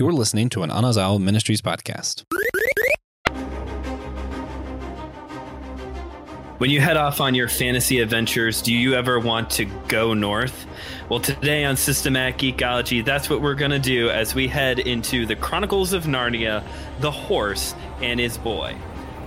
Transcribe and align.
You're 0.00 0.12
listening 0.14 0.48
to 0.50 0.62
an 0.62 0.70
Anazao 0.70 1.20
Ministries 1.20 1.60
podcast. 1.60 2.24
When 6.56 6.70
you 6.70 6.80
head 6.80 6.96
off 6.96 7.20
on 7.20 7.34
your 7.34 7.48
fantasy 7.48 8.00
adventures, 8.00 8.62
do 8.62 8.72
you 8.72 8.94
ever 8.94 9.20
want 9.20 9.50
to 9.50 9.66
go 9.88 10.14
north? 10.14 10.66
Well, 11.10 11.20
today 11.20 11.66
on 11.66 11.76
Systematic 11.76 12.38
Geekology, 12.38 13.04
that's 13.04 13.28
what 13.28 13.42
we're 13.42 13.54
going 13.54 13.72
to 13.72 13.78
do 13.78 14.08
as 14.08 14.34
we 14.34 14.48
head 14.48 14.78
into 14.78 15.26
the 15.26 15.36
Chronicles 15.36 15.92
of 15.92 16.04
Narnia, 16.04 16.64
the 17.00 17.10
horse 17.10 17.74
and 18.00 18.18
his 18.18 18.38
boy. 18.38 18.74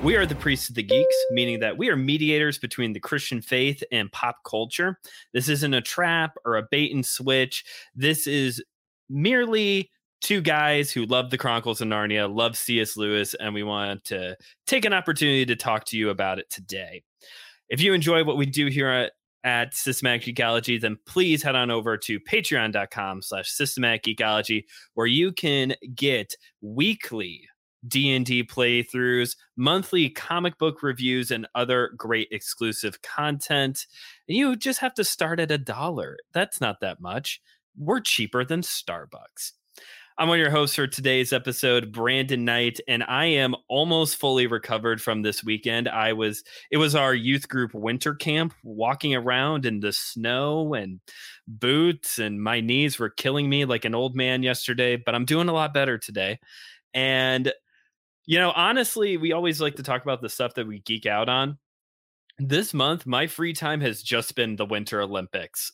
We 0.02 0.16
are 0.16 0.26
the 0.26 0.34
priests 0.34 0.70
of 0.70 0.76
the 0.76 0.82
geeks, 0.82 1.16
meaning 1.30 1.60
that 1.60 1.78
we 1.78 1.90
are 1.90 1.96
mediators 1.96 2.58
between 2.58 2.94
the 2.94 3.00
Christian 3.00 3.44
faith 3.44 3.84
and 3.92 4.12
pop 4.12 4.38
culture. 4.44 5.00
This 5.34 5.50
isn't 5.50 5.76
a 5.76 5.82
trap 5.82 6.36
or 6.44 6.58
a 6.58 6.64
bait 6.64 6.96
and 6.96 7.06
switch. 7.06 7.64
This 7.96 8.26
is 8.26 8.64
merely 9.08 9.92
two 10.24 10.42
guys 10.42 10.90
who 10.90 11.06
love 11.06 11.30
the 11.30 11.38
Chronicles 11.38 11.82
of 11.82 11.90
Narnia, 11.90 12.34
love 12.34 12.58
C.S. 12.58 12.96
Lewis, 12.96 13.36
and 13.36 13.54
we 13.54 13.62
want 13.62 14.06
to 14.06 14.36
take 14.66 14.86
an 14.86 14.94
opportunity 14.94 15.46
to 15.46 15.56
talk 15.56 15.84
to 15.86 15.98
you 15.98 16.10
about 16.10 16.40
it 16.40 16.50
today. 16.50 17.04
If 17.70 17.82
you 17.82 17.94
enjoy 17.94 18.24
what 18.24 18.38
we 18.38 18.46
do 18.46 18.68
here 18.68 18.90
at, 18.90 19.12
at 19.44 19.76
Systematic 19.76 20.24
Geekology, 20.24 20.80
then 20.80 20.98
please 21.06 21.44
head 21.44 21.56
on 21.56 21.70
over 21.70 21.98
to 21.98 22.20
patreon.com 22.22 23.22
slash 23.22 23.50
systematic 23.50 24.04
geekology, 24.04 24.64
where 24.94 25.08
you 25.08 25.34
can 25.34 25.76
get 25.94 26.34
weekly 26.62 27.42
D&D 27.86 28.46
playthroughs, 28.46 29.36
monthly 29.58 30.10
comic 30.10 30.58
book 30.58 30.82
reviews, 30.82 31.32
and 31.32 31.48
other 31.54 31.92
great 31.98 32.30
exclusive 32.32 33.02
content. 33.02 33.86
And 34.30 34.38
you 34.38 34.56
just 34.56 34.80
have 34.80 34.94
to 34.94 35.04
start 35.04 35.42
at 35.42 35.52
a 35.52 35.58
dollar. 35.58 36.16
That's 36.34 36.62
not 36.62 36.80
that 36.80 37.02
much. 37.02 37.42
We're 37.78 38.00
cheaper 38.00 38.46
than 38.46 38.62
Starbucks. 38.62 39.52
I'm 40.16 40.28
one 40.28 40.38
of 40.38 40.42
your 40.42 40.52
hosts 40.52 40.76
for 40.76 40.86
today's 40.86 41.34
episode, 41.34 41.92
Brandon 41.92 42.46
Knight, 42.46 42.80
and 42.88 43.04
I 43.04 43.26
am 43.26 43.56
almost 43.68 44.18
fully 44.18 44.46
recovered 44.46 45.02
from 45.02 45.24
this 45.24 45.44
weekend. 45.44 45.90
I 45.90 46.14
was, 46.14 46.44
it 46.70 46.78
was 46.78 46.94
our 46.94 47.16
youth 47.16 47.50
group 47.50 47.74
winter 47.74 48.14
camp, 48.14 48.54
walking 48.64 49.16
around 49.16 49.66
in 49.66 49.80
the 49.80 49.92
snow 49.92 50.76
and 50.76 51.00
boots, 51.48 52.20
and 52.20 52.44
my 52.44 52.62
knees 52.62 53.00
were 53.00 53.10
killing 53.10 53.50
me 53.50 53.66
like 53.66 53.86
an 53.86 53.96
old 53.96 54.16
man 54.16 54.44
yesterday, 54.44 54.98
but 54.98 55.16
I'm 55.16 55.26
doing 55.26 55.50
a 55.50 55.54
lot 55.54 55.74
better 55.74 55.98
today. 55.98 56.40
And, 56.94 57.52
you 58.28 58.38
know, 58.38 58.52
honestly, 58.52 59.18
we 59.18 59.32
always 59.32 59.60
like 59.60 59.78
to 59.78 59.84
talk 59.84 60.04
about 60.04 60.22
the 60.22 60.30
stuff 60.30 60.54
that 60.56 60.68
we 60.68 60.82
geek 60.82 61.08
out 61.08 61.28
on. 61.28 61.58
This 62.38 62.72
month, 62.72 63.08
my 63.08 63.26
free 63.26 63.54
time 63.54 63.82
has 63.82 64.04
just 64.04 64.36
been 64.36 64.58
the 64.58 64.66
Winter 64.66 65.02
Olympics. 65.02 65.72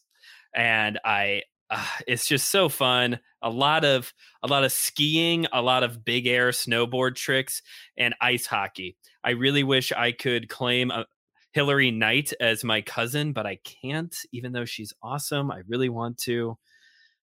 And 0.55 0.97
I 1.03 1.43
uh, 1.69 1.85
it's 2.07 2.27
just 2.27 2.49
so 2.49 2.69
fun. 2.69 3.19
A 3.41 3.49
lot 3.49 3.85
of 3.85 4.13
a 4.43 4.47
lot 4.47 4.63
of 4.63 4.71
skiing 4.71 5.45
a 5.53 5.61
lot 5.61 5.83
of 5.83 6.03
big 6.03 6.27
air 6.27 6.49
snowboard 6.49 7.15
tricks 7.15 7.61
and 7.97 8.13
ice 8.21 8.45
hockey. 8.45 8.97
I 9.23 9.31
really 9.31 9.63
wish 9.63 9.91
i 9.91 10.11
could 10.11 10.49
claim 10.49 10.91
a, 10.91 10.95
uh, 10.95 11.03
hilary 11.51 11.89
knight 11.89 12.31
as 12.39 12.63
my 12.63 12.79
cousin 12.79 13.33
but 13.33 13.47
i 13.47 13.57
can't 13.63 14.15
even 14.31 14.51
though 14.51 14.65
she's 14.65 14.93
awesome. 15.01 15.51
I 15.51 15.61
really 15.67 15.89
want 15.89 16.17
to. 16.19 16.57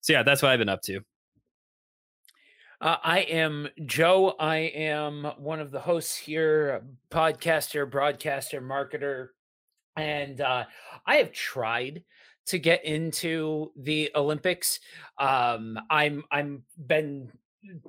So 0.01 0.13
yeah 0.13 0.23
that's 0.23 0.41
what 0.41 0.51
i've 0.51 0.59
been 0.59 0.69
up 0.69 0.81
to. 0.83 1.01
Uh, 2.79 2.97
I 3.03 3.19
am 3.21 3.69
Joe. 3.85 4.35
I 4.39 4.57
am 4.57 5.23
one 5.37 5.59
of 5.59 5.71
the 5.71 5.79
hosts 5.79 6.15
here, 6.15 6.83
podcaster, 7.09 7.89
broadcaster, 7.89 8.61
marketer, 8.61 9.29
and 9.95 10.39
uh, 10.41 10.65
I 11.05 11.15
have 11.15 11.31
tried 11.31 12.03
to 12.47 12.59
get 12.59 12.83
into 12.85 13.71
the 13.75 14.09
Olympics. 14.15 14.79
Um, 15.17 15.79
I'm 15.89 16.23
I'm 16.31 16.63
been 16.87 17.31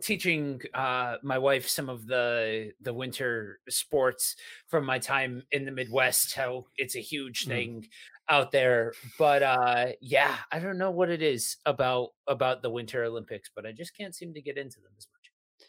teaching 0.03 0.61
uh, 0.75 1.17
my 1.23 1.39
wife 1.39 1.69
some 1.69 1.89
of 1.89 2.07
the 2.07 2.73
the 2.81 2.93
winter 2.93 3.61
sports 3.69 4.37
from 4.67 4.85
my 4.85 4.99
time 4.99 5.45
in 5.53 5.65
the 5.65 5.73
Midwest. 5.73 6.35
How 6.35 6.67
it's 6.77 6.97
a 6.97 7.01
huge 7.01 7.45
mm. 7.45 7.49
thing 7.49 7.83
mm. 7.83 7.87
out 8.29 8.51
there, 8.51 8.93
but 9.19 9.43
uh, 9.43 9.87
yeah, 10.01 10.37
I 10.51 10.59
don't 10.59 10.79
know 10.79 10.91
what 10.91 11.11
it 11.11 11.23
is 11.23 11.57
about 11.65 12.11
about 12.27 12.63
the 12.63 12.71
Winter 12.71 13.05
Olympics, 13.05 13.51
but 13.55 13.67
I 13.67 13.73
just 13.73 13.97
can't 13.97 14.15
seem 14.15 14.35
to 14.35 14.43
get 14.43 14.59
into 14.59 14.81
them 14.81 14.93
as 14.99 15.07
much. 15.13 15.69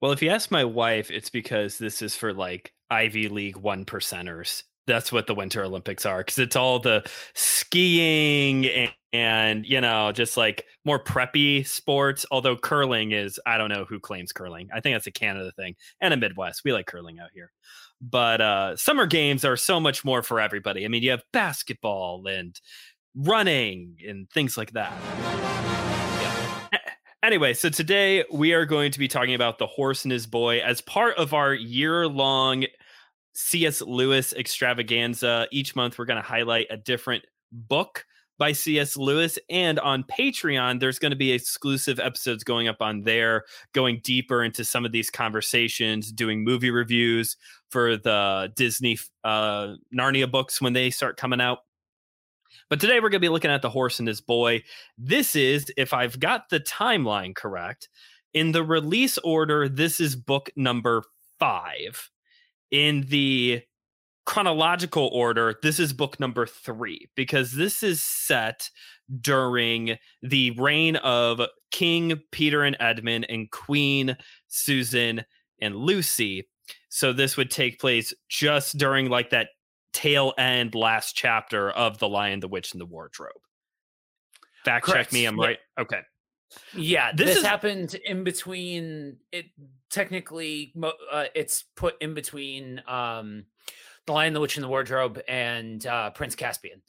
Well, 0.00 0.12
if 0.12 0.22
you 0.22 0.30
ask 0.30 0.50
my 0.50 0.64
wife, 0.64 1.10
it's 1.10 1.30
because 1.30 1.78
this 1.78 2.02
is 2.02 2.14
for 2.14 2.32
like 2.32 2.72
Ivy 2.90 3.28
League 3.28 3.56
one 3.56 3.84
percenters 3.84 4.62
that's 4.88 5.12
what 5.12 5.28
the 5.28 5.34
Winter 5.34 5.62
Olympics 5.62 6.04
are 6.04 6.18
because 6.18 6.38
it's 6.38 6.56
all 6.56 6.80
the 6.80 7.08
skiing 7.34 8.66
and, 8.66 8.92
and, 9.12 9.66
you 9.66 9.80
know 9.80 10.10
just 10.12 10.36
like 10.36 10.64
more 10.84 11.02
preppy 11.02 11.66
sports. 11.66 12.26
Although 12.30 12.56
curling 12.56 13.12
is, 13.12 13.38
I 13.46 13.58
don't 13.58 13.68
know 13.68 13.84
who 13.84 14.00
claims 14.00 14.32
curling. 14.32 14.68
I 14.74 14.80
think 14.80 14.96
that's 14.96 15.06
a 15.06 15.12
Canada 15.12 15.52
thing 15.52 15.76
and 16.00 16.12
a 16.12 16.16
Midwest. 16.16 16.62
We 16.64 16.72
like 16.72 16.86
curling 16.86 17.20
out 17.20 17.30
here, 17.32 17.52
but 18.00 18.40
uh, 18.40 18.76
summer 18.76 19.06
games 19.06 19.44
are 19.44 19.56
so 19.56 19.78
much 19.78 20.04
more 20.04 20.22
for 20.22 20.40
everybody. 20.40 20.84
I 20.84 20.88
mean, 20.88 21.02
you 21.04 21.12
have 21.12 21.22
basketball 21.32 22.26
and 22.26 22.60
running 23.14 23.96
and 24.06 24.28
things 24.30 24.56
like 24.56 24.72
that. 24.72 24.92
Anyway, 27.20 27.52
so 27.52 27.68
today 27.68 28.24
we 28.32 28.52
are 28.52 28.64
going 28.64 28.92
to 28.92 28.98
be 28.98 29.08
talking 29.08 29.34
about 29.34 29.58
The 29.58 29.66
Horse 29.66 30.04
and 30.04 30.12
His 30.12 30.24
Boy 30.24 30.60
as 30.60 30.80
part 30.80 31.16
of 31.16 31.34
our 31.34 31.52
year 31.52 32.06
long 32.06 32.64
C.S. 33.40 33.80
Lewis 33.82 34.32
extravaganza. 34.32 35.46
Each 35.52 35.76
month, 35.76 35.96
we're 35.96 36.06
going 36.06 36.20
to 36.20 36.28
highlight 36.28 36.66
a 36.70 36.76
different 36.76 37.24
book 37.52 38.04
by 38.36 38.50
C.S. 38.50 38.96
Lewis. 38.96 39.38
And 39.48 39.78
on 39.78 40.02
Patreon, 40.02 40.80
there's 40.80 40.98
going 40.98 41.12
to 41.12 41.16
be 41.16 41.30
exclusive 41.30 42.00
episodes 42.00 42.42
going 42.42 42.66
up 42.66 42.82
on 42.82 43.02
there, 43.02 43.44
going 43.72 44.00
deeper 44.02 44.42
into 44.42 44.64
some 44.64 44.84
of 44.84 44.90
these 44.90 45.08
conversations, 45.08 46.10
doing 46.10 46.42
movie 46.42 46.72
reviews 46.72 47.36
for 47.70 47.96
the 47.96 48.52
Disney 48.56 48.98
uh, 49.22 49.74
Narnia 49.96 50.28
books 50.28 50.60
when 50.60 50.72
they 50.72 50.90
start 50.90 51.16
coming 51.16 51.40
out. 51.40 51.60
But 52.68 52.80
today 52.80 52.96
we're 52.96 53.08
going 53.08 53.20
to 53.20 53.26
be 53.26 53.28
looking 53.28 53.52
at 53.52 53.62
The 53.62 53.70
Horse 53.70 54.00
and 54.00 54.08
His 54.08 54.20
Boy. 54.20 54.64
This 54.98 55.36
is, 55.36 55.72
if 55.76 55.94
I've 55.94 56.18
got 56.18 56.48
the 56.50 56.58
timeline 56.58 57.36
correct, 57.36 57.88
in 58.34 58.50
the 58.50 58.64
release 58.64 59.16
order, 59.18 59.68
this 59.68 60.00
is 60.00 60.16
book 60.16 60.50
number 60.56 61.04
five 61.38 62.10
in 62.70 63.02
the 63.08 63.62
chronological 64.26 65.08
order, 65.12 65.54
this 65.62 65.80
is 65.80 65.92
book 65.92 66.20
number 66.20 66.46
three 66.46 67.08
because 67.14 67.52
this 67.52 67.82
is 67.82 68.02
set 68.02 68.68
during 69.20 69.96
the 70.22 70.50
reign 70.52 70.96
of 70.96 71.40
King 71.70 72.20
Peter 72.30 72.62
and 72.62 72.76
Edmund 72.78 73.26
and 73.28 73.50
Queen 73.50 74.16
Susan 74.48 75.24
and 75.60 75.76
Lucy. 75.76 76.46
So 76.90 77.12
this 77.12 77.36
would 77.36 77.50
take 77.50 77.80
place 77.80 78.12
just 78.28 78.76
during 78.76 79.08
like 79.08 79.30
that 79.30 79.48
tail 79.92 80.34
end 80.36 80.74
last 80.74 81.16
chapter 81.16 81.70
of 81.70 81.98
The 81.98 82.08
Lion, 82.08 82.40
the 82.40 82.48
Witch, 82.48 82.72
and 82.72 82.80
the 82.80 82.86
Wardrobe. 82.86 83.32
Fact 84.64 84.84
Correct. 84.84 85.08
check 85.08 85.12
me, 85.12 85.24
I'm 85.24 85.38
yeah. 85.38 85.46
right. 85.46 85.58
Okay. 85.80 86.00
Yeah, 86.74 87.12
this, 87.12 87.28
this 87.28 87.36
is... 87.38 87.44
happened 87.44 87.94
in 87.94 88.24
between. 88.24 89.16
It 89.32 89.46
technically 89.90 90.72
uh, 90.82 91.24
it's 91.34 91.64
put 91.76 92.00
in 92.00 92.14
between 92.14 92.82
um, 92.86 93.44
the 94.06 94.12
Lion, 94.12 94.32
the 94.32 94.40
Witch, 94.40 94.56
and 94.56 94.64
the 94.64 94.68
Wardrobe 94.68 95.20
and 95.28 95.84
uh, 95.86 96.10
Prince 96.10 96.34
Caspian. 96.34 96.82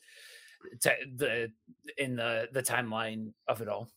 the 0.82 1.52
in 1.98 2.16
the 2.16 2.48
the 2.52 2.64
timeline 2.64 3.34
of 3.48 3.62
it 3.62 3.68
all. 3.68 3.90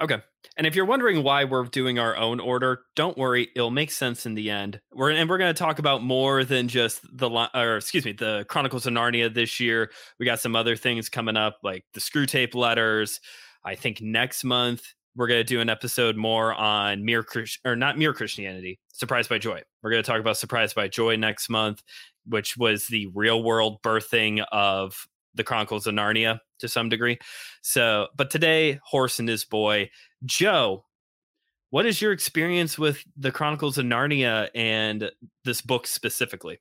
Okay. 0.00 0.18
And 0.58 0.66
if 0.66 0.74
you're 0.74 0.84
wondering 0.84 1.22
why 1.22 1.44
we're 1.44 1.64
doing 1.64 1.98
our 1.98 2.16
own 2.16 2.38
order, 2.38 2.82
don't 2.96 3.16
worry, 3.16 3.48
it'll 3.56 3.70
make 3.70 3.90
sense 3.90 4.26
in 4.26 4.34
the 4.34 4.50
end. 4.50 4.80
We're 4.92 5.10
and 5.10 5.28
we're 5.28 5.38
going 5.38 5.54
to 5.54 5.58
talk 5.58 5.78
about 5.78 6.02
more 6.02 6.44
than 6.44 6.68
just 6.68 7.00
the 7.16 7.30
or 7.54 7.76
excuse 7.78 8.04
me, 8.04 8.12
the 8.12 8.44
Chronicles 8.48 8.86
of 8.86 8.92
Narnia 8.92 9.32
this 9.32 9.58
year. 9.58 9.90
We 10.18 10.26
got 10.26 10.40
some 10.40 10.54
other 10.54 10.76
things 10.76 11.08
coming 11.08 11.36
up 11.36 11.58
like 11.62 11.84
the 11.94 12.00
Screwtape 12.00 12.54
letters, 12.54 13.20
I 13.66 13.74
think 13.74 14.00
next 14.00 14.44
month 14.44 14.94
we're 15.16 15.26
going 15.26 15.40
to 15.40 15.44
do 15.44 15.60
an 15.60 15.68
episode 15.68 16.16
more 16.16 16.54
on 16.54 17.04
mere 17.04 17.26
or 17.64 17.74
not 17.74 17.98
mere 17.98 18.12
Christianity, 18.12 18.78
Surprised 18.92 19.28
by 19.28 19.38
Joy. 19.38 19.60
We're 19.82 19.90
going 19.90 20.02
to 20.02 20.08
talk 20.08 20.20
about 20.20 20.36
Surprised 20.36 20.76
by 20.76 20.86
Joy 20.86 21.16
next 21.16 21.50
month, 21.50 21.82
which 22.26 22.56
was 22.56 22.86
the 22.86 23.08
real 23.12 23.42
world 23.42 23.82
birthing 23.82 24.44
of 24.52 25.08
the 25.34 25.42
Chronicles 25.42 25.86
of 25.88 25.94
Narnia 25.94 26.38
to 26.60 26.68
some 26.68 26.88
degree. 26.88 27.18
So, 27.60 28.06
but 28.16 28.30
today, 28.30 28.78
Horse 28.84 29.18
and 29.18 29.28
his 29.28 29.44
boy, 29.44 29.90
Joe. 30.24 30.84
What 31.70 31.84
is 31.84 32.00
your 32.00 32.12
experience 32.12 32.78
with 32.78 33.02
the 33.16 33.32
Chronicles 33.32 33.76
of 33.76 33.84
Narnia 33.84 34.48
and 34.54 35.10
this 35.44 35.60
book 35.60 35.88
specifically? 35.88 36.60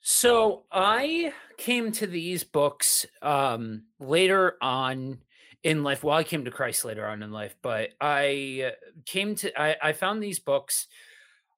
So 0.00 0.62
I 0.70 1.32
came 1.58 1.90
to 1.92 2.06
these 2.06 2.44
books 2.44 3.04
um, 3.20 3.84
later 3.98 4.56
on 4.62 5.18
in 5.64 5.82
life. 5.82 6.04
Well, 6.04 6.16
I 6.16 6.24
came 6.24 6.44
to 6.44 6.50
Christ 6.50 6.84
later 6.84 7.06
on 7.06 7.22
in 7.22 7.32
life, 7.32 7.56
but 7.62 7.90
I 8.00 8.72
came 9.06 9.34
to 9.36 9.60
I, 9.60 9.76
I 9.82 9.92
found 9.92 10.22
these 10.22 10.38
books 10.38 10.86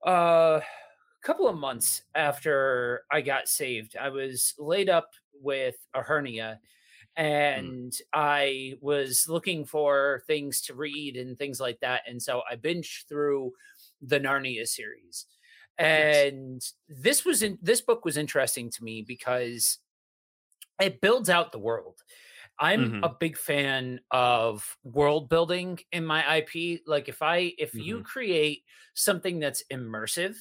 uh, 0.06 0.60
a 0.60 1.26
couple 1.26 1.48
of 1.48 1.58
months 1.58 2.02
after 2.14 3.02
I 3.10 3.20
got 3.20 3.48
saved. 3.48 3.96
I 4.00 4.08
was 4.08 4.54
laid 4.58 4.88
up 4.88 5.10
with 5.42 5.76
a 5.92 6.02
hernia, 6.02 6.60
and 7.16 7.90
mm. 7.90 8.00
I 8.14 8.74
was 8.80 9.26
looking 9.28 9.64
for 9.64 10.22
things 10.28 10.62
to 10.62 10.74
read 10.74 11.16
and 11.16 11.36
things 11.36 11.60
like 11.60 11.80
that. 11.80 12.02
And 12.06 12.22
so 12.22 12.42
I 12.50 12.54
binged 12.54 13.08
through 13.08 13.52
the 14.00 14.20
Narnia 14.20 14.66
series. 14.66 15.26
And 15.78 16.62
yes. 16.62 16.74
this 16.88 17.24
was 17.24 17.42
in 17.42 17.58
this 17.60 17.80
book 17.80 18.04
was 18.04 18.16
interesting 18.16 18.70
to 18.70 18.84
me 18.84 19.02
because 19.02 19.78
it 20.80 21.00
builds 21.00 21.28
out 21.28 21.50
the 21.50 21.58
world. 21.58 22.02
I'm 22.58 22.84
mm-hmm. 22.84 23.04
a 23.04 23.08
big 23.08 23.36
fan 23.36 24.00
of 24.10 24.76
world 24.82 25.28
building 25.28 25.78
in 25.92 26.06
my 26.06 26.38
IP. 26.38 26.82
Like 26.86 27.08
if 27.08 27.22
I 27.22 27.52
if 27.58 27.70
mm-hmm. 27.70 27.80
you 27.80 28.02
create 28.02 28.62
something 28.94 29.38
that's 29.38 29.62
immersive, 29.72 30.36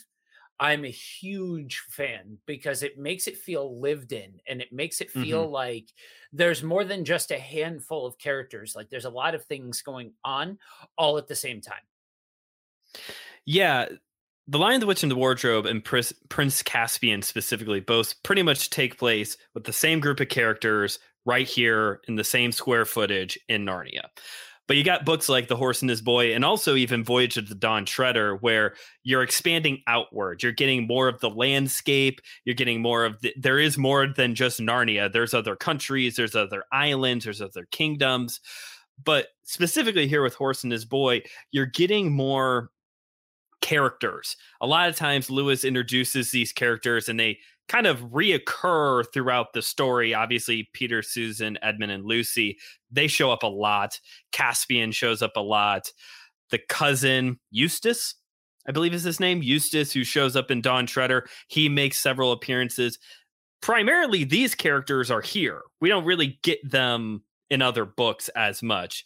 I'm 0.60 0.86
a 0.86 0.90
huge 0.90 1.84
fan 1.90 2.38
because 2.46 2.82
it 2.82 2.98
makes 2.98 3.28
it 3.28 3.38
feel 3.38 3.80
lived 3.82 4.14
in 4.14 4.40
and 4.48 4.62
it 4.62 4.72
makes 4.72 5.02
it 5.02 5.12
feel 5.12 5.44
mm-hmm. 5.44 5.54
like 5.54 5.90
there's 6.32 6.64
more 6.64 6.86
than 6.86 7.04
just 7.04 7.32
a 7.32 7.38
handful 7.38 8.06
of 8.06 8.18
characters. 8.18 8.74
Like 8.76 8.90
there's 8.90 9.06
a 9.06 9.10
lot 9.10 9.36
of 9.36 9.44
things 9.46 9.82
going 9.82 10.14
on 10.24 10.58
all 10.98 11.18
at 11.18 11.28
the 11.28 11.36
same 11.36 11.60
time. 11.60 11.76
Yeah. 13.46 13.88
The 14.48 14.60
Lion, 14.60 14.80
the 14.80 14.86
Witch, 14.86 15.04
and 15.04 15.12
the 15.12 15.16
Wardrobe 15.16 15.66
and 15.66 15.84
Prince 15.84 16.64
Caspian 16.64 17.24
specifically 17.24 17.80
both 17.80 18.22
pretty 18.24 18.44
much 18.44 18.70
take 18.70 18.98
place 18.98 19.38
with 19.56 19.64
the 19.64 19.74
same 19.74 20.00
group 20.00 20.20
of 20.20 20.30
characters 20.30 21.00
right 21.26 21.48
here 21.48 22.02
in 22.08 22.16
the 22.16 22.24
same 22.24 22.52
square 22.52 22.86
footage 22.86 23.38
in 23.50 23.66
Narnia. 23.66 24.08
But 24.68 24.78
you 24.78 24.84
got 24.84 25.06
books 25.06 25.30
like 25.30 25.48
The 25.48 25.56
Horse 25.56 25.82
and 25.82 25.90
His 25.90 26.02
Boy 26.02 26.34
and 26.34 26.44
also 26.44 26.76
even 26.76 27.04
Voyage 27.04 27.38
of 27.38 27.50
the 27.50 27.56
Dawn 27.56 27.86
Treader, 27.86 28.38
where 28.38 28.74
you're 29.04 29.22
expanding 29.22 29.84
outward. 29.86 30.42
You're 30.42 30.52
getting 30.54 30.88
more 30.88 31.08
of 31.08 31.20
the 31.20 31.30
landscape. 31.30 32.20
You're 32.46 32.56
getting 32.56 32.82
more 32.82 33.06
of 33.06 33.22
the, 33.22 33.34
there 33.38 33.60
is 33.60 33.78
more 33.78 34.08
than 34.08 34.34
just 34.34 34.60
Narnia. 34.60 35.12
There's 35.12 35.36
other 35.36 35.56
countries, 35.56 36.16
there's 36.16 36.36
other 36.36 36.64
islands, 36.72 37.26
there's 37.26 37.42
other 37.42 37.68
kingdoms. 37.70 38.40
But 39.04 39.28
specifically 39.44 40.08
here 40.08 40.24
with 40.24 40.34
Horse 40.34 40.64
and 40.64 40.72
His 40.72 40.86
Boy, 40.86 41.22
you're 41.52 41.68
getting 41.68 42.12
more 42.12 42.72
characters. 43.62 44.36
A 44.62 44.68
lot 44.68 44.90
of 44.90 44.96
times 44.96 45.30
Lewis 45.30 45.64
introduces 45.64 46.32
these 46.32 46.52
characters 46.52 47.10
and 47.10 47.20
they 47.20 47.38
kind 47.68 47.88
of 47.88 48.00
reoccur 48.12 49.06
throughout 49.14 49.54
the 49.54 49.62
story. 49.62 50.14
Obviously, 50.14 50.70
Peter, 50.74 51.02
Susan, 51.02 51.58
Edmund, 51.62 51.92
and 51.92 52.06
Lucy, 52.06 52.58
they 52.92 53.08
show 53.08 53.32
up 53.32 53.44
a 53.44 53.48
lot. 53.48 54.00
Caspian 54.32 54.92
shows 54.92 55.22
up 55.22 55.36
a 55.36 55.42
lot. 55.42 55.92
The 56.52 56.60
cousin, 56.70 57.40
Eustace, 57.50 58.16
I 58.68 58.72
believe 58.72 58.94
is 58.94 59.04
his 59.04 59.20
name, 59.20 59.44
Eustace, 59.44 59.92
who 59.92 60.04
shows 60.04 60.36
up 60.36 60.52
in 60.52 60.62
Dawn 60.62 60.86
Treader, 60.86 61.28
he 61.48 61.70
makes 61.70 62.00
several 62.00 62.32
appearances. 62.32 63.00
Primarily, 63.62 64.24
these 64.24 64.56
characters 64.56 65.10
are 65.12 65.22
here. 65.22 65.62
We 65.82 65.90
don't 65.90 66.06
really 66.06 66.40
get 66.44 66.60
them 66.70 67.24
in 67.50 67.62
other 67.62 67.86
books 67.86 68.30
as 68.30 68.64
much. 68.64 69.06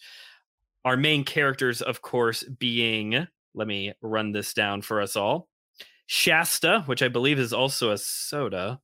Our 0.86 0.98
main 0.98 1.24
characters, 1.26 1.82
of 1.82 2.02
course, 2.02 2.44
being, 2.44 3.28
let 3.54 3.68
me 3.68 3.94
run 4.02 4.32
this 4.32 4.54
down 4.54 4.82
for 4.82 5.02
us 5.02 5.16
all 5.16 5.50
Shasta, 6.12 6.82
which 6.88 7.04
I 7.04 7.08
believe 7.08 7.38
is 7.38 7.54
also 7.54 7.92
a 7.92 7.98
soda. 8.00 8.80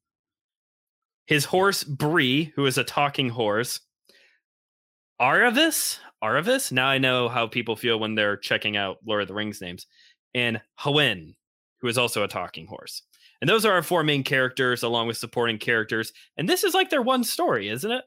His 1.26 1.46
horse 1.46 1.84
Bree, 1.84 2.54
who 2.56 2.68
is 2.68 2.78
a 2.78 2.84
talking 2.84 3.30
horse. 3.30 3.80
Aravis, 5.20 5.98
Aravis. 6.24 6.72
Now 6.72 6.86
I 6.86 7.00
know 7.00 7.28
how 7.28 7.48
people 7.48 7.76
feel 7.76 8.00
when 8.00 8.14
they're 8.14 8.38
checking 8.38 8.78
out 8.78 8.98
Lord 9.04 9.24
of 9.24 9.28
the 9.28 9.34
Rings 9.34 9.60
names. 9.60 9.88
And 10.36 10.62
Hwin, 10.80 11.34
who 11.82 11.88
is 11.88 11.98
also 11.98 12.24
a 12.24 12.28
talking 12.28 12.68
horse. 12.68 13.02
And 13.42 13.50
those 13.50 13.66
are 13.66 13.74
our 13.74 13.82
four 13.82 14.04
main 14.04 14.24
characters, 14.24 14.84
along 14.84 15.08
with 15.08 15.18
supporting 15.18 15.58
characters. 15.58 16.14
And 16.38 16.48
this 16.48 16.64
is 16.64 16.76
like 16.76 16.92
their 16.92 17.02
one 17.02 17.24
story, 17.24 17.70
isn't 17.70 17.92
it? 17.92 18.06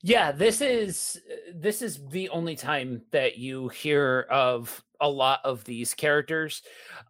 Yeah, 0.00 0.30
this 0.30 0.60
is 0.60 1.20
uh, 1.28 1.54
this 1.56 1.82
is 1.82 1.98
the 2.10 2.28
only 2.28 2.54
time 2.54 3.02
that 3.10 3.36
you 3.36 3.66
hear 3.66 4.28
of 4.30 4.80
a 5.00 5.08
lot 5.08 5.40
of 5.44 5.64
these 5.64 5.94
characters. 5.94 6.62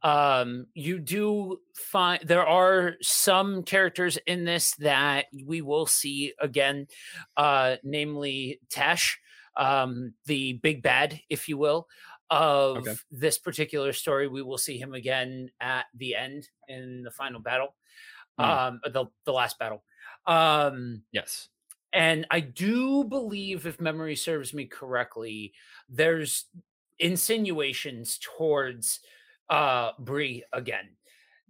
Um, 0.02 0.66
you 0.74 0.98
do 0.98 1.60
find 1.74 2.22
there 2.24 2.46
are 2.46 2.94
some 3.02 3.62
characters 3.62 4.18
in 4.26 4.44
this 4.44 4.74
that 4.76 5.26
we 5.44 5.60
will 5.60 5.86
see 5.86 6.32
again, 6.40 6.86
uh, 7.36 7.76
namely 7.82 8.60
Tash, 8.70 9.18
um, 9.56 10.14
the 10.26 10.54
big 10.54 10.82
bad, 10.82 11.20
if 11.28 11.48
you 11.48 11.58
will, 11.58 11.88
of 12.30 12.78
okay. 12.78 12.94
this 13.10 13.38
particular 13.38 13.92
story. 13.92 14.28
We 14.28 14.42
will 14.42 14.58
see 14.58 14.78
him 14.78 14.94
again 14.94 15.50
at 15.60 15.86
the 15.94 16.14
end 16.14 16.48
in 16.68 17.02
the 17.02 17.10
final 17.10 17.40
battle, 17.40 17.74
mm. 18.38 18.44
um, 18.44 18.80
the 18.84 19.06
the 19.24 19.32
last 19.32 19.58
battle. 19.58 19.82
Um, 20.26 21.02
yes. 21.12 21.48
And 21.92 22.24
I 22.30 22.38
do 22.38 23.02
believe, 23.02 23.66
if 23.66 23.80
memory 23.80 24.14
serves 24.14 24.54
me 24.54 24.66
correctly, 24.66 25.52
there's 25.88 26.44
insinuations 27.00 28.18
towards 28.22 29.00
uh 29.48 29.92
Bree 29.98 30.44
again. 30.52 30.96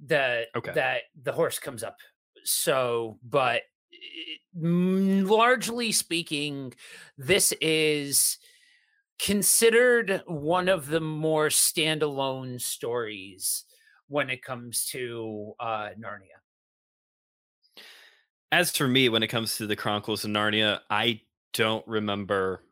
That 0.06 0.46
okay. 0.56 0.72
that 0.74 1.02
the 1.20 1.32
horse 1.32 1.58
comes 1.58 1.82
up. 1.82 1.96
So, 2.44 3.18
but 3.22 3.62
largely 4.54 5.92
speaking, 5.92 6.72
this 7.18 7.52
is 7.60 8.38
considered 9.18 10.22
one 10.26 10.68
of 10.68 10.86
the 10.86 11.00
more 11.00 11.48
standalone 11.48 12.60
stories 12.60 13.64
when 14.08 14.30
it 14.30 14.42
comes 14.42 14.86
to 14.86 15.52
uh, 15.60 15.90
Narnia. 15.98 16.40
As 18.50 18.76
for 18.76 18.88
me, 18.88 19.08
when 19.08 19.22
it 19.22 19.28
comes 19.28 19.56
to 19.58 19.66
the 19.66 19.76
Chronicles 19.76 20.24
of 20.24 20.30
Narnia, 20.30 20.80
I 20.88 21.20
don't 21.52 21.86
remember 21.86 22.64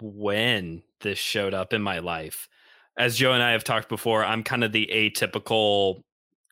when 0.00 0.82
this 1.00 1.18
showed 1.18 1.54
up 1.54 1.72
in 1.72 1.82
my 1.82 1.98
life. 1.98 2.48
As 2.98 3.16
Joe 3.16 3.32
and 3.32 3.42
I 3.42 3.52
have 3.52 3.64
talked 3.64 3.88
before, 3.88 4.24
I'm 4.24 4.42
kind 4.42 4.64
of 4.64 4.72
the 4.72 4.88
atypical 4.92 6.02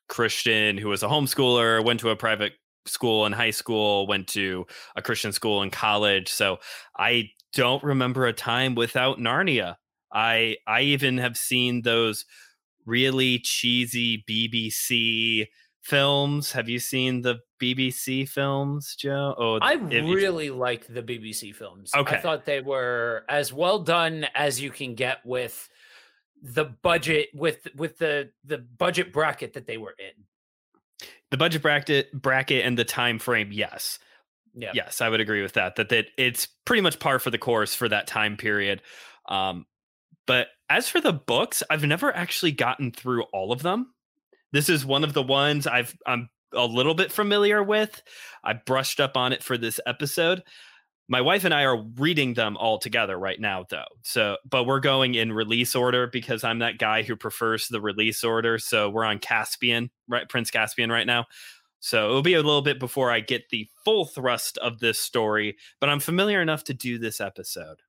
Christian 0.09 0.77
who 0.77 0.89
was 0.89 1.03
a 1.03 1.09
homeschooler, 1.09 1.85
went 1.85 2.01
to 2.01 2.11
a 2.11 2.17
private 2.17 2.53
school 2.87 3.25
in 3.27 3.33
high 3.33 3.51
school, 3.51 4.07
went 4.07 4.29
to 4.29 4.67
a 4.97 5.03
Christian 5.03 5.33
school 5.33 5.63
in 5.63 5.71
college. 5.71 6.29
So 6.31 6.59
I 6.99 7.31
don't 7.55 7.83
remember 7.83 8.27
a 8.27 8.33
time 8.33 8.75
without 8.75 9.19
Narnia. 9.19 9.77
I 10.13 10.57
I 10.67 10.83
even 10.83 11.19
have 11.19 11.37
seen 11.37 11.83
those 11.83 12.25
really 12.87 13.39
cheesy 13.39 14.23
BBC 14.29 15.47
films. 15.85 16.51
Have 16.53 16.69
you 16.69 16.79
seen 16.79 17.23
the 17.23 17.41
BBC 17.63 18.29
films, 18.29 18.97
Joe? 18.97 19.35
Oh, 19.39 19.59
I 19.61 19.75
really 19.75 20.51
like 20.51 20.87
the 20.87 21.03
BBC 21.03 21.55
films. 21.55 21.93
Okay. 21.95 22.17
I 22.17 22.21
thought 22.21 22.45
they 22.45 22.61
were 22.61 23.25
as 23.29 23.53
well 23.53 23.79
done 23.79 24.27
as 24.35 24.61
you 24.61 24.71
can 24.71 24.95
get 24.95 25.19
with 25.25 25.69
the 26.43 26.65
budget 26.65 27.29
with 27.35 27.69
with 27.77 27.99
the 27.99 28.31
the 28.45 28.59
budget 28.59 29.13
bracket 29.13 29.55
that 29.55 29.67
they 29.67 29.79
were 29.79 29.95
in. 29.99 30.25
The 31.31 31.37
budget 31.37 31.63
bracket 31.63 32.13
bracket 32.13 32.65
and 32.65 32.79
the 32.79 32.85
time 32.85 33.19
frame, 33.19 33.51
yes. 33.53 33.99
Yeah. 34.57 34.71
Yes, 34.73 35.01
I 35.01 35.09
would 35.09 35.21
agree 35.21 35.43
with 35.43 35.55
that. 35.55 35.77
That 35.77 35.89
that 35.91 36.07
it's 36.17 36.47
pretty 36.65 36.83
much 36.83 36.99
par 36.99 37.19
for 37.19 37.31
the 37.31 37.39
course 37.39 37.75
for 37.75 37.89
that 37.89 38.07
time 38.07 38.37
period. 38.37 38.83
Um, 39.29 39.67
but 40.27 40.49
as 40.71 40.89
for 40.89 41.01
the 41.01 41.13
books, 41.13 41.63
I've 41.69 41.85
never 41.85 42.15
actually 42.15 42.53
gotten 42.53 42.91
through 42.91 43.25
all 43.33 43.53
of 43.53 43.63
them. 43.63 43.94
This 44.55 44.69
is 44.69 44.87
one 44.87 45.03
of 45.03 45.15
the 45.15 45.23
ones 45.23 45.67
I've 45.67 45.97
I'm 46.07 46.29
a 46.53 46.65
little 46.65 46.95
bit 46.95 47.11
familiar 47.11 47.61
with. 47.61 48.01
I 48.45 48.53
brushed 48.53 49.01
up 49.01 49.17
on 49.17 49.33
it 49.33 49.43
for 49.43 49.59
this 49.59 49.81
episode. 49.85 50.45
My 51.09 51.21
wife 51.21 51.45
and 51.45 51.53
I 51.53 51.65
are 51.65 51.83
reading 51.97 52.35
them 52.35 52.57
all 52.57 52.79
together 52.79 53.19
right 53.19 53.41
now, 53.41 53.65
though. 53.69 53.83
So, 54.03 54.37
but 54.49 54.63
we're 54.63 54.79
going 54.79 55.17
in 55.17 55.33
release 55.33 55.75
order 55.75 56.07
because 56.07 56.45
I'm 56.45 56.61
that 56.61 56.79
guy 56.79 57.03
who 57.03 57.17
prefers 57.17 57.67
the 57.67 57.81
release 57.81 58.23
order. 58.23 58.61
So 58.61 58.89
we're 58.89 59.05
on 59.05 59.19
Caspian, 59.19 59.91
right? 60.09 60.29
Prince 60.29 60.53
Caspian 60.53 60.89
right 60.89 61.07
now. 61.07 61.27
So 61.81 62.11
it'll 62.11 62.23
be 62.23 62.35
a 62.35 62.43
little 62.43 62.63
bit 62.63 62.79
before 62.79 63.11
I 63.11 63.19
get 63.19 63.49
the 63.51 63.69
full 63.85 64.05
thrust 64.05 64.57
of 64.59 64.79
this 64.79 65.01
story, 65.01 65.57
but 65.81 65.91
I'm 65.91 66.01
familiar 66.01 66.41
enough 66.41 66.63
to 66.65 66.75
do 66.75 66.97
this 66.97 67.21
episode. 67.21 67.83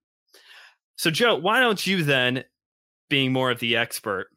So, 0.95 1.11
Joe, 1.11 1.35
why 1.35 1.59
don't 1.59 1.85
you 1.85 2.03
then, 2.03 2.43
being 3.07 3.31
more 3.31 3.51
of 3.51 3.59
the 3.59 3.77
expert, 3.77 4.29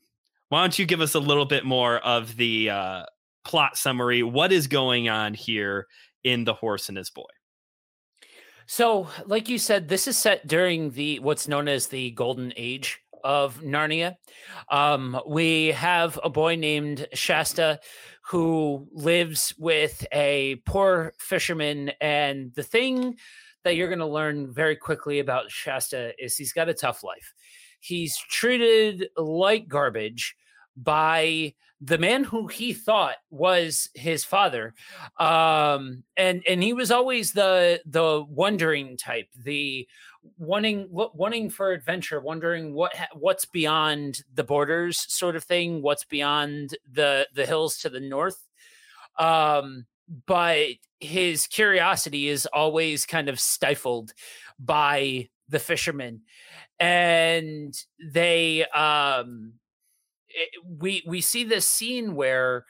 why 0.49 0.63
don't 0.63 0.79
you 0.79 0.87
give 0.87 1.01
us 1.01 1.15
a 1.15 1.21
little 1.21 1.47
bit 1.47 1.65
more 1.65 1.99
of 1.99 2.37
the 2.37 2.71
uh, 2.71 3.03
plot 3.45 3.77
summary? 3.77 4.23
What 4.23 4.53
is 4.53 4.67
going 4.67 5.09
on 5.09 5.35
here 5.35 5.87
in 6.25 6.45
The 6.45 6.55
Horse 6.55 6.89
and 6.89 6.99
His 6.99 7.11
Boy? 7.11 7.25
So, 8.67 9.09
like 9.27 9.49
you 9.49 9.59
said, 9.59 9.89
this 9.89 10.07
is 10.07 10.19
set 10.19 10.47
during 10.47 10.91
the 10.91 11.21
what's 11.21 11.49
known 11.49 11.69
as 11.69 11.87
the 11.87 12.11
Golden 12.11 12.53
Age 12.57 13.01
of 13.25 13.63
Narnia. 13.63 14.17
Um, 14.71 15.21
we 15.27 15.69
have 15.69 16.21
a 16.23 16.31
boy 16.31 16.57
named 16.57 17.07
Shasta 17.15 17.81
who 18.25 18.87
lives 18.93 19.55
with 19.59 20.07
a 20.13 20.57
poor 20.67 21.15
fisherman, 21.19 21.93
and 22.01 22.53
the 22.55 22.63
thing 22.63 23.17
that 23.65 23.75
you're 23.75 23.89
going 23.89 23.99
to 24.01 24.07
learn 24.07 24.53
very 24.53 24.77
quickly 24.77 25.19
about 25.19 25.51
Shasta 25.51 26.13
is 26.23 26.37
he's 26.37 26.53
got 26.53 26.69
a 26.69 26.75
tough 26.75 27.03
life. 27.03 27.33
He's 27.81 28.17
treated 28.19 29.09
like 29.17 29.69
garbage 29.69 30.37
by 30.83 31.55
the 31.81 31.99
man 31.99 32.25
who 32.25 32.47
he 32.47 32.73
thought 32.73 33.17
was 33.31 33.89
his 33.95 34.25
father 34.25 34.75
um 35.19 36.03
and 36.17 36.43
and 36.49 36.63
he 36.63 36.73
was 36.73 36.91
always 36.91 37.33
the 37.33 37.81
the 37.87 38.25
wondering 38.29 38.97
type 38.97 39.29
the 39.45 39.87
wanting 40.39 40.89
wanting 40.91 41.49
for 41.49 41.73
adventure 41.73 42.21
wondering 42.21 42.75
what 42.75 42.93
what's 43.15 43.45
beyond 43.45 44.23
the 44.35 44.43
borders 44.43 45.13
sort 45.13 45.37
of 45.37 45.45
thing 45.45 45.81
what's 45.81 46.05
beyond 46.05 46.77
the 46.93 47.27
the 47.35 47.47
hills 47.47 47.79
to 47.79 47.89
the 47.89 48.01
north 48.01 48.49
um 49.19 49.87
but 50.27 50.67
his 51.01 51.47
curiosity 51.47 52.29
is 52.29 52.47
always 52.47 53.07
kind 53.07 53.29
of 53.29 53.39
stifled 53.39 54.13
by 54.59 55.29
the 55.49 55.59
fishermen 55.59 56.23
and 56.81 57.75
they 58.13 58.65
um 58.67 59.53
it, 60.31 60.51
we 60.65 61.03
we 61.07 61.21
see 61.21 61.45
this 61.45 61.69
scene 61.69 62.15
where 62.15 62.65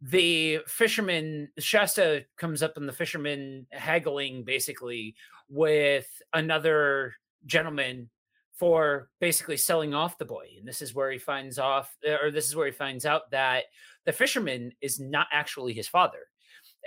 the 0.00 0.60
fisherman 0.66 1.48
Shasta 1.58 2.24
comes 2.36 2.62
up 2.62 2.76
and 2.76 2.88
the 2.88 2.92
fisherman 2.92 3.66
haggling 3.70 4.44
basically 4.44 5.14
with 5.48 6.06
another 6.34 7.14
gentleman 7.46 8.10
for 8.52 9.08
basically 9.20 9.56
selling 9.56 9.94
off 9.94 10.18
the 10.18 10.24
boy. 10.24 10.46
And 10.58 10.66
this 10.66 10.82
is 10.82 10.94
where 10.94 11.10
he 11.10 11.18
finds 11.18 11.58
off 11.58 11.94
eh, 12.04 12.16
or 12.22 12.30
this 12.30 12.46
is 12.46 12.56
where 12.56 12.66
he 12.66 12.72
finds 12.72 13.06
out 13.06 13.30
that 13.30 13.64
the 14.04 14.12
fisherman 14.12 14.72
is 14.80 14.98
not 14.98 15.26
actually 15.32 15.72
his 15.72 15.88
father. 15.88 16.26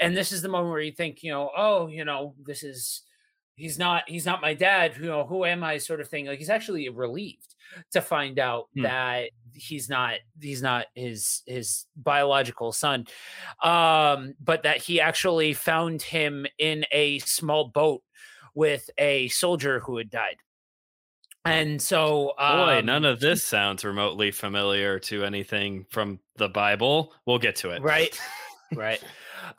And 0.01 0.15
this 0.15 0.31
is 0.31 0.41
the 0.41 0.49
moment 0.49 0.71
where 0.71 0.81
you 0.81 0.91
think 0.91 1.23
you 1.23 1.31
know 1.31 1.51
oh 1.55 1.87
you 1.87 2.05
know 2.05 2.35
this 2.45 2.63
is 2.63 3.03
he's 3.59 3.77
not 3.77 4.03
he's 4.07 4.25
not 4.25 4.41
my 4.41 4.53
dad 4.53 4.93
you 4.97 5.05
know 5.05 5.25
who 5.25 5.45
am 5.45 5.63
i 5.63 5.77
sort 5.77 5.99
of 5.99 6.07
thing 6.07 6.25
like 6.25 6.39
he's 6.39 6.49
actually 6.49 6.89
relieved 6.89 7.55
to 7.91 8.01
find 8.01 8.39
out 8.39 8.67
hmm. 8.73 8.83
that 8.83 9.29
he's 9.53 9.89
not 9.89 10.15
he's 10.39 10.61
not 10.61 10.85
his 10.95 11.41
his 11.45 11.85
biological 11.95 12.71
son. 12.71 13.05
Um 13.61 14.35
but 14.39 14.63
that 14.63 14.77
he 14.77 15.01
actually 15.01 15.53
found 15.53 16.01
him 16.01 16.45
in 16.57 16.85
a 16.91 17.19
small 17.19 17.67
boat 17.67 18.01
with 18.53 18.89
a 18.97 19.27
soldier 19.29 19.79
who 19.79 19.97
had 19.97 20.09
died. 20.09 20.37
And 21.45 21.81
so 21.81 22.33
um, 22.37 22.57
boy 22.57 22.81
none 22.83 23.05
of 23.05 23.19
this 23.19 23.43
sounds 23.43 23.83
remotely 23.83 24.31
familiar 24.31 24.99
to 24.99 25.23
anything 25.23 25.85
from 25.89 26.19
the 26.37 26.49
bible. 26.49 27.13
We'll 27.25 27.39
get 27.39 27.57
to 27.57 27.71
it. 27.71 27.81
Right 27.81 28.19
right? 28.75 29.01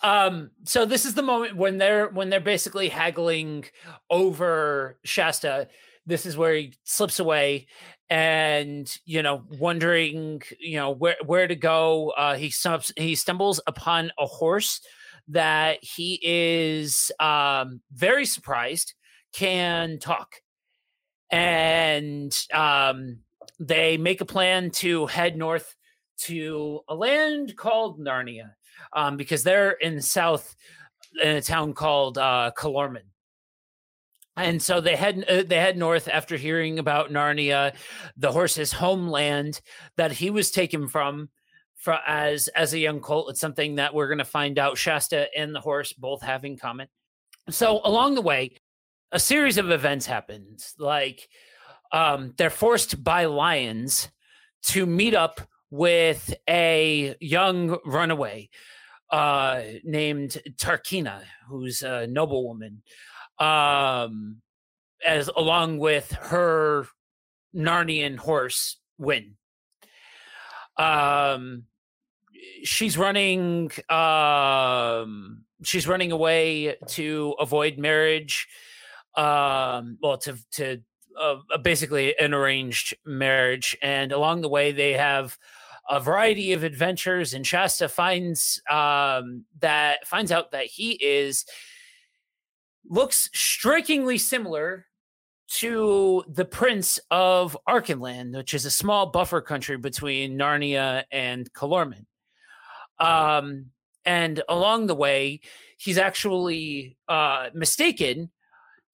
Um 0.03 0.51
so 0.65 0.85
this 0.85 1.05
is 1.05 1.15
the 1.15 1.23
moment 1.23 1.57
when 1.57 1.79
they're 1.79 2.09
when 2.09 2.31
they're 2.31 2.41
basically 2.41 2.89
haggling 2.89 3.65
over 4.09 4.99
shasta. 5.05 5.69
This 6.07 6.27
is 6.27 6.37
where 6.37 6.55
he 6.55 6.75
slips 6.85 7.19
away 7.19 7.67
and 8.09 8.93
you 9.05 9.23
know 9.23 9.45
wondering 9.59 10.43
you 10.59 10.77
know 10.77 10.91
where 10.91 11.17
where 11.25 11.47
to 11.47 11.57
go. 11.57 12.11
Uh 12.11 12.37
he 12.37 12.51
stumbles 12.51 12.93
he 12.97 13.15
stumbles 13.15 13.61
upon 13.67 14.13
a 14.19 14.27
horse 14.27 14.81
that 15.29 15.79
he 15.83 16.19
is 16.23 17.13
um 17.21 17.81
very 17.93 18.27
surprised 18.27 18.95
can 19.33 19.99
talk. 19.99 20.37
And 21.31 22.37
um 22.53 23.21
they 23.59 23.97
make 23.99 24.21
a 24.21 24.25
plan 24.27 24.71
to 24.71 25.07
head 25.07 25.37
north 25.37 25.75
to 26.23 26.81
a 26.89 26.95
land 26.95 27.57
called 27.57 28.01
Narnia 28.01 28.53
um, 28.93 29.17
because 29.17 29.43
they're 29.43 29.73
in 29.73 29.97
the 29.97 30.03
south 30.03 30.57
in 31.23 31.37
a 31.37 31.43
town 31.43 31.73
called 31.75 32.19
uh, 32.19 32.51
Calormen. 32.57 33.03
And 34.37 34.63
so 34.63 34.81
they 34.81 34.97
head 34.97 35.25
uh, 35.29 35.43
they 35.47 35.57
head 35.57 35.77
north 35.77 36.09
after 36.09 36.37
hearing 36.37 36.79
about 36.79 37.11
Narnia, 37.11 37.75
the 38.17 38.33
horse's 38.33 38.73
homeland 38.73 39.61
that 39.97 40.13
he 40.13 40.31
was 40.31 40.51
taken 40.51 40.89
from, 40.89 41.29
for, 41.75 41.99
as 42.07 42.49
as 42.49 42.73
a 42.73 42.79
young 42.79 43.01
colt. 43.01 43.31
It's 43.31 43.41
something 43.41 43.75
that 43.75 43.93
we're 43.93 44.07
going 44.07 44.19
to 44.19 44.25
find 44.25 44.59
out 44.59 44.79
Shasta 44.79 45.29
and 45.37 45.55
the 45.55 45.61
horse 45.61 45.93
both 45.93 46.23
have 46.23 46.45
in 46.45 46.57
common. 46.57 46.89
So 47.51 47.81
along 47.85 48.15
the 48.15 48.23
way, 48.23 48.53
a 49.13 49.19
series 49.19 49.59
of 49.59 49.71
events 49.71 50.07
happens. 50.07 50.75
Like 50.79 51.29
um, 51.93 52.33
they're 52.39 52.51
forced 52.51 53.03
by 53.03 53.25
lions 53.25 54.09
to 54.63 54.87
meet 54.87 55.15
up 55.15 55.41
with 55.71 56.35
a 56.49 57.15
young 57.21 57.79
runaway 57.85 58.49
uh, 59.11 59.63
named 59.85 60.41
Tarkheena, 60.57 61.23
who's 61.49 61.83
a 61.83 62.07
noblewoman, 62.07 62.83
um, 63.39 64.41
as 65.07 65.29
along 65.29 65.79
with 65.79 66.13
her 66.13 66.87
Narnian 67.55 68.17
horse 68.17 68.77
Hwin. 69.01 69.33
Um, 70.77 71.65
she's 72.63 72.97
running. 72.97 73.71
Um, 73.89 75.45
she's 75.63 75.87
running 75.89 76.13
away 76.13 76.77
to 76.89 77.35
avoid 77.39 77.79
marriage. 77.79 78.49
Um, 79.17 79.99
well, 80.03 80.19
to 80.19 80.37
to 80.53 80.83
uh, 81.21 81.37
basically 81.63 82.17
an 82.19 82.33
arranged 82.35 82.97
marriage, 83.05 83.77
and 83.83 84.13
along 84.13 84.43
the 84.43 84.49
way 84.49 84.73
they 84.73 84.93
have 84.93 85.37
a 85.91 86.01
variety 86.01 86.53
of 86.53 86.63
adventures, 86.63 87.35
and 87.35 87.47
Shasta 87.47 87.89
finds 87.89 88.63
um, 88.71 89.45
that 89.59 90.07
finds 90.07 90.31
out 90.31 90.53
that 90.53 90.67
he 90.67 90.93
is 90.93 91.45
looks 92.89 93.29
strikingly 93.35 94.17
similar 94.17 94.87
to 95.49 96.23
the 96.29 96.45
Prince 96.45 97.01
of 97.11 97.59
Archenland, 97.69 98.37
which 98.37 98.55
is 98.55 98.65
a 98.65 98.71
small 98.71 99.07
buffer 99.07 99.41
country 99.41 99.77
between 99.77 100.39
Narnia 100.39 101.03
and 101.11 101.53
Calormen. 101.53 102.07
Um, 103.01 103.67
and 104.05 104.43
along 104.49 104.87
the 104.87 104.95
way, 104.95 105.41
he's 105.77 105.99
actually 105.99 106.97
uh, 107.09 107.49
mistaken 107.53 108.31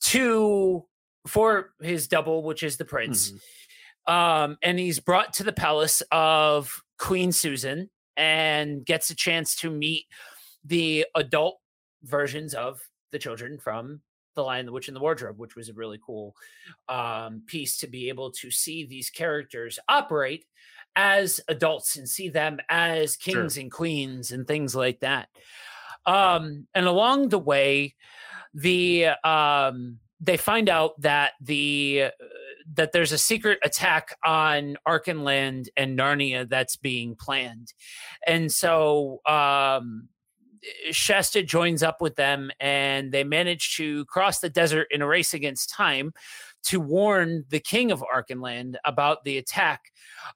to 0.01 0.87
for 1.27 1.73
his 1.83 2.09
double, 2.09 2.43
which 2.43 2.63
is 2.63 2.77
the 2.77 2.85
prince. 2.85 3.31
Mm-hmm. 3.31 4.13
Um, 4.15 4.59
and 4.63 4.79
he's 4.79 5.01
brought 5.01 5.35
to 5.35 5.45
the 5.45 5.53
palace 5.53 6.03
of 6.13 6.83
Queen 6.99 7.33
Susan 7.33 7.91
and 8.17 8.85
gets 8.85 9.11
a 9.11 9.15
chance 9.15 9.57
to 9.57 9.71
meet 9.71 10.07
the 10.65 11.07
adult 11.15 11.59
versions 12.03 12.55
of 12.55 12.81
the 13.13 13.19
children 13.19 13.59
from 13.59 14.01
the 14.35 14.43
lion 14.43 14.67
the 14.67 14.73
witch 14.73 14.89
and 14.89 14.97
the 14.97 15.01
wardrobe 15.01 15.39
which 15.39 15.57
was 15.57 15.69
a 15.69 15.73
really 15.73 15.99
cool 16.05 16.37
um, 16.89 17.43
piece 17.47 17.79
to 17.79 17.87
be 17.87 18.09
able 18.09 18.31
to 18.31 18.51
see 18.51 18.85
these 18.85 19.11
characters 19.11 19.79
operate 19.89 20.45
as 20.95 21.41
adults 21.49 21.97
and 21.97 22.09
see 22.09 22.29
them 22.29 22.59
as 22.69 23.17
kings 23.17 23.55
sure. 23.55 23.63
and 23.63 23.73
queens 23.73 24.31
and 24.31 24.47
things 24.47 24.75
like 24.75 25.01
that 25.01 25.29
um, 26.05 26.67
and 26.75 26.87
along 26.87 27.29
the 27.29 27.39
way 27.39 27.95
the 28.55 29.07
um, 29.25 29.99
they 30.21 30.37
find 30.37 30.69
out 30.69 31.01
that 31.01 31.33
the 31.41 32.05
uh, 32.05 32.27
that 32.75 32.93
there's 32.93 33.13
a 33.13 33.19
secret 33.19 33.59
attack 33.65 34.17
on 34.25 34.77
Archenland 34.87 35.69
and 35.77 35.99
Narnia 35.99 36.49
that's 36.49 36.77
being 36.77 37.15
planned. 37.15 37.73
And 38.27 38.51
so 38.51 39.21
um, 39.27 40.09
Shasta 40.91 41.43
joins 41.43 41.83
up 41.83 42.01
with 42.01 42.17
them 42.17 42.51
and 42.61 43.13
they 43.13 43.25
manage 43.25 43.77
to 43.77 44.05
cross 44.07 44.41
the 44.41 44.51
desert 44.51 44.89
in 44.91 45.03
a 45.03 45.07
race 45.07 45.35
against 45.35 45.71
time 45.71 46.13
to 46.65 46.81
warn 46.81 47.45
the 47.49 47.61
king 47.61 47.93
of 47.93 48.03
Archenland 48.03 48.77
about 48.85 49.25
the 49.25 49.39
attack. 49.39 49.93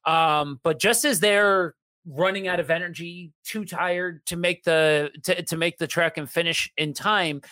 Um, 0.06 0.60
but 0.62 0.78
just 0.78 1.04
as 1.04 1.20
they're 1.20 1.75
running 2.06 2.49
out 2.49 2.60
of 2.60 2.70
energy, 2.70 3.32
too 3.44 3.64
tired 3.64 4.25
to 4.26 4.37
make 4.37 4.62
the 4.64 5.10
to, 5.25 5.42
to 5.42 5.56
make 5.56 5.78
the 5.78 5.87
trek 5.87 6.16
and 6.16 6.30
finish 6.30 6.70
in 6.76 6.94
time, 6.94 7.42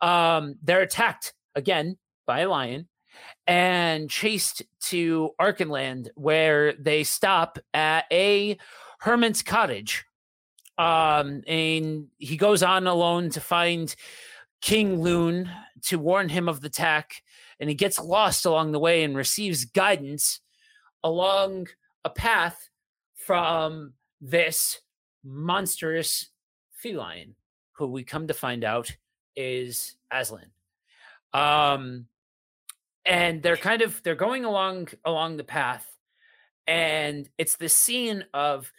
um, 0.00 0.56
they're 0.62 0.82
attacked 0.82 1.32
again 1.54 1.96
by 2.26 2.40
a 2.40 2.48
lion 2.48 2.88
and 3.46 4.10
chased 4.10 4.62
to 4.80 5.30
Archenland, 5.40 6.08
where 6.14 6.72
they 6.74 7.04
stop 7.04 7.58
at 7.74 8.04
a 8.12 8.58
hermit's 9.00 9.42
cottage. 9.42 10.04
Um, 10.78 11.42
and 11.46 12.08
he 12.18 12.36
goes 12.36 12.62
on 12.62 12.86
alone 12.86 13.30
to 13.30 13.40
find 13.40 13.94
King 14.60 15.00
Lune 15.00 15.50
to 15.82 15.98
warn 15.98 16.28
him 16.28 16.48
of 16.48 16.60
the 16.60 16.68
attack, 16.68 17.22
and 17.60 17.70
he 17.70 17.74
gets 17.74 17.98
lost 17.98 18.44
along 18.44 18.72
the 18.72 18.80
way 18.80 19.04
and 19.04 19.16
receives 19.16 19.64
guidance 19.64 20.40
along 21.04 21.68
a 22.04 22.10
path 22.10 22.68
from 23.14 23.92
this 24.20 24.80
monstrous 25.24 26.30
feline, 26.72 27.34
who 27.72 27.86
we 27.86 28.02
come 28.02 28.26
to 28.26 28.34
find 28.34 28.64
out 28.64 28.96
is 29.34 29.96
Aslan. 30.10 30.50
Um, 31.32 32.06
and 33.06 33.42
they're 33.42 33.56
kind 33.56 33.82
of 33.82 34.02
they're 34.02 34.14
going 34.14 34.44
along 34.44 34.88
along 35.04 35.36
the 35.36 35.44
path 35.44 35.96
and 36.66 37.28
it's 37.38 37.56
the 37.56 37.68
scene 37.68 38.24
of 38.34 38.72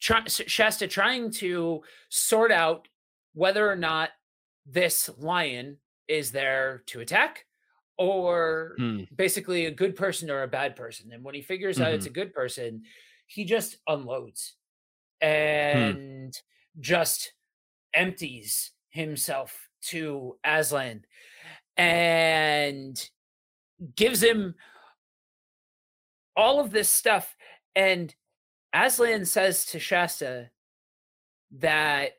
try, 0.00 0.22
shasta 0.26 0.86
trying 0.86 1.30
to 1.30 1.80
sort 2.10 2.52
out 2.52 2.88
whether 3.32 3.68
or 3.68 3.76
not 3.76 4.10
this 4.66 5.08
lion 5.18 5.78
is 6.08 6.30
there 6.30 6.82
to 6.86 7.00
attack 7.00 7.46
or 7.98 8.76
mm. 8.78 9.06
basically 9.16 9.66
a 9.66 9.70
good 9.70 9.96
person 9.96 10.30
or 10.30 10.42
a 10.42 10.48
bad 10.48 10.76
person 10.76 11.10
and 11.12 11.24
when 11.24 11.34
he 11.34 11.42
figures 11.42 11.76
mm-hmm. 11.76 11.86
out 11.86 11.94
it's 11.94 12.06
mm-hmm. 12.06 12.12
a 12.12 12.24
good 12.24 12.34
person 12.34 12.82
he 13.26 13.44
just 13.44 13.78
unloads 13.88 14.54
and 15.20 16.34
hmm. 16.34 16.80
just 16.80 17.32
empties 17.94 18.72
himself 18.90 19.68
to 19.80 20.36
Aslan 20.44 21.04
and 21.76 23.10
gives 23.94 24.22
him 24.22 24.54
all 26.36 26.60
of 26.60 26.70
this 26.70 26.88
stuff. 26.88 27.36
And 27.74 28.14
Aslan 28.72 29.24
says 29.24 29.66
to 29.66 29.78
Shasta 29.78 30.50
that 31.58 32.12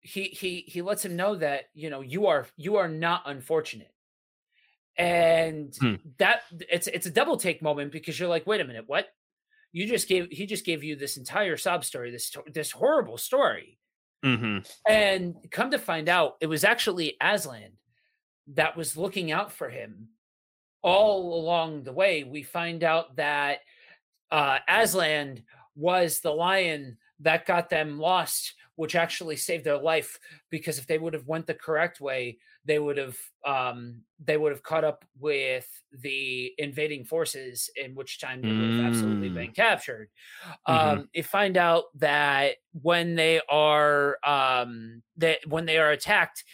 he 0.00 0.24
he 0.24 0.64
he 0.66 0.82
lets 0.82 1.04
him 1.04 1.16
know 1.16 1.34
that 1.34 1.64
you 1.72 1.88
know 1.88 2.02
you 2.02 2.26
are 2.26 2.46
you 2.56 2.76
are 2.76 2.88
not 2.88 3.22
unfortunate 3.24 3.92
and 4.98 5.74
hmm. 5.80 5.94
that 6.18 6.42
it's 6.70 6.86
it's 6.86 7.06
a 7.06 7.10
double 7.10 7.38
take 7.38 7.62
moment 7.62 7.90
because 7.90 8.18
you're 8.18 8.28
like 8.28 8.46
wait 8.46 8.60
a 8.60 8.64
minute 8.64 8.84
what 8.86 9.08
you 9.72 9.88
just 9.88 10.06
gave 10.06 10.28
he 10.30 10.46
just 10.46 10.64
gave 10.64 10.84
you 10.84 10.94
this 10.94 11.16
entire 11.16 11.56
sob 11.56 11.84
story 11.84 12.10
this 12.10 12.36
this 12.52 12.70
horrible 12.70 13.16
story 13.16 13.78
mm-hmm. 14.24 14.58
and 14.86 15.34
come 15.50 15.70
to 15.70 15.78
find 15.78 16.08
out 16.08 16.34
it 16.40 16.46
was 16.46 16.64
actually 16.64 17.16
aslan 17.20 17.72
that 18.48 18.76
was 18.76 18.96
looking 18.96 19.32
out 19.32 19.52
for 19.52 19.68
him 19.68 20.08
all 20.82 21.40
along 21.40 21.82
the 21.82 21.92
way 21.92 22.24
we 22.24 22.42
find 22.42 22.84
out 22.84 23.16
that 23.16 23.60
uh 24.30 24.58
aslan 24.68 25.42
was 25.74 26.20
the 26.20 26.30
lion 26.30 26.96
that 27.20 27.46
got 27.46 27.70
them 27.70 27.98
lost 27.98 28.54
which 28.76 28.96
actually 28.96 29.36
saved 29.36 29.64
their 29.64 29.78
life 29.78 30.18
because 30.50 30.78
if 30.78 30.86
they 30.86 30.98
would 30.98 31.14
have 31.14 31.26
went 31.26 31.46
the 31.46 31.54
correct 31.54 32.00
way 32.00 32.36
they 32.64 32.78
would 32.78 32.96
have 32.96 33.16
um, 33.46 34.00
they 34.24 34.36
would 34.36 34.52
have 34.52 34.62
caught 34.62 34.84
up 34.84 35.04
with 35.18 35.68
the 36.00 36.52
invading 36.58 37.04
forces 37.04 37.68
in 37.76 37.94
which 37.94 38.20
time 38.20 38.40
they 38.40 38.48
would 38.48 38.80
have 38.80 38.92
absolutely 38.92 39.28
been 39.28 39.50
mm. 39.50 39.54
captured 39.54 40.08
mm-hmm. 40.66 40.98
um, 40.98 41.08
you 41.12 41.22
find 41.22 41.56
out 41.56 41.84
that 41.94 42.56
when 42.82 43.14
they 43.14 43.40
are 43.48 44.18
um, 44.24 45.02
that 45.16 45.38
when 45.46 45.66
they 45.66 45.78
are 45.78 45.90
attacked 45.90 46.44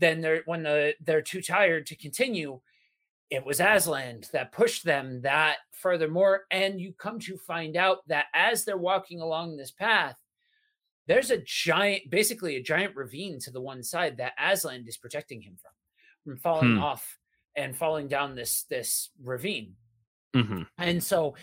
then 0.00 0.20
they're 0.20 0.42
when 0.46 0.62
the 0.62 0.94
they're 1.00 1.22
too 1.22 1.42
tired 1.42 1.86
to 1.86 1.96
continue 1.96 2.60
it 3.30 3.46
was 3.46 3.60
Aslan 3.60 4.22
that 4.32 4.50
pushed 4.50 4.84
them 4.84 5.20
that 5.22 5.58
furthermore 5.72 6.42
and 6.50 6.80
you 6.80 6.92
come 6.98 7.20
to 7.20 7.36
find 7.36 7.76
out 7.76 8.06
that 8.08 8.26
as 8.34 8.64
they're 8.64 8.76
walking 8.76 9.20
along 9.20 9.56
this 9.56 9.70
path 9.70 10.16
there's 11.10 11.32
a 11.32 11.38
giant, 11.38 12.08
basically 12.08 12.54
a 12.54 12.62
giant 12.62 12.94
ravine 12.94 13.40
to 13.40 13.50
the 13.50 13.60
one 13.60 13.82
side 13.82 14.18
that 14.18 14.32
Aslan 14.38 14.84
is 14.86 14.96
protecting 14.96 15.42
him 15.42 15.56
from, 15.60 15.72
from 16.24 16.40
falling 16.40 16.76
hmm. 16.76 16.82
off 16.84 17.18
and 17.56 17.76
falling 17.76 18.06
down 18.06 18.36
this 18.36 18.62
this 18.70 19.10
ravine. 19.20 19.74
Mm-hmm. 20.36 20.62
And 20.78 21.02
so 21.02 21.34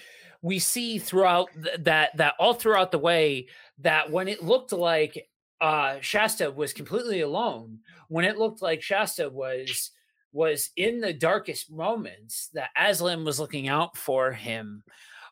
we 0.42 0.60
see 0.60 1.00
throughout 1.00 1.50
th- 1.62 1.80
that 1.80 2.16
that 2.16 2.36
all 2.40 2.54
throughout 2.54 2.92
the 2.92 3.00
way 3.00 3.48
that 3.80 4.10
when 4.10 4.30
it 4.30 4.42
looked 4.42 4.72
like 4.72 5.28
uh, 5.62 5.98
Shasta 6.02 6.52
was 6.52 6.74
completely 6.74 7.22
alone, 7.22 7.80
when 8.10 8.26
it 8.26 8.38
looked 8.38 8.62
like 8.62 8.82
Shasta 8.82 9.30
was 9.30 9.92
was 10.34 10.70
in 10.76 11.00
the 11.00 11.14
darkest 11.14 11.72
moments, 11.72 12.50
that 12.54 12.70
Aslan 12.78 13.24
was 13.26 13.40
looking 13.40 13.68
out 13.68 13.98
for 13.98 14.32
him 14.32 14.84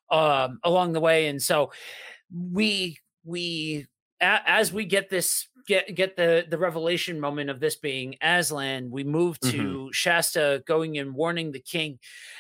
um, 0.10 0.60
along 0.64 0.94
the 0.94 1.00
way, 1.00 1.28
and 1.28 1.42
so 1.42 1.72
we 2.32 2.98
we 3.24 3.88
as 4.22 4.72
we 4.72 4.86
get 4.86 5.10
this 5.10 5.48
get 5.68 5.94
get 5.96 6.16
the 6.16 6.46
the 6.50 6.58
revelation 6.58 7.20
moment 7.20 7.50
of 7.50 7.60
this 7.60 7.76
being 7.76 8.16
Aslan, 8.22 8.90
we 8.90 9.04
move 9.04 9.40
to 9.42 9.48
mm-hmm. 9.48 9.88
Shasta 9.92 10.64
going 10.66 10.98
and 10.98 11.14
warning 11.14 11.52
the 11.52 11.60
king, 11.60 12.00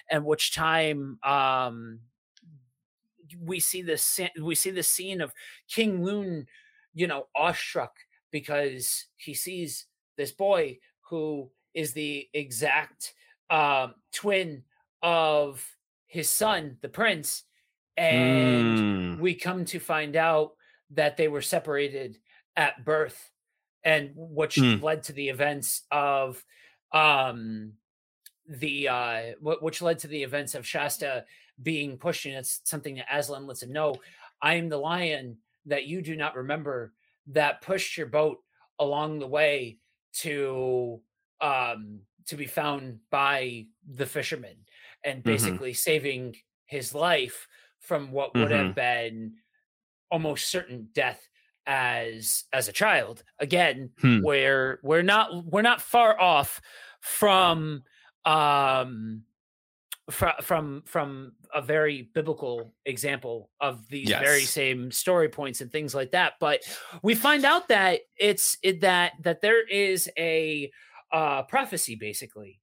at 0.10 0.24
which 0.24 0.54
time 0.56 1.20
um 1.24 2.00
we 3.42 3.60
see 3.60 3.82
this 3.82 4.20
we 4.42 4.56
see 4.56 4.72
the 4.72 4.84
scene 4.84 5.22
of 5.22 5.34
King 5.70 6.04
Lune, 6.04 6.48
you 6.96 7.06
know, 7.06 7.28
awestruck 7.36 7.94
because 8.32 9.06
he 9.18 9.34
sees 9.34 9.86
this 10.18 10.32
boy 10.32 10.80
who 11.10 11.52
is 11.76 11.94
the 11.94 12.28
exact 12.34 13.14
uh, 13.50 13.90
twin 14.12 14.64
of 15.04 15.64
his 16.08 16.30
son, 16.30 16.78
the 16.82 16.90
prince, 16.90 17.44
and 17.98 18.80
mm. 18.80 19.20
we 19.20 19.36
come 19.36 19.66
to 19.66 19.80
find 19.80 20.16
out 20.16 20.54
that 20.92 21.18
they 21.18 21.28
were 21.28 21.42
separated 21.42 22.18
at 22.56 22.84
birth 22.84 23.30
and 23.84 24.12
which 24.16 24.56
mm. 24.56 24.82
led 24.82 25.04
to 25.04 25.14
the 25.14 25.30
events 25.30 25.84
of 25.92 26.44
um 26.92 27.74
the 28.48 28.88
uh 28.88 29.22
which 29.42 29.82
led 29.82 30.00
to 30.00 30.08
the 30.08 30.24
events 30.24 30.56
of 30.56 30.66
Shasta 30.66 31.26
being 31.62 31.98
pushed 31.98 32.26
and 32.26 32.36
it's 32.36 32.62
something 32.64 32.96
that 32.96 33.08
Aslan 33.12 33.48
lets 33.48 33.64
him 33.64 33.72
know 33.72 33.96
I 34.42 34.56
am 34.56 34.70
the 34.70 34.78
lion 34.78 35.38
that 35.66 35.86
you 35.86 36.02
do 36.02 36.16
not 36.16 36.36
remember 36.36 36.94
that 37.28 37.62
pushed 37.62 37.98
your 37.98 38.08
boat 38.08 38.38
along 38.80 39.20
the 39.20 39.28
way 39.28 39.78
to 40.14 41.00
um 41.42 42.00
to 42.28 42.36
be 42.36 42.46
found 42.46 43.00
by 43.10 43.66
the 43.88 44.06
fisherman 44.06 44.56
and 45.04 45.20
mm-hmm. 45.20 45.30
basically 45.30 45.72
mm-hmm. 45.72 45.76
saving 45.76 46.36
his 46.66 46.94
life 46.94 47.48
from 47.80 48.12
what 48.12 48.34
would 48.34 48.50
mm-hmm. 48.50 48.68
have 48.68 48.76
been 48.76 49.34
almost 50.12 50.50
certain 50.50 50.88
death 50.94 51.28
as 51.68 52.44
as 52.54 52.68
a 52.68 52.74
child 52.74 53.24
again 53.40 53.90
hmm. 54.00 54.22
where 54.22 54.80
we're 54.84 55.02
not 55.02 55.46
we're 55.46 55.64
not 55.64 55.82
far 55.82 56.20
off 56.20 56.62
from 57.02 57.84
um 58.26 59.24
fr- 60.10 60.42
from 60.42 60.84
from 60.86 61.34
a 61.54 61.62
very 61.62 62.10
biblical 62.14 62.74
example 62.86 63.50
of 63.62 63.88
these 63.90 64.10
yes. 64.10 64.22
very 64.22 64.42
same 64.42 64.92
story 64.92 65.30
points 65.30 65.62
and 65.62 65.72
things 65.72 65.96
like 65.96 66.12
that 66.12 66.34
but 66.40 66.62
we 67.02 67.16
find 67.16 67.46
out 67.46 67.68
that 67.68 68.02
it's 68.18 68.58
it, 68.62 68.82
that 68.82 69.14
that 69.22 69.42
there 69.42 69.66
is 69.68 70.10
a 70.18 70.72
uh 71.12 71.44
prophecy 71.44 71.96
basically 71.96 72.60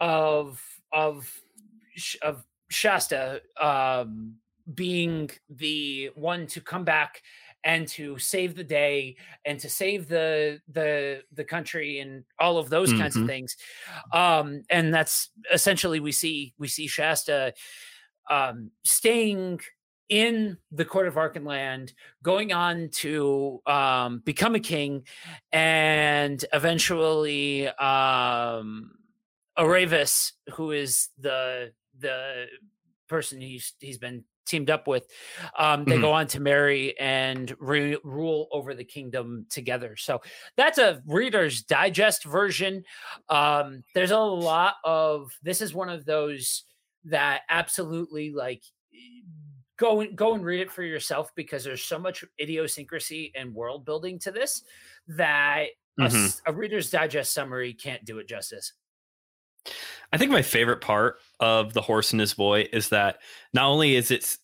of 0.00 0.62
of 0.92 1.30
of 2.22 2.44
Shasta 2.70 3.40
um 3.60 4.36
being 4.72 5.30
the 5.50 6.10
one 6.14 6.46
to 6.48 6.60
come 6.60 6.84
back 6.84 7.22
and 7.64 7.88
to 7.88 8.18
save 8.18 8.54
the 8.54 8.64
day 8.64 9.16
and 9.44 9.58
to 9.60 9.68
save 9.68 10.08
the 10.08 10.60
the 10.68 11.22
the 11.32 11.44
country 11.44 12.00
and 12.00 12.24
all 12.38 12.58
of 12.58 12.70
those 12.70 12.90
mm-hmm. 12.90 13.00
kinds 13.00 13.16
of 13.16 13.20
mm-hmm. 13.20 13.28
things 13.28 13.56
um 14.12 14.62
and 14.70 14.92
that's 14.92 15.30
essentially 15.52 16.00
we 16.00 16.12
see 16.12 16.54
we 16.58 16.68
see 16.68 16.86
shasta 16.86 17.52
um 18.30 18.70
staying 18.84 19.60
in 20.10 20.56
the 20.70 20.84
court 20.84 21.08
of 21.08 21.14
archenland 21.14 21.92
going 22.22 22.52
on 22.52 22.88
to 22.90 23.60
um 23.66 24.20
become 24.24 24.54
a 24.54 24.60
king 24.60 25.02
and 25.52 26.44
eventually 26.52 27.68
um 27.68 28.90
Aravis, 29.58 30.32
who 30.54 30.72
is 30.72 31.08
the 31.18 31.72
the 31.98 32.46
person 33.08 33.40
he's 33.40 33.74
he's 33.78 33.98
been 33.98 34.24
teamed 34.44 34.70
up 34.70 34.86
with, 34.86 35.06
um, 35.58 35.84
they 35.84 35.92
mm-hmm. 35.92 36.02
go 36.02 36.12
on 36.12 36.26
to 36.28 36.40
marry 36.40 36.98
and 36.98 37.54
re- 37.58 37.98
rule 38.04 38.48
over 38.52 38.74
the 38.74 38.84
kingdom 38.84 39.46
together. 39.50 39.96
So 39.96 40.20
that's 40.56 40.78
a 40.78 41.02
Reader's 41.06 41.62
Digest 41.62 42.24
version. 42.24 42.84
Um, 43.28 43.82
there's 43.94 44.10
a 44.10 44.18
lot 44.18 44.74
of 44.84 45.32
this 45.42 45.60
is 45.60 45.74
one 45.74 45.88
of 45.88 46.04
those 46.04 46.64
that 47.04 47.42
absolutely 47.48 48.30
like 48.30 48.62
go 49.76 50.00
and 50.00 50.16
go 50.16 50.34
and 50.34 50.44
read 50.44 50.60
it 50.60 50.70
for 50.70 50.82
yourself 50.82 51.32
because 51.34 51.64
there's 51.64 51.82
so 51.82 51.98
much 51.98 52.24
idiosyncrasy 52.40 53.32
and 53.34 53.54
world 53.54 53.84
building 53.84 54.18
to 54.20 54.30
this 54.30 54.62
that 55.08 55.66
mm-hmm. 55.98 56.26
a, 56.46 56.52
a 56.52 56.54
Reader's 56.54 56.90
Digest 56.90 57.32
summary 57.32 57.74
can't 57.74 58.04
do 58.04 58.18
it 58.18 58.28
justice. 58.28 58.72
I 60.12 60.18
think 60.18 60.30
my 60.30 60.42
favorite 60.42 60.80
part 60.80 61.16
of 61.40 61.72
The 61.72 61.82
Horse 61.82 62.12
and 62.12 62.20
His 62.20 62.34
Boy 62.34 62.68
is 62.72 62.90
that 62.90 63.18
not 63.52 63.66
only 63.66 63.96
is 63.96 64.10
it 64.10 64.36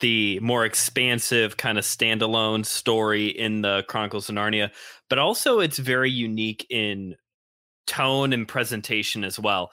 the 0.00 0.38
more 0.40 0.64
expansive 0.64 1.56
kind 1.56 1.78
of 1.78 1.84
standalone 1.84 2.64
story 2.64 3.26
in 3.26 3.62
the 3.62 3.84
Chronicles 3.88 4.28
of 4.28 4.36
Narnia, 4.36 4.70
but 5.10 5.18
also 5.18 5.58
it's 5.58 5.78
very 5.78 6.10
unique 6.10 6.66
in 6.70 7.16
tone 7.86 8.32
and 8.32 8.46
presentation 8.46 9.24
as 9.24 9.38
well. 9.38 9.72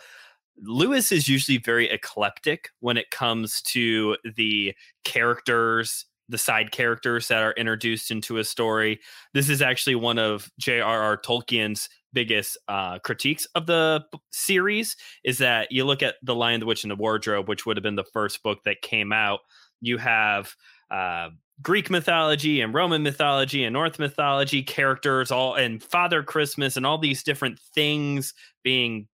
Lewis 0.62 1.12
is 1.12 1.28
usually 1.28 1.58
very 1.58 1.90
eclectic 1.90 2.70
when 2.80 2.98
it 2.98 3.12
comes 3.12 3.62
to 3.62 4.18
the 4.36 4.74
characters, 5.04 6.06
the 6.30 6.38
side 6.38 6.72
characters 6.72 7.28
that 7.28 7.44
are 7.44 7.54
introduced 7.54 8.12
into 8.12 8.38
a 8.38 8.44
story. 8.44 9.00
This 9.34 9.50
is 9.50 9.62
actually 9.62 9.96
one 9.96 10.18
of 10.18 10.50
J.R.R. 10.60 11.18
Tolkien's 11.18 11.90
biggest 12.14 12.58
uh, 12.68 12.98
critiques 13.00 13.46
of 13.56 13.68
the 13.68 14.04
series 14.32 14.96
is 15.24 15.38
that 15.38 15.72
you 15.72 15.86
look 15.86 16.02
at 16.02 16.16
The 16.24 16.34
Lion, 16.34 16.62
the 16.62 16.66
Witch, 16.66 16.84
and 16.84 16.92
the 16.92 16.96
Wardrobe, 16.96 17.48
which 17.48 17.66
would 17.66 17.78
have 17.78 17.84
been 17.84 17.96
the 17.96 18.04
first 18.04 18.42
book 18.42 18.60
that 18.66 18.82
came 18.82 19.12
out. 19.12 19.42
You 19.82 19.98
have 19.98 20.56
uh, 20.90 21.30
Greek 21.62 21.90
mythology 21.90 22.62
and 22.62 22.74
Roman 22.74 23.04
mythology 23.04 23.64
and 23.64 23.74
Norse 23.74 24.00
mythology 24.00 24.64
characters, 24.64 25.32
all 25.32 25.56
and 25.56 25.84
Father 25.84 26.24
Christmas 26.24 26.78
and 26.78 26.86
all 26.86 26.98
these 26.98 27.24
different 27.24 27.60
things 27.74 28.34
being 28.64 29.08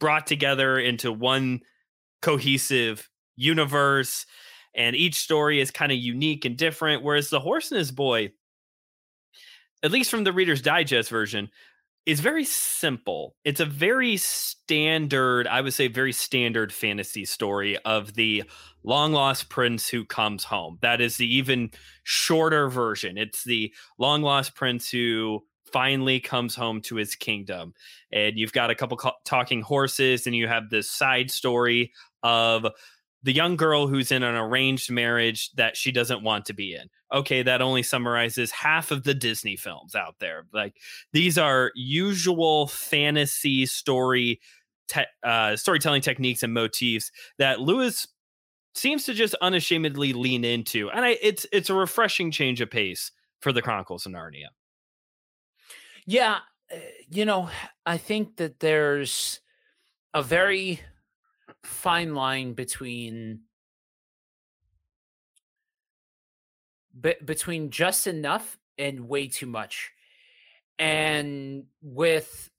brought 0.00 0.26
together 0.26 0.78
into 0.78 1.12
one 1.12 1.60
cohesive 2.22 3.08
universe 3.36 4.26
and 4.78 4.96
each 4.96 5.16
story 5.16 5.60
is 5.60 5.70
kind 5.72 5.92
of 5.92 5.98
unique 5.98 6.44
and 6.44 6.56
different. 6.56 7.02
Whereas 7.02 7.28
the 7.28 7.40
Horse 7.40 7.70
and 7.70 7.78
His 7.78 7.90
Boy, 7.90 8.32
at 9.82 9.90
least 9.90 10.10
from 10.10 10.24
the 10.24 10.32
Reader's 10.32 10.62
Digest 10.62 11.10
version, 11.10 11.50
is 12.06 12.20
very 12.20 12.44
simple. 12.44 13.34
It's 13.44 13.60
a 13.60 13.66
very 13.66 14.16
standard, 14.16 15.46
I 15.46 15.60
would 15.60 15.74
say, 15.74 15.88
very 15.88 16.12
standard 16.12 16.72
fantasy 16.72 17.24
story 17.26 17.76
of 17.84 18.14
the 18.14 18.44
long 18.84 19.12
lost 19.12 19.50
prince 19.50 19.88
who 19.88 20.06
comes 20.06 20.44
home. 20.44 20.78
That 20.80 21.00
is 21.00 21.16
the 21.16 21.34
even 21.34 21.72
shorter 22.04 22.68
version. 22.68 23.18
It's 23.18 23.44
the 23.44 23.74
long 23.98 24.22
lost 24.22 24.54
prince 24.54 24.88
who 24.90 25.44
finally 25.72 26.20
comes 26.20 26.54
home 26.54 26.80
to 26.82 26.94
his 26.94 27.14
kingdom. 27.14 27.74
And 28.10 28.38
you've 28.38 28.52
got 28.52 28.70
a 28.70 28.74
couple 28.74 28.98
talking 29.24 29.60
horses, 29.60 30.26
and 30.26 30.36
you 30.36 30.46
have 30.46 30.70
this 30.70 30.90
side 30.90 31.30
story 31.30 31.92
of 32.22 32.66
the 33.22 33.32
young 33.32 33.56
girl 33.56 33.86
who's 33.86 34.12
in 34.12 34.22
an 34.22 34.36
arranged 34.36 34.90
marriage 34.90 35.50
that 35.52 35.76
she 35.76 35.90
doesn't 35.90 36.22
want 36.22 36.44
to 36.46 36.52
be 36.52 36.74
in. 36.74 36.88
Okay, 37.12 37.42
that 37.42 37.62
only 37.62 37.82
summarizes 37.82 38.50
half 38.50 38.90
of 38.90 39.04
the 39.04 39.14
Disney 39.14 39.56
films 39.56 39.94
out 39.94 40.16
there. 40.20 40.46
Like 40.52 40.76
these 41.12 41.38
are 41.38 41.72
usual 41.74 42.68
fantasy 42.68 43.66
story 43.66 44.40
te- 44.88 45.02
uh, 45.22 45.56
storytelling 45.56 46.02
techniques 46.02 46.42
and 46.42 46.52
motifs 46.52 47.10
that 47.38 47.60
Lewis 47.60 48.06
seems 48.74 49.04
to 49.04 49.14
just 49.14 49.34
unashamedly 49.40 50.12
lean 50.12 50.44
into, 50.44 50.90
and 50.90 51.04
I, 51.04 51.18
it's 51.20 51.46
it's 51.52 51.70
a 51.70 51.74
refreshing 51.74 52.30
change 52.30 52.60
of 52.60 52.70
pace 52.70 53.10
for 53.40 53.52
the 53.52 53.62
Chronicles 53.62 54.06
of 54.06 54.12
Narnia. 54.12 54.48
Yeah, 56.06 56.38
eh, 56.70 56.80
you 57.10 57.24
know, 57.24 57.50
I 57.84 57.98
think 57.98 58.36
that 58.36 58.60
there's 58.60 59.40
a 60.14 60.22
very 60.22 60.80
fine 61.68 62.14
line 62.14 62.54
between 62.54 63.40
be, 66.98 67.14
between 67.24 67.70
just 67.70 68.06
enough 68.06 68.58
and 68.76 69.08
way 69.08 69.28
too 69.28 69.46
much. 69.46 69.92
And 70.78 71.64
with 71.82 72.50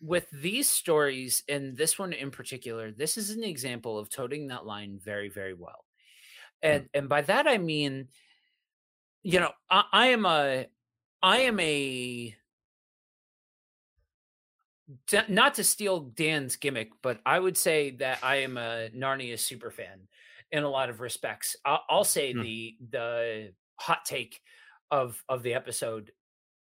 with 0.00 0.28
these 0.32 0.68
stories 0.68 1.44
and 1.48 1.76
this 1.76 1.98
one 1.98 2.12
in 2.12 2.30
particular, 2.30 2.90
this 2.90 3.16
is 3.16 3.30
an 3.30 3.44
example 3.44 3.98
of 3.98 4.10
toting 4.10 4.48
that 4.48 4.66
line 4.66 4.98
very, 5.02 5.28
very 5.28 5.54
well. 5.54 5.84
Hmm. 6.62 6.68
And 6.70 6.88
and 6.94 7.08
by 7.08 7.22
that 7.22 7.46
I 7.46 7.58
mean, 7.58 8.08
you 9.22 9.40
know, 9.40 9.52
I, 9.70 9.84
I 9.92 10.06
am 10.08 10.26
a 10.26 10.66
I 11.22 11.38
am 11.38 11.60
a 11.60 12.34
not 15.28 15.54
to 15.54 15.64
steal 15.64 16.00
Dan's 16.00 16.56
gimmick, 16.56 16.90
but 17.02 17.20
I 17.24 17.38
would 17.38 17.56
say 17.56 17.90
that 17.96 18.18
I 18.22 18.36
am 18.36 18.56
a 18.56 18.88
Narnia 18.94 19.38
super 19.38 19.70
fan 19.70 20.08
in 20.50 20.64
a 20.64 20.68
lot 20.68 20.90
of 20.90 21.00
respects. 21.00 21.56
I'll, 21.64 21.82
I'll 21.88 22.04
say 22.04 22.32
hmm. 22.32 22.42
the 22.42 22.76
the 22.90 23.52
hot 23.76 24.04
take 24.04 24.40
of 24.90 25.22
of 25.28 25.42
the 25.42 25.54
episode. 25.54 26.12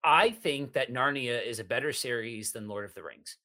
I 0.05 0.31
think 0.31 0.73
that 0.73 0.93
Narnia 0.93 1.45
is 1.45 1.61
a 1.61 1.65
better 1.65 1.93
series 1.93 2.53
than 2.53 2.69
Lord 2.69 2.85
of 2.85 2.95
the 2.95 3.03
Rings. 3.03 3.37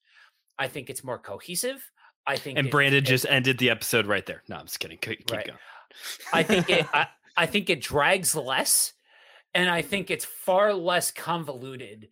I 0.57 0.67
think 0.67 0.89
it's 0.89 1.03
more 1.03 1.19
cohesive. 1.19 1.83
I 2.25 2.35
think 2.35 2.57
and 2.57 2.67
it, 2.67 2.71
Brandon 2.71 3.03
it, 3.03 3.07
just 3.07 3.25
ended 3.29 3.57
the 3.57 3.69
episode 3.69 4.05
right 4.05 4.25
there. 4.25 4.43
No, 4.49 4.57
I'm 4.57 4.65
just 4.65 4.79
kidding. 4.79 4.97
Keep, 4.97 5.31
right. 5.31 5.45
going. 5.45 5.59
I 6.33 6.43
think 6.43 6.69
it. 6.69 6.85
I, 6.93 7.07
I 7.39 7.45
think 7.45 7.69
it 7.69 7.81
drags 7.81 8.35
less, 8.35 8.93
and 9.53 9.69
I 9.69 9.83
think 9.83 10.09
it's 10.09 10.25
far 10.25 10.73
less 10.73 11.11
convoluted 11.11 12.09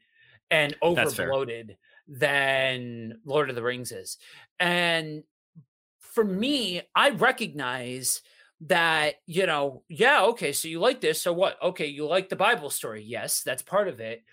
and 0.52 0.76
overloaded 0.84 1.78
than 2.08 3.20
Lord 3.26 3.50
of 3.50 3.56
the 3.56 3.64
Rings 3.64 3.92
is. 3.92 4.18
And 4.60 5.24
for 6.00 6.24
me, 6.24 6.82
I 6.96 7.10
recognize 7.12 8.22
that, 8.62 9.16
you 9.26 9.46
know, 9.46 9.84
yeah, 9.90 10.24
okay, 10.26 10.54
so 10.54 10.68
you 10.68 10.80
like 10.80 11.02
this. 11.02 11.22
So 11.22 11.34
what? 11.34 11.62
Okay, 11.62 11.88
you 11.88 12.08
like 12.08 12.30
the 12.30 12.36
Bible 12.36 12.70
story. 12.70 13.04
Yes, 13.04 13.44
that's 13.44 13.62
part 13.62 13.88
of 13.88 14.00
it. 14.00 14.24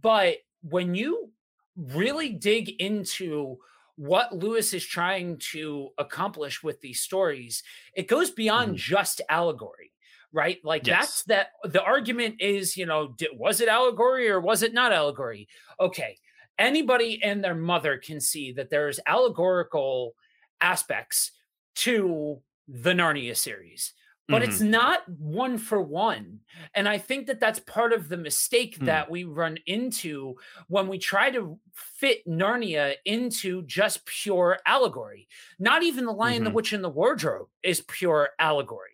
But 0.00 0.36
when 0.62 0.94
you 0.94 1.30
really 1.76 2.30
dig 2.30 2.80
into 2.80 3.58
what 3.96 4.34
Lewis 4.34 4.72
is 4.72 4.84
trying 4.84 5.38
to 5.52 5.90
accomplish 5.98 6.62
with 6.62 6.80
these 6.80 7.00
stories, 7.00 7.62
it 7.94 8.08
goes 8.08 8.30
beyond 8.30 8.74
mm. 8.74 8.78
just 8.78 9.20
allegory 9.28 9.92
right? 10.34 10.58
Like 10.64 10.86
yes. 10.86 10.98
that's 10.98 11.22
that 11.24 11.72
the 11.72 11.82
argument 11.82 12.36
is, 12.40 12.76
you 12.76 12.86
know, 12.86 13.14
did, 13.16 13.30
was 13.34 13.60
it 13.60 13.68
allegory 13.68 14.28
or 14.28 14.40
was 14.40 14.64
it 14.64 14.74
not 14.74 14.92
allegory? 14.92 15.48
Okay, 15.78 16.18
anybody 16.58 17.20
and 17.22 17.42
their 17.42 17.54
mother 17.54 17.98
can 17.98 18.20
see 18.20 18.52
that 18.52 18.70
there's 18.70 19.00
allegorical 19.06 20.14
aspects 20.60 21.32
to 21.74 22.40
the 22.68 22.92
Narnia 22.92 23.36
series 23.36 23.92
but 24.28 24.40
mm-hmm. 24.40 24.50
it's 24.50 24.60
not 24.60 25.06
one 25.08 25.58
for 25.58 25.80
one. 25.82 26.40
And 26.74 26.88
I 26.88 26.96
think 26.96 27.26
that 27.26 27.40
that's 27.40 27.58
part 27.60 27.92
of 27.92 28.08
the 28.08 28.16
mistake 28.16 28.78
mm. 28.78 28.86
that 28.86 29.10
we 29.10 29.24
run 29.24 29.58
into 29.66 30.36
when 30.68 30.88
we 30.88 30.98
try 30.98 31.30
to 31.30 31.58
fit 31.74 32.26
Narnia 32.26 32.94
into 33.04 33.62
just 33.62 34.06
pure 34.06 34.58
allegory. 34.66 35.28
Not 35.58 35.82
even 35.82 36.06
The 36.06 36.12
Lion, 36.12 36.36
mm-hmm. 36.36 36.44
the 36.44 36.50
Witch, 36.52 36.72
and 36.72 36.82
the 36.82 36.88
Wardrobe 36.88 37.48
is 37.62 37.82
pure 37.82 38.30
allegory. 38.38 38.90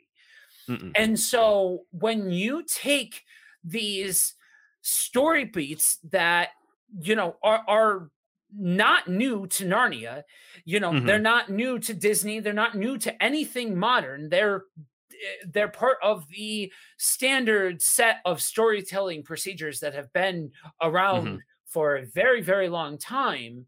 And 0.95 1.19
so 1.19 1.81
when 1.91 2.31
you 2.31 2.63
take 2.63 3.25
these 3.65 4.35
story 4.83 5.45
beats 5.45 5.99
that 6.11 6.51
you 6.99 7.15
know 7.15 7.37
are 7.43 7.63
are 7.69 8.11
not 8.57 9.09
new 9.09 9.47
to 9.47 9.65
Narnia. 9.65 10.23
You 10.65 10.81
know, 10.81 10.93
mm-hmm. 10.93 11.07
they're 11.07 11.19
not 11.19 11.51
new 11.51 11.79
to 11.81 11.95
Disney. 11.95 12.41
They're 12.41 12.53
not 12.53 12.75
new 12.75 12.99
to 12.99 13.23
anything 13.23 13.79
modern. 13.79 14.29
They're 14.29 14.65
eh, 15.13 15.47
they're 15.53 15.69
part 15.69 15.99
of 16.03 16.27
the 16.29 16.73
standard 16.99 17.83
set 17.83 18.17
of 18.25 18.43
storytelling 18.43 19.23
procedures 19.23 19.81
that 19.81 19.95
have 19.95 20.13
been 20.13 20.51
around 20.83 21.27
mm-hmm. 21.27 21.37
for 21.67 21.97
a 21.97 22.07
very 22.07 22.43
very 22.43 22.69
long 22.69 22.99
time. 22.99 23.67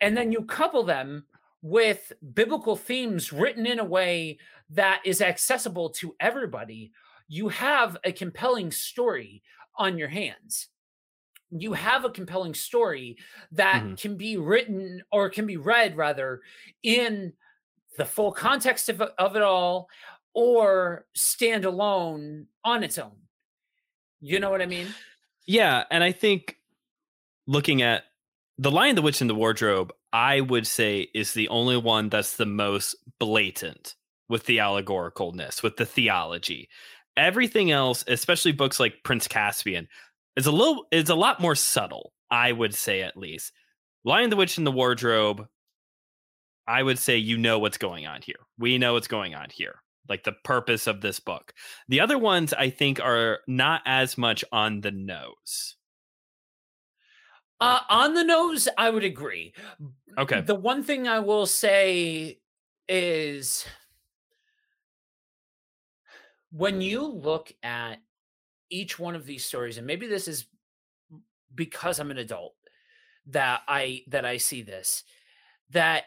And 0.00 0.16
then 0.16 0.32
you 0.32 0.42
couple 0.42 0.82
them 0.82 1.24
with 1.62 2.12
biblical 2.34 2.76
themes 2.76 3.32
written 3.32 3.66
in 3.66 3.78
a 3.78 3.84
way 3.84 4.38
that 4.70 5.00
is 5.04 5.22
accessible 5.22 5.88
to 5.88 6.14
everybody. 6.20 6.92
You 7.26 7.48
have 7.48 7.96
a 8.04 8.12
compelling 8.12 8.70
story 8.70 9.42
on 9.76 9.96
your 9.96 10.08
hands 10.08 10.68
you 11.60 11.72
have 11.72 12.04
a 12.04 12.10
compelling 12.10 12.54
story 12.54 13.16
that 13.52 13.82
mm-hmm. 13.82 13.94
can 13.94 14.16
be 14.16 14.36
written 14.36 15.02
or 15.12 15.30
can 15.30 15.46
be 15.46 15.56
read 15.56 15.96
rather 15.96 16.40
in 16.82 17.32
the 17.96 18.04
full 18.04 18.32
context 18.32 18.88
of, 18.88 19.00
of 19.00 19.36
it 19.36 19.42
all 19.42 19.88
or 20.34 21.06
stand 21.14 21.64
alone 21.64 22.46
on 22.64 22.82
its 22.82 22.98
own. 22.98 23.12
You 24.20 24.40
know 24.40 24.50
what 24.50 24.62
i 24.62 24.66
mean? 24.66 24.88
Yeah 25.46 25.84
and 25.90 26.02
i 26.02 26.10
think 26.10 26.56
looking 27.46 27.82
at 27.82 28.04
the 28.58 28.70
lion 28.70 28.96
the 28.96 29.02
witch 29.02 29.20
and 29.20 29.28
the 29.28 29.34
wardrobe 29.34 29.92
i 30.12 30.40
would 30.40 30.66
say 30.66 31.08
is 31.14 31.34
the 31.34 31.48
only 31.48 31.76
one 31.76 32.08
that's 32.08 32.36
the 32.36 32.46
most 32.46 32.96
blatant 33.18 33.94
with 34.28 34.46
the 34.46 34.56
allegoricalness 34.56 35.62
with 35.62 35.76
the 35.76 35.84
theology. 35.84 36.68
Everything 37.16 37.70
else 37.70 38.02
especially 38.08 38.52
books 38.52 38.80
like 38.80 39.04
prince 39.04 39.28
caspian 39.28 39.86
is 40.36 40.46
a 40.46 40.52
little 40.52 40.86
is 40.90 41.08
a 41.10 41.14
lot 41.14 41.40
more 41.40 41.54
subtle, 41.54 42.12
I 42.30 42.52
would 42.52 42.74
say 42.74 43.02
at 43.02 43.16
least. 43.16 43.52
Lion 44.04 44.30
the 44.30 44.36
Witch 44.36 44.58
in 44.58 44.64
the 44.64 44.72
Wardrobe, 44.72 45.46
I 46.66 46.82
would 46.82 46.98
say 46.98 47.16
you 47.16 47.38
know 47.38 47.58
what's 47.58 47.78
going 47.78 48.06
on 48.06 48.20
here. 48.22 48.36
We 48.58 48.78
know 48.78 48.94
what's 48.94 49.08
going 49.08 49.34
on 49.34 49.48
here. 49.50 49.76
Like 50.08 50.24
the 50.24 50.32
purpose 50.44 50.86
of 50.86 51.00
this 51.00 51.18
book. 51.20 51.54
The 51.88 52.00
other 52.00 52.18
ones 52.18 52.52
I 52.52 52.68
think 52.70 53.00
are 53.00 53.40
not 53.46 53.80
as 53.86 54.18
much 54.18 54.44
on 54.52 54.82
the 54.82 54.90
nose. 54.90 55.76
Uh, 57.60 57.80
on 57.88 58.12
the 58.12 58.24
nose, 58.24 58.68
I 58.76 58.90
would 58.90 59.04
agree. 59.04 59.54
Okay. 60.18 60.42
The 60.42 60.54
one 60.54 60.82
thing 60.82 61.08
I 61.08 61.20
will 61.20 61.46
say 61.46 62.40
is 62.88 63.64
when 66.50 66.82
you 66.82 67.06
look 67.06 67.52
at 67.62 68.00
each 68.74 68.98
one 68.98 69.14
of 69.14 69.26
these 69.26 69.44
stories 69.44 69.78
and 69.78 69.86
maybe 69.86 70.06
this 70.06 70.28
is 70.28 70.46
because 71.54 72.00
i'm 72.00 72.10
an 72.10 72.18
adult 72.18 72.54
that 73.26 73.62
i 73.68 74.02
that 74.08 74.24
i 74.24 74.36
see 74.36 74.62
this 74.62 75.04
that 75.70 76.04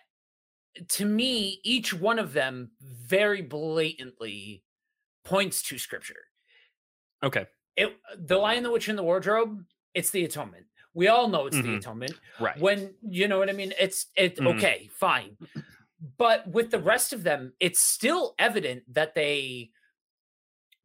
to 0.87 1.05
me 1.05 1.59
each 1.63 1.93
one 1.93 2.19
of 2.19 2.33
them 2.33 2.71
very 2.81 3.41
blatantly 3.41 4.63
points 5.23 5.61
to 5.63 5.77
scripture. 5.77 6.15
Okay. 7.23 7.45
It 7.75 7.95
the 8.17 8.37
lion 8.37 8.63
the 8.63 8.71
witch 8.71 8.87
and 8.87 8.97
the 8.97 9.03
wardrobe 9.03 9.63
it's 9.93 10.11
the 10.11 10.25
atonement. 10.25 10.65
We 10.93 11.07
all 11.07 11.27
know 11.27 11.45
it's 11.45 11.57
mm-hmm. 11.57 11.71
the 11.71 11.77
atonement. 11.77 12.13
Right. 12.39 12.59
When 12.59 12.93
you 13.07 13.27
know 13.27 13.39
what 13.39 13.49
i 13.49 13.53
mean? 13.53 13.73
It's 13.79 14.07
it 14.15 14.37
mm-hmm. 14.37 14.47
okay 14.57 14.89
fine. 14.91 15.37
But 16.17 16.47
with 16.47 16.71
the 16.71 16.79
rest 16.79 17.13
of 17.13 17.23
them 17.23 17.53
it's 17.59 17.81
still 17.81 18.35
evident 18.39 18.83
that 18.93 19.15
they 19.15 19.71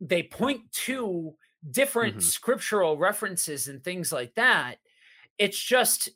they 0.01 0.23
point 0.23 0.73
to 0.73 1.35
different 1.71 2.17
mm-hmm. 2.17 2.21
scriptural 2.21 2.97
references 2.97 3.69
and 3.69 3.83
things 3.83 4.13
like 4.13 4.35
that. 4.35 4.77
It's 5.39 5.59
just 5.59 6.11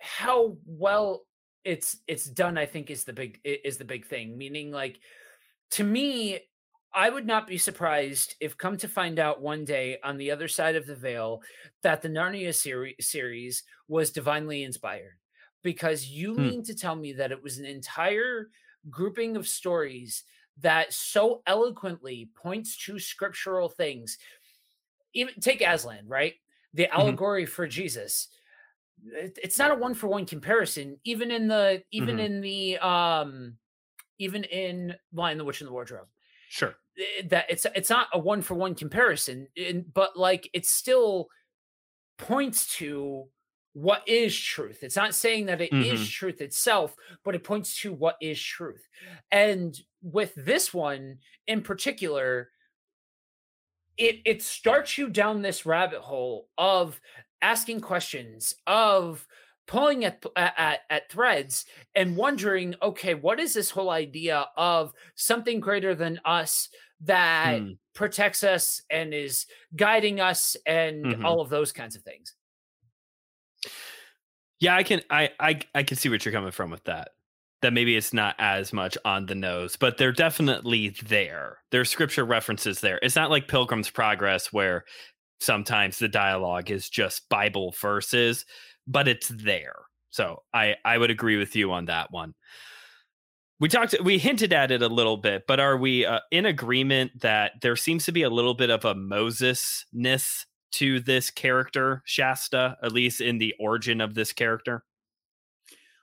how 0.00 0.56
well 0.64 1.26
it's 1.62 1.98
it's 2.08 2.24
done 2.24 2.56
i 2.56 2.64
think 2.64 2.88
is 2.88 3.04
the 3.04 3.12
big 3.12 3.38
is 3.44 3.76
the 3.76 3.84
big 3.84 4.06
thing 4.06 4.38
meaning 4.38 4.70
like 4.70 4.98
to 5.70 5.84
me, 5.84 6.40
I 6.92 7.08
would 7.08 7.26
not 7.26 7.46
be 7.46 7.58
surprised 7.58 8.34
if, 8.40 8.58
come 8.58 8.76
to 8.78 8.88
find 8.88 9.18
out 9.18 9.40
one 9.40 9.64
day 9.64 9.98
on 10.02 10.16
the 10.16 10.30
other 10.30 10.48
side 10.48 10.74
of 10.74 10.86
the 10.86 10.96
veil, 10.96 11.42
that 11.82 12.02
the 12.02 12.08
Narnia 12.08 12.54
seri- 12.54 12.96
series 13.00 13.62
was 13.88 14.10
divinely 14.10 14.64
inspired. 14.64 15.18
Because 15.62 16.06
you 16.06 16.34
Hmm. 16.34 16.42
mean 16.42 16.62
to 16.64 16.74
tell 16.74 16.96
me 16.96 17.12
that 17.12 17.32
it 17.32 17.42
was 17.42 17.58
an 17.58 17.66
entire 17.66 18.50
grouping 18.88 19.36
of 19.36 19.46
stories 19.46 20.24
that 20.58 20.92
so 20.92 21.42
eloquently 21.46 22.30
points 22.36 22.76
to 22.86 22.98
scriptural 22.98 23.68
things. 23.68 24.18
Even 25.14 25.34
take 25.40 25.60
Aslan, 25.62 26.06
right? 26.08 26.34
The 26.74 26.88
allegory 26.94 27.46
for 27.46 27.66
Jesus. 27.66 28.28
It- 29.04 29.38
It's 29.42 29.58
not 29.58 29.70
a 29.72 29.74
one 29.74 29.94
for 29.94 30.08
one 30.08 30.26
comparison. 30.26 31.00
Even 31.04 31.30
in 31.30 31.48
the 31.48 31.84
even 31.92 32.18
Mhm. 32.18 32.26
in 32.26 32.40
the 32.42 32.78
um 32.78 33.58
even 34.18 34.44
in 34.44 34.96
Lion 35.12 35.38
the 35.38 35.44
Witch 35.44 35.60
and 35.62 35.68
the 35.68 35.72
Wardrobe 35.72 36.08
Sure. 36.48 36.76
eh, 36.98 37.22
that 37.28 37.46
it's 37.50 37.66
it's 37.74 37.90
not 37.90 38.08
a 38.12 38.18
one 38.18 38.42
for 38.42 38.54
one 38.54 38.74
comparison 38.74 39.48
in, 39.56 39.82
but 39.94 40.16
like 40.16 40.50
it 40.54 40.66
still 40.66 41.28
points 42.18 42.74
to 42.76 43.28
what 43.72 44.06
is 44.08 44.38
truth 44.38 44.82
it's 44.82 44.96
not 44.96 45.14
saying 45.14 45.46
that 45.46 45.60
it 45.60 45.74
is 45.80 46.00
Mhm. 46.00 46.10
truth 46.10 46.40
itself 46.40 46.96
but 47.24 47.34
it 47.36 47.44
points 47.44 47.80
to 47.80 47.92
what 47.92 48.16
is 48.20 48.40
truth 48.42 48.88
and 49.30 49.80
with 50.02 50.34
this 50.36 50.72
one 50.74 51.18
in 51.46 51.62
particular 51.62 52.50
it 53.96 54.20
it 54.24 54.42
starts 54.42 54.96
you 54.98 55.08
down 55.08 55.42
this 55.42 55.66
rabbit 55.66 56.00
hole 56.00 56.48
of 56.58 57.00
asking 57.42 57.80
questions 57.80 58.54
of 58.66 59.26
pulling 59.66 60.04
at 60.04 60.24
at, 60.36 60.80
at 60.90 61.10
threads 61.10 61.64
and 61.94 62.16
wondering 62.16 62.74
okay 62.82 63.14
what 63.14 63.38
is 63.40 63.54
this 63.54 63.70
whole 63.70 63.90
idea 63.90 64.46
of 64.56 64.92
something 65.14 65.60
greater 65.60 65.94
than 65.94 66.20
us 66.24 66.68
that 67.00 67.62
Hmm. 67.62 67.72
protects 67.94 68.44
us 68.44 68.82
and 68.90 69.12
is 69.14 69.46
guiding 69.76 70.20
us 70.20 70.56
and 70.66 71.12
Mhm. 71.12 71.20
all 71.22 71.40
of 71.40 71.48
those 71.48 71.72
kinds 71.72 71.96
of 71.96 72.02
things 72.02 72.34
Yeah, 74.58 74.76
I 74.76 74.82
can 74.82 75.02
I, 75.10 75.30
I 75.40 75.60
I 75.74 75.82
can 75.82 75.96
see 75.96 76.08
what 76.08 76.24
you're 76.24 76.32
coming 76.32 76.50
from 76.50 76.70
with 76.70 76.84
that. 76.84 77.10
That 77.62 77.74
maybe 77.74 77.94
it's 77.94 78.14
not 78.14 78.36
as 78.38 78.72
much 78.72 78.96
on 79.04 79.26
the 79.26 79.34
nose, 79.34 79.76
but 79.76 79.98
they're 79.98 80.12
definitely 80.12 80.96
there. 81.04 81.58
There's 81.70 81.90
scripture 81.90 82.24
references 82.24 82.80
there. 82.80 82.98
It's 83.02 83.16
not 83.16 83.30
like 83.30 83.48
Pilgrim's 83.48 83.90
Progress 83.90 84.50
where 84.50 84.84
sometimes 85.40 85.98
the 85.98 86.08
dialogue 86.08 86.70
is 86.70 86.88
just 86.88 87.28
Bible 87.28 87.74
verses, 87.78 88.46
but 88.86 89.08
it's 89.08 89.28
there. 89.28 89.76
So 90.10 90.42
I 90.54 90.76
I 90.84 90.96
would 90.98 91.10
agree 91.10 91.36
with 91.36 91.54
you 91.54 91.70
on 91.72 91.84
that 91.86 92.10
one. 92.10 92.34
We 93.60 93.68
talked 93.68 93.94
we 94.02 94.18
hinted 94.18 94.54
at 94.54 94.70
it 94.70 94.80
a 94.80 94.88
little 94.88 95.18
bit, 95.18 95.44
but 95.46 95.60
are 95.60 95.76
we 95.76 96.06
uh, 96.06 96.20
in 96.30 96.46
agreement 96.46 97.20
that 97.20 97.60
there 97.60 97.76
seems 97.76 98.06
to 98.06 98.12
be 98.12 98.22
a 98.22 98.30
little 98.30 98.54
bit 98.54 98.70
of 98.70 98.86
a 98.86 98.94
Moses-ness 98.94 100.46
to 100.72 101.00
this 101.00 101.30
character, 101.30 102.02
Shasta, 102.06 102.78
at 102.82 102.92
least 102.92 103.20
in 103.20 103.36
the 103.36 103.54
origin 103.60 104.00
of 104.00 104.14
this 104.14 104.32
character? 104.32 104.82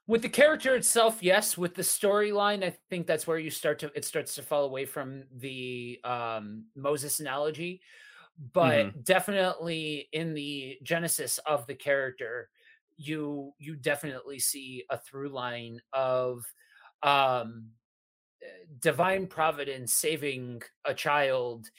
With 0.07 0.21
the 0.21 0.29
character 0.29 0.75
itself 0.75 1.21
yes 1.21 1.57
with 1.57 1.75
the 1.75 1.81
storyline 1.81 2.63
i 2.63 2.69
think 2.89 3.05
that's 3.05 3.27
where 3.27 3.37
you 3.37 3.49
start 3.49 3.79
to 3.79 3.91
it 3.95 4.05
starts 4.05 4.35
to 4.35 4.41
fall 4.41 4.63
away 4.65 4.85
from 4.85 5.25
the 5.35 5.99
um 6.03 6.65
moses 6.75 7.19
analogy. 7.19 7.81
But 8.53 9.03
definitely 9.03 10.09
in 10.13 10.35
the 10.35 10.77
genesis 10.83 11.39
of 11.39 11.65
the 11.67 11.75
character 11.75 12.49
you 12.97 13.53
you 13.57 13.75
definitely 13.75 14.39
see 14.39 14.85
a 14.89 14.97
through 14.97 15.29
line 15.29 15.81
of 15.91 16.45
um 17.03 17.71
divine 18.79 19.27
providence 19.27 19.93
saving 19.93 20.61
a 20.85 20.93
child 20.93 21.69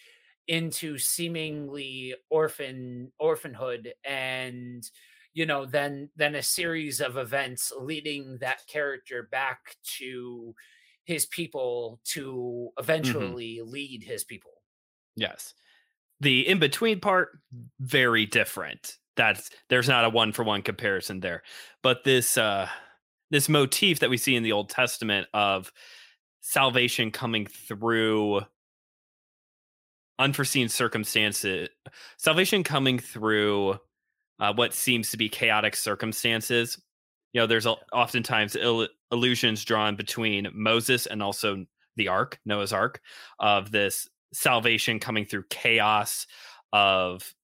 into 0.49 0.99
seemingly 0.99 2.15
orphan 2.31 3.13
orphanhood 3.19 3.95
and 4.05 4.91
you 5.39 5.47
know 5.47 5.65
then 5.65 6.11
then 6.17 6.35
a 6.35 6.43
series 6.43 7.01
of 7.01 7.17
events 7.17 7.73
leading 7.79 8.39
that 8.39 8.67
character 8.67 9.29
back 9.31 9.77
to 9.99 10.55
his 11.05 11.27
people 11.27 12.01
to 12.05 12.69
eventually 12.79 13.61
lead 13.65 14.03
his 14.03 14.25
people 14.25 14.53
Yes. 15.19 15.55
The 16.21 16.49
in 16.49 16.59
between 16.59 17.01
part, 17.01 17.31
very 17.81 18.25
different. 18.25 18.97
That's 19.17 19.51
there's 19.69 19.89
not 19.89 20.05
a 20.05 20.09
one 20.09 20.33
for 20.33 20.45
one 20.45 20.63
comparison 20.63 21.21
there. 21.21 21.43
But 21.83 22.05
this 22.05 22.39
uh 22.39 22.69
this 23.31 23.49
motif 23.49 24.01
that 24.01 24.11
we 24.11 24.17
see 24.17 24.37
in 24.37 24.43
the 24.43 24.53
Old 24.53 24.71
Testament 24.71 25.27
of 25.35 25.71
salvation 26.41 27.11
coming 27.11 27.47
through 27.47 28.41
unforeseen 30.19 30.69
circumstances, 30.69 31.69
salvation 32.17 32.65
coming 32.65 32.99
through 32.99 33.79
uh, 34.41 34.53
what 34.53 34.75
seems 34.75 35.11
to 35.11 35.17
be 35.17 35.29
chaotic 35.29 35.77
circumstances. 35.77 36.81
You 37.33 37.41
know, 37.41 37.47
there's 37.47 37.67
a, 37.67 37.75
oftentimes 37.93 38.57
il- 38.57 38.89
illusions 39.13 39.65
drawn 39.65 39.97
between 39.97 40.49
Moses 40.53 41.07
and 41.07 41.23
also 41.23 41.67
the 41.97 42.09
Ark, 42.09 42.39
Noah's 42.47 42.73
Ark, 42.73 43.01
of 43.39 43.71
this 43.71 44.09
salvation 44.33 45.01
coming 45.01 45.25
through 45.25 45.45
chaos, 45.51 46.27
of 46.73 47.35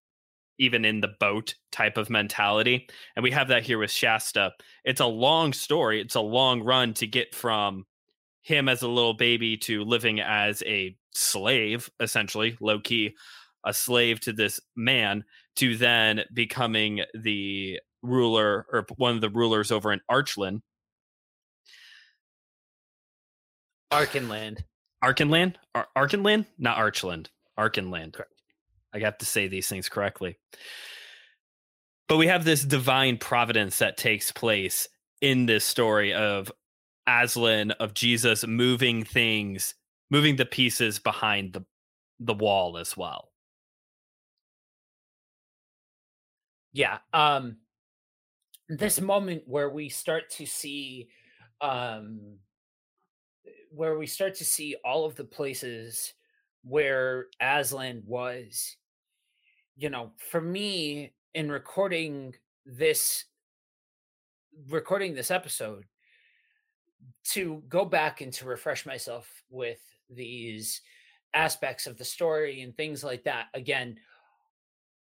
even 0.59 0.85
in 0.85 1.01
the 1.01 1.15
boat 1.19 1.55
type 1.73 1.97
of 1.97 2.11
mentality. 2.11 2.89
And 3.17 3.23
we 3.23 3.33
have 3.33 3.49
that 3.49 3.65
here 3.65 3.79
with 3.79 3.91
Shasta. 3.91 4.53
It's 4.85 5.01
a 5.01 5.07
long 5.07 5.53
story, 5.53 6.01
it's 6.01 6.15
a 6.15 6.21
long 6.21 6.63
run 6.63 6.95
to 6.95 7.07
get 7.07 7.35
from 7.35 7.87
him 8.43 8.69
as 8.69 8.83
a 8.83 8.89
little 8.89 9.15
baby 9.15 9.57
to 9.57 9.85
living 9.85 10.21
as 10.21 10.63
a 10.67 10.97
slave, 11.13 11.91
essentially, 11.99 12.57
low 12.61 12.79
key, 12.79 13.17
a 13.65 13.73
slave 13.73 14.21
to 14.21 14.33
this 14.33 14.61
man, 14.77 15.25
to 15.57 15.77
then 15.77 16.23
becoming 16.33 17.03
the 17.15 17.81
ruler 18.03 18.67
or 18.73 18.87
one 18.97 19.15
of 19.15 19.21
the 19.21 19.31
rulers 19.31 19.71
over 19.71 19.93
in 19.93 20.01
Archland, 20.11 20.61
arkenland 23.93 24.65
Arkenland, 25.05 25.57
Ar- 25.75 25.89
Arkenland, 25.97 26.47
not 26.59 26.79
Archland, 26.79 27.27
Arkenland. 27.59 28.15
Correct. 28.15 28.33
I 28.95 29.01
got 29.01 29.19
to 29.19 29.27
say 29.27 29.49
these 29.49 29.69
things 29.69 29.89
correctly. 29.89 30.39
But 32.09 32.17
we 32.17 32.27
have 32.29 32.45
this 32.45 32.65
divine 32.65 33.19
providence 33.19 33.79
that 33.79 33.97
takes 33.97 34.33
place 34.33 34.89
in 35.21 35.47
this 35.47 35.65
story 35.65 36.15
of 36.15 36.51
Aslan, 37.07 37.73
of 37.73 37.93
Jesus 37.93 38.47
moving 38.47 39.05
things, 39.05 39.75
moving 40.11 40.37
the 40.37 40.47
pieces 40.47 40.99
behind 40.99 41.53
the 41.53 41.65
the 42.21 42.35
wall 42.35 42.79
as 42.79 42.97
well. 42.97 43.31
Yeah 46.75 46.99
um 47.15 47.57
this 48.69 49.01
moment 49.01 49.43
where 49.47 49.71
we 49.71 49.89
start 49.89 50.29
to 50.29 50.45
see 50.45 51.09
um 51.63 52.37
where 53.71 53.99
we 53.99 54.07
start 54.07 54.35
to 54.35 54.45
see 54.45 54.77
all 54.85 55.05
of 55.05 55.17
the 55.17 55.25
places 55.25 56.13
where 56.63 57.27
Aslan 57.41 58.03
was 58.05 58.77
you 59.77 59.89
know 59.89 60.13
for 60.19 60.41
me 60.41 61.15
in 61.33 61.51
recording 61.51 62.35
this 62.67 63.25
recording 64.69 65.15
this 65.15 65.31
episode 65.31 65.85
to 67.25 67.63
go 67.69 67.85
back 67.85 68.21
and 68.21 68.33
to 68.33 68.45
refresh 68.45 68.85
myself 68.85 69.29
with 69.51 69.81
these 70.11 70.81
aspects 71.35 71.87
of 71.87 71.97
the 71.99 72.05
story 72.05 72.63
and 72.63 72.77
things 72.77 73.03
like 73.03 73.25
that 73.25 73.47
again 73.55 73.97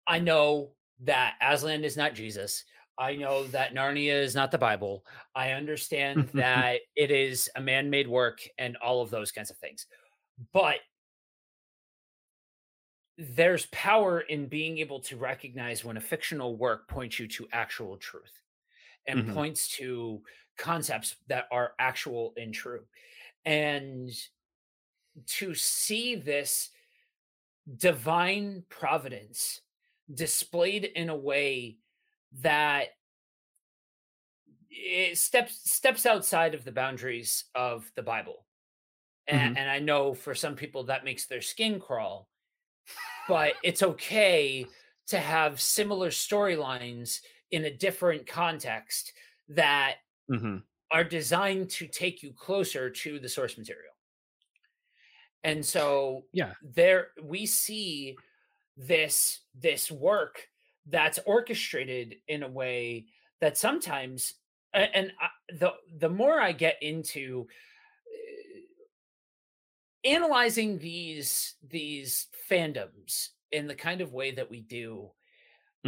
i 0.06 0.18
know 0.18 0.70
that 1.02 1.36
aslan 1.40 1.84
is 1.84 1.96
not 1.96 2.14
jesus 2.14 2.64
i 2.98 3.14
know 3.16 3.46
that 3.48 3.74
narnia 3.74 4.14
is 4.22 4.34
not 4.34 4.50
the 4.50 4.58
bible 4.58 5.04
i 5.34 5.52
understand 5.52 6.28
that 6.34 6.80
it 6.96 7.10
is 7.10 7.50
a 7.56 7.60
man-made 7.60 8.08
work 8.08 8.40
and 8.58 8.76
all 8.78 9.02
of 9.02 9.10
those 9.10 9.32
kinds 9.32 9.50
of 9.50 9.56
things 9.58 9.86
but 10.52 10.80
there's 13.18 13.66
power 13.66 14.20
in 14.20 14.46
being 14.48 14.78
able 14.78 15.00
to 15.00 15.16
recognize 15.16 15.84
when 15.84 15.96
a 15.96 16.00
fictional 16.00 16.56
work 16.56 16.88
points 16.88 17.18
you 17.18 17.28
to 17.28 17.46
actual 17.52 17.96
truth 17.98 18.32
and 19.06 19.26
Mhm. 19.26 19.26
points 19.26 19.68
to 19.76 20.22
concepts 20.58 21.16
that 21.28 21.46
are 21.52 21.74
actual 21.78 22.34
and 22.36 22.54
true. 22.54 22.86
And 23.44 24.10
to 25.26 25.54
see 25.54 26.14
this 26.14 26.70
divine 27.76 28.64
providence 28.68 29.60
displayed 30.12 30.84
in 30.84 31.08
a 31.08 31.16
way 31.16 31.78
that 32.32 32.90
it 34.70 35.18
steps 35.18 35.70
steps 35.70 36.06
outside 36.06 36.54
of 36.54 36.64
the 36.64 36.72
boundaries 36.72 37.44
of 37.54 37.90
the 37.94 38.02
Bible. 38.02 38.46
And, 39.26 39.56
and 39.56 39.70
I 39.70 39.80
know 39.80 40.14
for 40.14 40.34
some 40.34 40.56
people 40.56 40.84
that 40.84 41.04
makes 41.04 41.26
their 41.26 41.42
skin 41.42 41.80
crawl, 41.80 42.30
but 43.26 43.56
it's 43.62 43.82
okay 43.82 44.72
to 45.08 45.18
have 45.18 45.60
similar 45.60 46.10
storylines 46.10 47.20
in 47.50 47.64
a 47.64 47.76
different 47.76 48.26
context 48.26 49.12
that 49.48 49.98
hmm 50.28 50.64
are 50.90 51.04
designed 51.04 51.70
to 51.70 51.88
take 51.88 52.22
you 52.22 52.32
closer 52.32 52.90
to 52.90 53.18
the 53.18 53.28
source 53.28 53.58
material. 53.58 53.94
And 55.44 55.64
so 55.64 56.26
Yeah. 56.32 56.54
there 56.60 57.08
we 57.22 57.46
see 57.46 58.20
this 58.76 59.40
this 59.54 59.90
work 59.90 60.48
that's 60.86 61.18
orchestrated 61.26 62.16
in 62.28 62.42
a 62.42 62.48
way 62.48 63.06
that 63.40 63.56
sometimes 63.56 64.34
and 64.74 65.12
I, 65.20 65.28
the 65.52 65.72
the 65.98 66.08
more 66.08 66.40
I 66.40 66.52
get 66.52 66.82
into 66.82 67.46
uh, 68.06 68.74
analyzing 70.04 70.78
these 70.78 71.54
these 71.62 72.28
fandoms 72.50 73.28
in 73.52 73.66
the 73.66 73.74
kind 73.74 74.00
of 74.00 74.12
way 74.12 74.32
that 74.32 74.50
we 74.50 74.60
do 74.60 75.10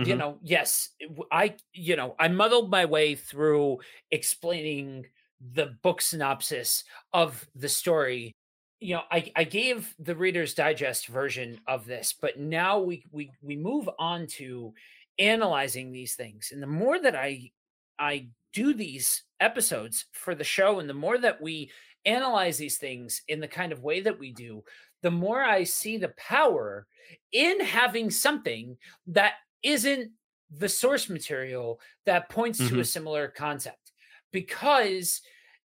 you 0.03 0.17
Mhm. 0.17 0.17
know 0.17 0.39
yes 0.43 0.91
i 1.33 1.57
you 1.73 1.97
know 1.97 2.17
i 2.19 2.29
muddled 2.29 2.71
my 2.71 2.85
way 2.85 3.15
through 3.17 3.79
explaining 4.11 5.07
the 5.41 5.67
book 5.83 6.01
synopsis 6.01 6.85
of 7.13 7.49
the 7.55 7.69
story 7.69 8.33
you 8.81 8.95
know 8.95 9.03
i 9.11 9.31
i 9.37 9.45
gave 9.45 9.95
the 9.99 10.15
reader's 10.15 10.55
digest 10.55 11.07
version 11.09 11.61
of 11.67 11.87
this 11.87 12.15
but 12.21 12.39
now 12.39 12.81
we 12.81 13.05
we 13.13 13.31
we 13.43 13.57
move 13.57 13.89
on 13.99 14.27
to 14.27 14.73
analyzing 15.19 15.93
these 15.93 16.17
things. 16.17 16.51
And 16.53 16.63
the 16.63 16.67
more 16.67 16.99
that 17.01 17.15
i 17.15 17.51
i 17.99 18.29
do 18.53 18.75
these 18.75 19.23
episodes 19.41 20.07
for 20.13 20.35
the 20.35 20.45
show 20.45 20.79
and 20.79 20.89
the 20.89 20.95
more 20.95 21.19
that 21.19 21.41
we 21.41 21.71
analyze 22.05 22.59
these 22.59 22.79
things 22.79 23.23
in 23.29 23.41
the 23.41 23.49
kind 23.49 23.73
of 23.73 23.83
way 23.83 24.01
that 24.01 24.19
we 24.19 24.33
do 24.33 24.63
the 25.03 25.11
more 25.11 25.43
i 25.43 25.65
see 25.65 25.97
the 25.97 26.13
power 26.17 26.87
in 27.33 27.61
having 27.61 28.11
something 28.11 28.77
that 29.07 29.35
isn't 29.63 30.11
the 30.59 30.69
source 30.69 31.09
material 31.09 31.81
that 32.07 32.29
points 32.29 32.59
to 32.59 32.65
a 32.65 32.69
mm-hmm. 32.69 32.83
similar 32.83 33.29
concept. 33.29 33.93
Because 34.33 35.21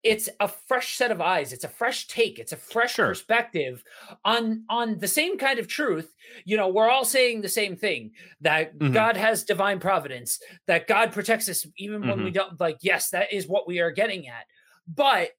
it's 0.04 0.30
a 0.40 0.48
fresh 0.48 0.96
set 0.96 1.12
of 1.12 1.20
eyes 1.20 1.52
it's 1.52 1.66
a 1.66 1.68
fresh 1.70 2.08
take 2.08 2.40
it's 2.40 2.54
a 2.54 2.58
fresh 2.58 2.94
Sure. 2.96 3.08
perspective 3.10 3.84
on 4.24 4.64
on 4.70 4.98
the 5.00 5.08
same 5.08 5.38
kind 5.38 5.60
of 5.60 5.68
truth. 5.68 6.14
You 6.46 6.56
know 6.58 6.70
we're 6.70 6.90
all 6.90 7.04
saying 7.06 7.42
the 7.42 7.50
same 7.50 7.76
thing 7.76 8.12
that 8.42 8.78
Mhm. 8.78 8.94
god 8.94 9.18
has 9.18 9.44
divine 9.44 9.80
providence 9.80 10.40
that 10.68 10.88
god 10.88 11.12
protects 11.12 11.50
us 11.50 11.66
even 11.78 12.08
when 12.08 12.24
we 12.24 12.32
don't 12.32 12.60
like 12.60 12.78
yes 12.82 13.10
that 13.10 13.34
is 13.34 13.48
what 13.48 13.68
we 13.68 13.80
are 13.80 13.92
getting 13.92 14.28
at. 14.28 14.46
But 14.88 15.32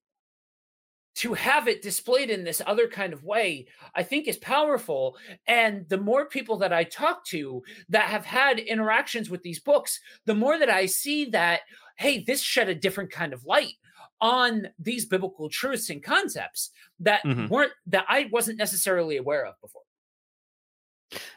to 1.16 1.34
have 1.34 1.66
it 1.66 1.82
displayed 1.82 2.30
in 2.30 2.44
this 2.44 2.62
other 2.66 2.86
kind 2.86 3.12
of 3.12 3.24
way 3.24 3.66
i 3.94 4.02
think 4.02 4.28
is 4.28 4.36
powerful. 4.38 5.16
And 5.46 5.88
the 5.88 5.98
more 5.98 6.26
people 6.26 6.56
that 6.58 6.72
i 6.72 6.84
talk 6.84 7.24
to 7.26 7.62
that 7.88 8.08
have 8.10 8.24
had 8.24 8.58
interactions 8.60 9.28
with 9.30 9.42
these 9.42 9.58
books 9.60 9.98
the 10.26 10.34
more 10.34 10.58
that 10.58 10.70
i 10.70 10.86
see 10.86 11.24
that 11.26 11.62
hey 11.96 12.22
this 12.24 12.40
shed 12.42 12.68
a 12.68 12.74
different 12.74 13.10
kind 13.10 13.32
of 13.32 13.44
light 13.44 13.74
on 14.20 14.68
these 14.78 15.06
biblical 15.06 15.48
truths 15.48 15.90
and 15.90 16.02
concepts 16.02 16.70
that 16.98 17.22
Mhm. 17.24 17.48
weren't 17.48 17.72
that 17.86 18.04
i 18.08 18.28
wasn't 18.32 18.58
necessarily 18.58 19.16
aware 19.16 19.44
of 19.46 19.54
before 19.60 19.82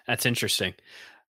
That's 0.07 0.25
interesting. 0.25 0.73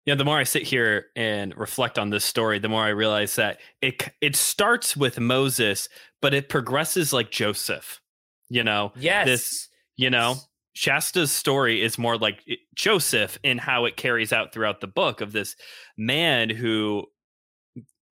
Yeah, 0.04 0.14
the 0.14 0.24
more 0.24 0.38
I 0.38 0.44
sit 0.44 0.62
here 0.62 1.06
and 1.16 1.56
reflect 1.56 1.98
on 1.98 2.10
this 2.10 2.24
story, 2.24 2.58
the 2.58 2.68
more 2.68 2.82
I 2.84 2.88
realize 2.90 3.34
that 3.36 3.60
it 3.82 4.02
it 4.20 4.36
starts 4.36 4.96
with 4.96 5.18
Moses, 5.18 5.88
but 6.22 6.32
it 6.34 6.48
progresses 6.48 7.12
like 7.12 7.30
Joseph. 7.30 8.00
You 8.48 8.64
know, 8.64 8.92
yes 8.96 9.68
you 9.96 10.08
know, 10.10 10.36
Shasta's 10.74 11.32
story 11.32 11.82
is 11.82 11.98
more 11.98 12.16
like 12.16 12.44
Joseph 12.76 13.36
in 13.42 13.58
how 13.58 13.84
it 13.84 13.96
carries 13.96 14.32
out 14.32 14.52
throughout 14.52 14.80
the 14.80 14.86
book 14.86 15.20
of 15.20 15.32
this 15.32 15.56
man 15.96 16.48
who, 16.48 17.04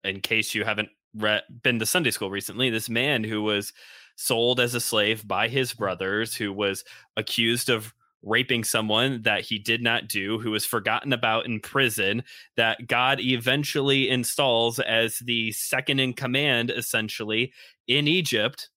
in 0.03 0.19
case 0.21 0.55
you 0.55 0.63
haven't 0.65 0.89
re- 1.17 1.41
been 1.63 1.79
to 1.79 1.85
Sunday 1.85 2.11
school 2.11 2.29
recently, 2.29 2.69
this 2.69 2.89
man 2.89 3.23
who 3.23 3.41
was 3.41 3.73
sold 4.15 4.59
as 4.59 4.73
a 4.73 4.79
slave 4.79 5.27
by 5.27 5.47
his 5.47 5.73
brothers, 5.73 6.35
who 6.35 6.53
was 6.53 6.83
accused 7.17 7.69
of 7.69 7.93
raping 8.23 8.63
someone 8.63 9.21
that 9.21 9.41
he 9.41 9.59
did 9.59 9.81
not 9.81 10.07
do, 10.07 10.39
who 10.39 10.51
was 10.51 10.65
forgotten 10.65 11.13
about 11.13 11.45
in 11.45 11.59
prison, 11.59 12.23
that 12.57 12.87
God 12.87 13.19
eventually 13.19 14.09
installs 14.09 14.79
as 14.79 15.19
the 15.19 15.51
second 15.51 15.99
in 15.99 16.13
command, 16.13 16.71
essentially, 16.71 17.53
in 17.87 18.07
Egypt. 18.07 18.69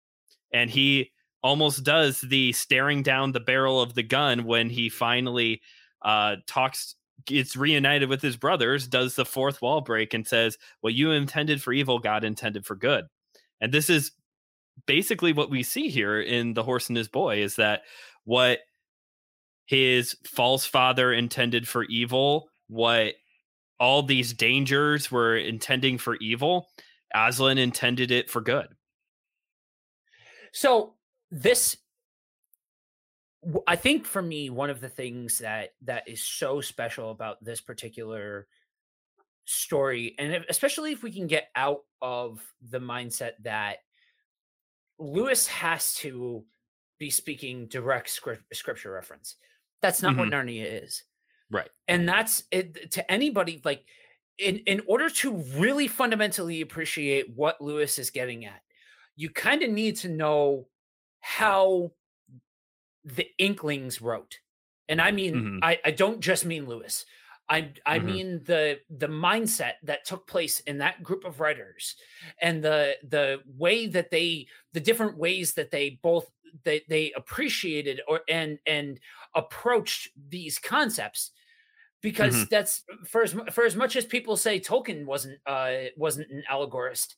And 0.53 0.69
he 0.69 1.13
almost 1.43 1.83
does 1.83 2.21
the 2.21 2.53
staring 2.53 3.03
down 3.03 3.33
the 3.33 3.41
barrel 3.41 3.81
of 3.81 3.95
the 3.95 4.03
gun 4.03 4.45
when 4.45 4.69
he 4.69 4.89
finally 4.89 5.63
uh, 6.03 6.37
talks, 6.47 6.97
gets 7.27 7.57
reunited 7.57 8.09
with 8.09 8.23
his 8.23 8.37
brothers, 8.37 8.87
does 8.87 9.15
the 9.15 9.25
fourth 9.25 9.61
wall 9.63 9.81
break, 9.81 10.15
and 10.15 10.27
says, 10.27 10.59
What 10.81 10.95
you 10.95 11.11
intended 11.11 11.63
for 11.63 11.73
evil, 11.73 11.99
God 11.99 12.25
intended 12.25 12.65
for 12.67 12.77
good. 12.77 13.07
And 13.61 13.73
this 13.73 13.91
is 13.91 14.13
basically 14.87 15.33
what 15.33 15.51
we 15.51 15.63
see 15.63 15.89
here 15.89 16.21
in 16.21 16.55
The 16.55 16.63
Horse 16.63 16.89
and 16.89 16.97
His 16.97 17.09
Boy 17.09 17.43
is 17.43 17.57
that 17.57 17.83
what 18.25 18.61
his 19.67 20.17
false 20.25 20.65
father 20.65 21.13
intended 21.13 21.69
for 21.69 21.85
evil, 21.85 22.49
what 22.69 23.15
all 23.79 24.03
these 24.03 24.33
dangers 24.33 25.11
were 25.11 25.37
intending 25.37 25.99
for 25.99 26.17
evil, 26.17 26.69
Aslan 27.15 27.59
intended 27.59 28.11
it 28.11 28.31
for 28.31 28.41
good. 28.41 28.69
So 30.53 30.95
this 31.31 31.77
I 33.67 33.77
think 33.77 34.05
for 34.05 34.21
me 34.21 34.51
one 34.51 34.71
of 34.71 34.81
the 34.81 34.89
things 34.89 35.39
that 35.39 35.71
that 35.83 36.09
is 36.09 36.23
so 36.23 36.61
special 36.61 37.11
about 37.11 37.43
this 37.45 37.61
particular 37.61 38.47
story 39.45 40.15
and 40.19 40.35
if- 40.35 40.45
especially 40.49 40.93
if 40.93 41.03
we 41.03 41.13
can 41.13 41.27
get 41.27 41.49
out 41.55 41.81
of 42.03 42.41
the 42.69 42.81
mindset 42.81 43.33
that 43.43 43.79
Lewis 44.99 45.47
has 45.47 45.95
to 45.95 46.45
be 46.99 47.11
speaking 47.11 47.67
direct 47.69 48.11
script, 48.11 48.45
scripture 48.55 48.91
reference. 48.91 49.37
That's 49.81 50.03
not 50.03 50.17
what 50.17 50.29
mm-hmm. 50.29 50.49
Narnia 50.49 50.85
is. 50.85 51.05
Right. 51.51 51.69
And 51.87 52.09
that's 52.09 52.43
it 52.51 52.93
to 52.93 53.11
anybody 53.11 53.61
like 53.65 53.85
in 54.39 54.59
in 54.59 54.83
order 54.87 55.09
to 55.09 55.37
really 55.57 55.89
fundamentally 55.89 56.61
appreciate 56.61 57.27
what 57.35 57.61
Lewis 57.61 57.99
is 57.99 58.11
getting 58.11 58.45
at, 58.45 58.61
you 59.17 59.31
kind 59.31 59.63
of 59.63 59.71
need 59.71 59.97
to 59.97 60.09
know 60.09 60.67
how 61.21 61.93
the 63.17 63.29
Inklings 63.39 64.03
wrote. 64.03 64.41
And 64.89 65.01
I 65.03 65.11
mean, 65.13 65.41
Mhm. 65.41 65.61
I, 65.63 65.81
I 65.85 65.91
don't 65.91 66.21
just 66.21 66.45
mean 66.47 66.67
Lewis. 66.67 67.07
I 67.49 67.73
I 67.87 67.99
Mhm. 67.99 68.01
mean 68.01 68.45
the 68.45 68.81
the 68.91 69.07
mindset 69.09 69.75
that 69.83 70.05
took 70.05 70.27
place 70.27 70.61
in 70.61 70.79
that 70.79 71.03
group 71.03 71.25
of 71.25 71.41
writers 71.41 71.97
and 72.43 72.63
the 72.63 72.97
the 73.03 73.43
way 73.47 73.87
that 73.87 74.11
they 74.11 74.49
the 74.75 74.81
different 74.81 75.17
ways 75.19 75.55
that 75.55 75.71
they 75.71 75.99
both 76.03 76.31
they 76.65 76.83
they 76.89 77.13
appreciated 77.13 78.03
or 78.07 78.21
and 78.29 78.59
and 78.67 79.01
approached 79.35 80.11
these 80.29 80.59
concepts 80.59 81.33
because 82.01 82.47
that's 82.47 82.85
for 83.07 83.23
as 83.23 83.35
for 83.53 83.65
as 83.65 83.77
much 83.77 83.97
as 83.97 84.05
people 84.07 84.37
say 84.37 84.61
Tolkien 84.61 85.07
wasn't 85.07 85.41
uh 85.47 85.87
wasn't 85.97 86.31
an 86.31 86.45
allegorist 86.49 87.17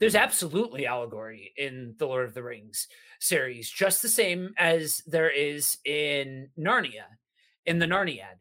there's 0.00 0.14
absolutely 0.14 0.86
allegory 0.86 1.52
in 1.56 1.94
the 1.98 2.06
Lord 2.06 2.26
of 2.26 2.34
the 2.34 2.42
Rings 2.42 2.88
series 3.20 3.70
just 3.70 4.02
the 4.02 4.08
same 4.08 4.54
as 4.58 5.02
there 5.06 5.30
is 5.30 5.76
in 5.84 6.48
Narnia 6.58 7.04
in 7.66 7.78
the 7.78 7.86
Narniad. 7.86 8.40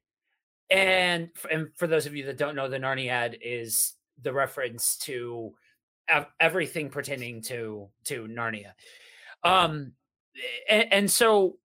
And 0.71 1.29
and 1.51 1.67
for 1.75 1.85
those 1.85 2.05
of 2.05 2.15
you 2.15 2.25
that 2.25 2.37
don't 2.37 2.55
know 2.55 2.69
the 2.69 2.77
Narniad 2.79 3.37
is 3.43 3.93
the 4.21 4.33
reference 4.33 4.97
to 4.99 5.53
everything 6.39 6.89
pertaining 6.89 7.41
to 7.43 7.89
to 8.05 8.25
Narnia. 8.27 8.71
Um 9.43 9.93
and, 10.69 10.93
and 10.93 11.11
so 11.11 11.57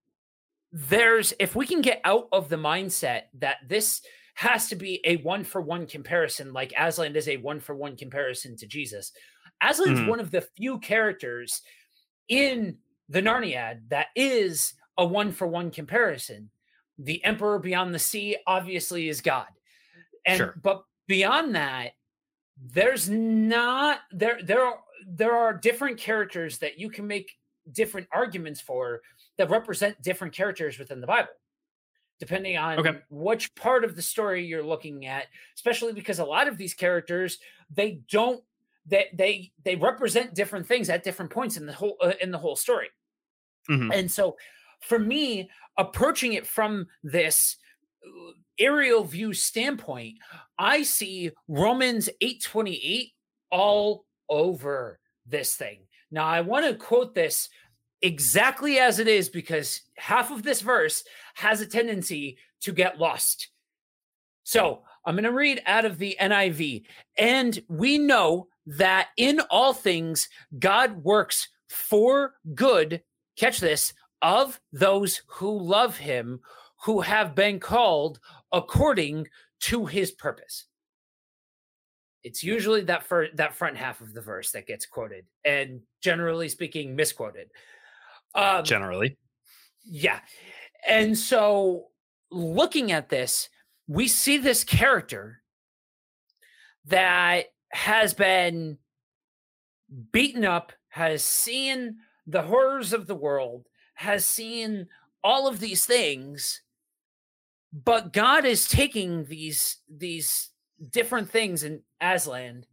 there's 0.72 1.32
if 1.38 1.54
we 1.54 1.66
can 1.66 1.80
get 1.80 2.00
out 2.04 2.26
of 2.32 2.48
the 2.48 2.56
mindset 2.56 3.22
that 3.34 3.58
this 3.68 4.02
has 4.34 4.68
to 4.68 4.74
be 4.74 5.00
a 5.04 5.16
one 5.18 5.44
for 5.44 5.60
one 5.60 5.86
comparison 5.86 6.52
like 6.52 6.72
aslan 6.76 7.14
is 7.14 7.28
a 7.28 7.36
one 7.36 7.60
for 7.60 7.76
one 7.76 7.96
comparison 7.96 8.56
to 8.56 8.66
jesus 8.66 9.12
aslan's 9.64 10.00
Mhm. 10.00 10.08
one 10.08 10.20
of 10.20 10.30
the 10.30 10.40
few 10.42 10.78
characters 10.78 11.62
in 12.28 12.78
the 13.08 13.20
narniad 13.22 13.88
that 13.88 14.08
is 14.14 14.74
a 14.98 15.04
one 15.06 15.32
for 15.32 15.46
one 15.46 15.70
comparison 15.70 16.50
the 16.98 17.22
emperor 17.24 17.58
beyond 17.58 17.94
the 17.94 17.98
sea 17.98 18.36
obviously 18.46 19.08
is 19.08 19.20
god 19.20 19.48
and 20.24 20.36
Sure. 20.38 20.54
but 20.62 20.84
beyond 21.06 21.54
that 21.54 21.92
there's 22.56 23.10
not 23.10 24.00
there 24.12 24.40
there 24.42 24.62
are 24.64 24.82
there 25.06 25.32
are 25.36 25.52
different 25.52 25.98
characters 25.98 26.58
that 26.58 26.78
you 26.78 26.88
can 26.88 27.06
make 27.06 27.36
different 27.72 28.06
arguments 28.12 28.60
for 28.60 29.02
that 29.36 29.50
represent 29.50 30.00
different 30.02 30.32
characters 30.32 30.78
within 30.78 31.00
the 31.00 31.06
bible 31.06 31.32
depending 32.20 32.56
on 32.56 32.78
Okay. 32.78 33.02
which 33.10 33.54
part 33.56 33.84
of 33.84 33.96
the 33.96 34.02
story 34.02 34.44
you're 34.46 34.62
looking 34.62 35.04
at 35.06 35.26
especially 35.56 35.92
because 35.92 36.20
a 36.20 36.24
lot 36.24 36.46
of 36.48 36.56
these 36.56 36.74
characters 36.74 37.38
they 37.70 38.00
don't 38.08 38.42
they 38.86 39.08
they 39.14 39.52
they 39.64 39.76
represent 39.76 40.34
different 40.34 40.66
things 40.66 40.88
at 40.90 41.02
different 41.04 41.30
points 41.30 41.56
in 41.56 41.66
the 41.66 41.72
whole 41.72 41.96
uh, 42.00 42.12
in 42.20 42.30
the 42.30 42.38
whole 42.38 42.56
story 42.56 42.88
Mhm. 43.70 43.94
and 43.94 44.10
so 44.10 44.36
for 44.82 44.98
me 44.98 45.48
approaching 45.78 46.34
it 46.34 46.46
from 46.46 46.86
this 47.02 47.56
uh, 48.06 48.32
aerial 48.58 49.02
view 49.04 49.32
standpoint 49.32 50.18
i 50.58 50.82
see 50.82 51.30
romans 51.48 52.08
828 52.20 53.12
all 53.50 54.04
over 54.28 55.00
this 55.26 55.56
thing 55.56 55.86
now 56.10 56.26
i 56.26 56.40
want 56.42 56.66
to 56.66 56.74
quote 56.74 57.14
this 57.14 57.48
exactly 58.02 58.78
as 58.78 58.98
it 58.98 59.08
is 59.08 59.30
because 59.30 59.80
half 59.96 60.30
of 60.30 60.42
this 60.42 60.60
verse 60.60 61.02
has 61.34 61.62
a 61.62 61.66
tendency 61.66 62.36
to 62.60 62.70
get 62.70 62.98
lost. 62.98 63.48
So 64.42 64.82
I'm 65.06 65.14
going 65.14 65.24
to 65.24 65.32
read 65.32 65.62
out 65.64 65.86
of 65.86 65.96
the 65.96 66.14
NIV. 66.20 66.84
And 67.16 67.58
we 67.68 67.96
know 67.96 68.48
that 68.66 69.08
in 69.16 69.40
all 69.50 69.72
things, 69.72 70.28
God 70.58 71.02
works 71.02 71.48
for 71.68 72.34
good, 72.54 73.02
catch 73.36 73.60
this, 73.60 73.92
of 74.22 74.60
those 74.72 75.22
who 75.26 75.58
love 75.58 75.96
him, 75.96 76.40
who 76.84 77.00
have 77.00 77.34
been 77.34 77.60
called 77.60 78.20
according 78.52 79.26
to 79.60 79.86
his 79.86 80.10
purpose. 80.10 80.64
It's 82.22 82.42
usually 82.42 82.80
that 82.82 83.02
for 83.02 83.28
that 83.34 83.54
front 83.54 83.76
half 83.76 84.00
of 84.00 84.14
the 84.14 84.22
verse 84.22 84.50
that 84.52 84.66
gets 84.66 84.86
quoted, 84.86 85.26
and 85.44 85.80
generally 86.02 86.48
speaking, 86.48 86.96
misquoted. 86.96 87.50
Um, 88.34 88.64
generally, 88.64 89.18
yeah. 89.84 90.20
And 90.88 91.16
so, 91.16 91.88
looking 92.30 92.92
at 92.92 93.10
this, 93.10 93.50
we 93.86 94.08
see 94.08 94.38
this 94.38 94.64
character 94.64 95.42
that 96.86 97.46
has 97.74 98.14
been 98.14 98.78
beaten 100.12 100.44
up, 100.44 100.72
has 100.88 101.22
seen 101.22 101.96
the 102.26 102.42
horrors 102.42 102.92
of 102.92 103.06
the 103.06 103.14
world, 103.14 103.66
has 103.94 104.24
seen 104.24 104.86
all 105.22 105.48
of 105.48 105.60
these 105.60 105.84
things, 105.84 106.62
but 107.72 108.12
God 108.12 108.44
is 108.44 108.68
taking 108.68 109.24
these 109.24 109.78
these 109.88 110.50
different 110.90 111.30
things 111.30 111.64
and 111.64 111.80
Aslan 112.00 112.64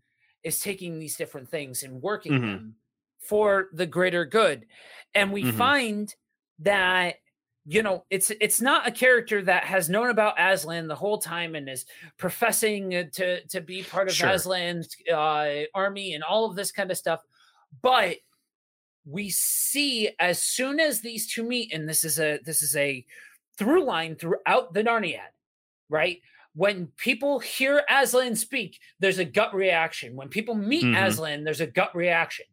is 0.43 0.59
taking 0.59 0.99
these 0.99 1.15
different 1.15 1.49
things 1.49 1.83
and 1.83 2.01
working 2.01 2.33
mm-hmm. 2.33 2.45
them 2.45 2.75
for 3.19 3.69
the 3.73 3.85
greater 3.85 4.25
good. 4.25 4.65
And 5.13 5.31
we 5.31 5.43
mm-hmm. 5.43 5.57
find 5.57 6.15
that 6.59 7.15
you 7.65 7.83
know 7.83 8.03
it's 8.09 8.31
it's 8.41 8.59
not 8.59 8.87
a 8.87 8.91
character 8.91 9.41
that 9.43 9.63
has 9.63 9.89
known 9.89 10.09
about 10.09 10.39
Aslan 10.39 10.87
the 10.87 10.95
whole 10.95 11.19
time 11.19 11.55
and 11.55 11.69
is 11.69 11.85
professing 12.17 13.09
to 13.13 13.45
to 13.45 13.61
be 13.61 13.83
part 13.83 14.07
of 14.07 14.15
sure. 14.15 14.29
Aslan's 14.29 14.95
uh, 15.11 15.65
army 15.75 16.13
and 16.13 16.23
all 16.23 16.45
of 16.45 16.55
this 16.55 16.71
kind 16.71 16.89
of 16.89 16.97
stuff 16.97 17.21
but 17.81 18.17
we 19.05 19.29
see 19.29 20.09
as 20.19 20.41
soon 20.41 20.79
as 20.79 21.01
these 21.01 21.31
two 21.31 21.43
meet 21.43 21.73
and 21.73 21.87
this 21.87 22.03
is 22.03 22.19
a 22.19 22.39
this 22.45 22.63
is 22.63 22.75
a 22.75 23.05
through 23.57 23.83
line 23.83 24.15
throughout 24.15 24.73
the 24.73 24.83
Narniad 24.83 25.31
right 25.89 26.19
when 26.55 26.87
people 26.97 27.39
hear 27.39 27.83
Aslan 27.89 28.35
speak 28.35 28.79
there's 28.99 29.19
a 29.19 29.25
gut 29.25 29.53
reaction 29.53 30.15
when 30.15 30.29
people 30.29 30.55
meet 30.55 30.83
mm-hmm. 30.83 31.03
Aslan 31.03 31.43
there's 31.43 31.61
a 31.61 31.67
gut 31.67 31.95
reaction 31.95 32.45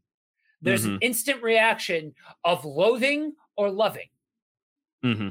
there's 0.61 0.85
mm-hmm. 0.85 0.95
an 0.95 1.01
instant 1.01 1.43
reaction 1.43 2.15
of 2.45 2.65
loathing 2.67 3.33
or 3.57 3.71
loving 3.71 4.09
Mm-hmm. 5.05 5.31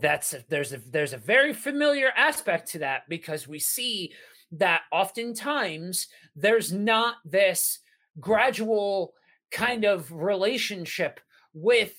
That's 0.00 0.34
a, 0.34 0.44
there's 0.48 0.72
a 0.72 0.80
there's 0.90 1.12
a 1.12 1.18
very 1.18 1.52
familiar 1.52 2.10
aspect 2.16 2.72
to 2.72 2.80
that 2.80 3.02
because 3.08 3.46
we 3.46 3.58
see 3.58 4.12
that 4.52 4.82
oftentimes 4.92 6.08
there's 6.34 6.72
not 6.72 7.16
this 7.24 7.78
gradual 8.18 9.14
kind 9.50 9.84
of 9.84 10.12
relationship 10.12 11.20
with 11.54 11.94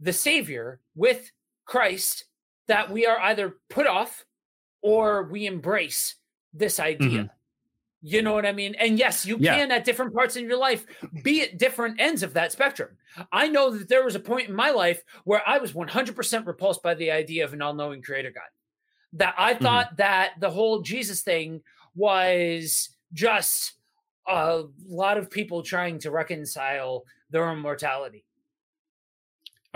the 0.00 0.12
Savior, 0.12 0.80
with 0.94 1.30
Christ, 1.64 2.24
that 2.68 2.90
we 2.90 3.06
are 3.06 3.18
either 3.20 3.56
put 3.70 3.86
off 3.86 4.24
or 4.82 5.24
we 5.24 5.46
embrace 5.46 6.16
this 6.52 6.80
idea. 6.80 7.08
Mm-hmm. 7.08 7.26
You 8.04 8.20
know 8.20 8.32
what 8.32 8.44
I 8.44 8.52
mean? 8.52 8.74
And 8.74 8.98
yes, 8.98 9.24
you 9.24 9.36
yeah. 9.38 9.54
can 9.54 9.70
at 9.70 9.84
different 9.84 10.12
parts 10.12 10.34
in 10.34 10.44
your 10.44 10.58
life 10.58 10.84
be 11.22 11.42
at 11.42 11.56
different 11.56 12.00
ends 12.00 12.24
of 12.24 12.34
that 12.34 12.50
spectrum. 12.50 12.90
I 13.30 13.46
know 13.46 13.70
that 13.70 13.88
there 13.88 14.04
was 14.04 14.16
a 14.16 14.20
point 14.20 14.48
in 14.48 14.56
my 14.56 14.70
life 14.70 15.02
where 15.22 15.40
I 15.46 15.58
was 15.58 15.72
100% 15.72 16.46
repulsed 16.46 16.82
by 16.82 16.94
the 16.94 17.12
idea 17.12 17.44
of 17.44 17.52
an 17.52 17.62
all 17.62 17.74
knowing 17.74 18.02
creator 18.02 18.32
God. 18.32 18.42
That 19.12 19.34
I 19.38 19.54
mm-hmm. 19.54 19.62
thought 19.62 19.86
mm-hmm. 19.86 19.96
that 19.98 20.32
the 20.40 20.50
whole 20.50 20.82
Jesus 20.82 21.20
thing 21.22 21.62
was 21.94 22.90
just 23.12 23.74
a 24.26 24.64
lot 24.88 25.16
of 25.16 25.30
people 25.30 25.62
trying 25.62 26.00
to 26.00 26.10
reconcile 26.10 27.04
their 27.30 27.50
immortality. 27.52 28.24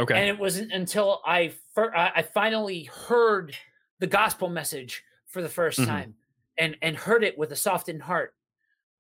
Okay. 0.00 0.18
And 0.18 0.28
it 0.28 0.38
wasn't 0.38 0.72
until 0.72 1.22
I 1.24 1.52
fir- 1.74 1.94
I 1.94 2.22
finally 2.22 2.84
heard 2.84 3.56
the 3.98 4.06
gospel 4.06 4.48
message 4.48 5.04
for 5.26 5.42
the 5.42 5.48
1st 5.48 5.80
mm-hmm. 5.80 5.84
time 5.84 6.14
and 6.58 6.76
and 6.82 6.96
heard 6.96 7.24
it 7.24 7.38
with 7.38 7.52
a 7.52 7.56
softened 7.56 8.02
heart 8.02 8.34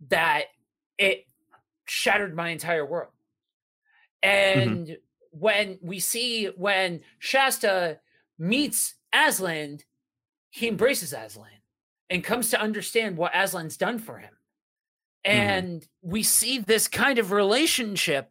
that 0.08 0.44
it 0.98 1.26
shattered 1.84 2.34
my 2.34 2.48
entire 2.48 2.84
world 2.84 3.12
mm-hmm. 4.24 4.60
and 4.60 4.86
mm-hmm. 4.86 4.94
when 5.30 5.78
we 5.82 5.98
see 5.98 6.46
when 6.56 7.00
shasta 7.18 7.98
meets 8.38 8.94
aslan 9.12 9.78
he 10.50 10.68
embraces 10.68 11.12
aslan 11.12 11.46
and 12.10 12.24
comes 12.24 12.50
to 12.50 12.60
understand 12.60 13.16
what 13.16 13.32
aslan's 13.32 13.76
done 13.76 13.98
for 13.98 14.18
him 14.18 14.34
mm-hmm. 15.26 15.38
and 15.38 15.80
mm-hmm. 15.80 16.10
we 16.10 16.22
see 16.22 16.58
this 16.58 16.88
kind 16.88 17.18
of 17.18 17.32
relationship 17.32 18.30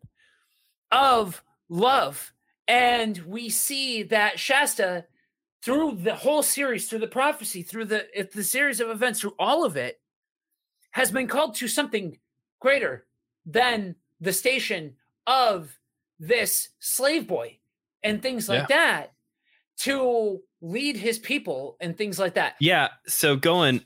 of 0.91 1.43
love 1.69 2.33
and 2.67 3.17
we 3.19 3.49
see 3.49 4.03
that 4.03 4.39
shasta 4.39 5.05
through 5.65 5.95
the 5.95 6.13
whole 6.13 6.43
series, 6.43 6.87
through 6.87 6.99
the 6.99 7.07
prophecy, 7.07 7.63
through 7.63 7.85
the 7.85 8.05
the 8.33 8.43
series 8.43 8.79
of 8.79 8.89
events, 8.89 9.19
through 9.19 9.33
all 9.39 9.65
of 9.65 9.75
it, 9.75 9.99
has 10.91 11.11
been 11.11 11.27
called 11.27 11.55
to 11.55 11.67
something 11.67 12.19
greater 12.61 13.07
than 13.47 13.95
the 14.21 14.31
station 14.31 14.93
of 15.25 15.79
this 16.19 16.69
slave 16.79 17.27
boy 17.27 17.57
and 18.03 18.21
things 18.21 18.47
like 18.47 18.69
yeah. 18.69 18.77
that 18.77 19.13
to 19.77 20.39
lead 20.61 20.95
his 20.95 21.19
people 21.19 21.77
and 21.81 21.97
things 21.97 22.19
like 22.19 22.35
that. 22.35 22.55
Yeah. 22.61 22.89
So 23.07 23.35
going, 23.35 23.83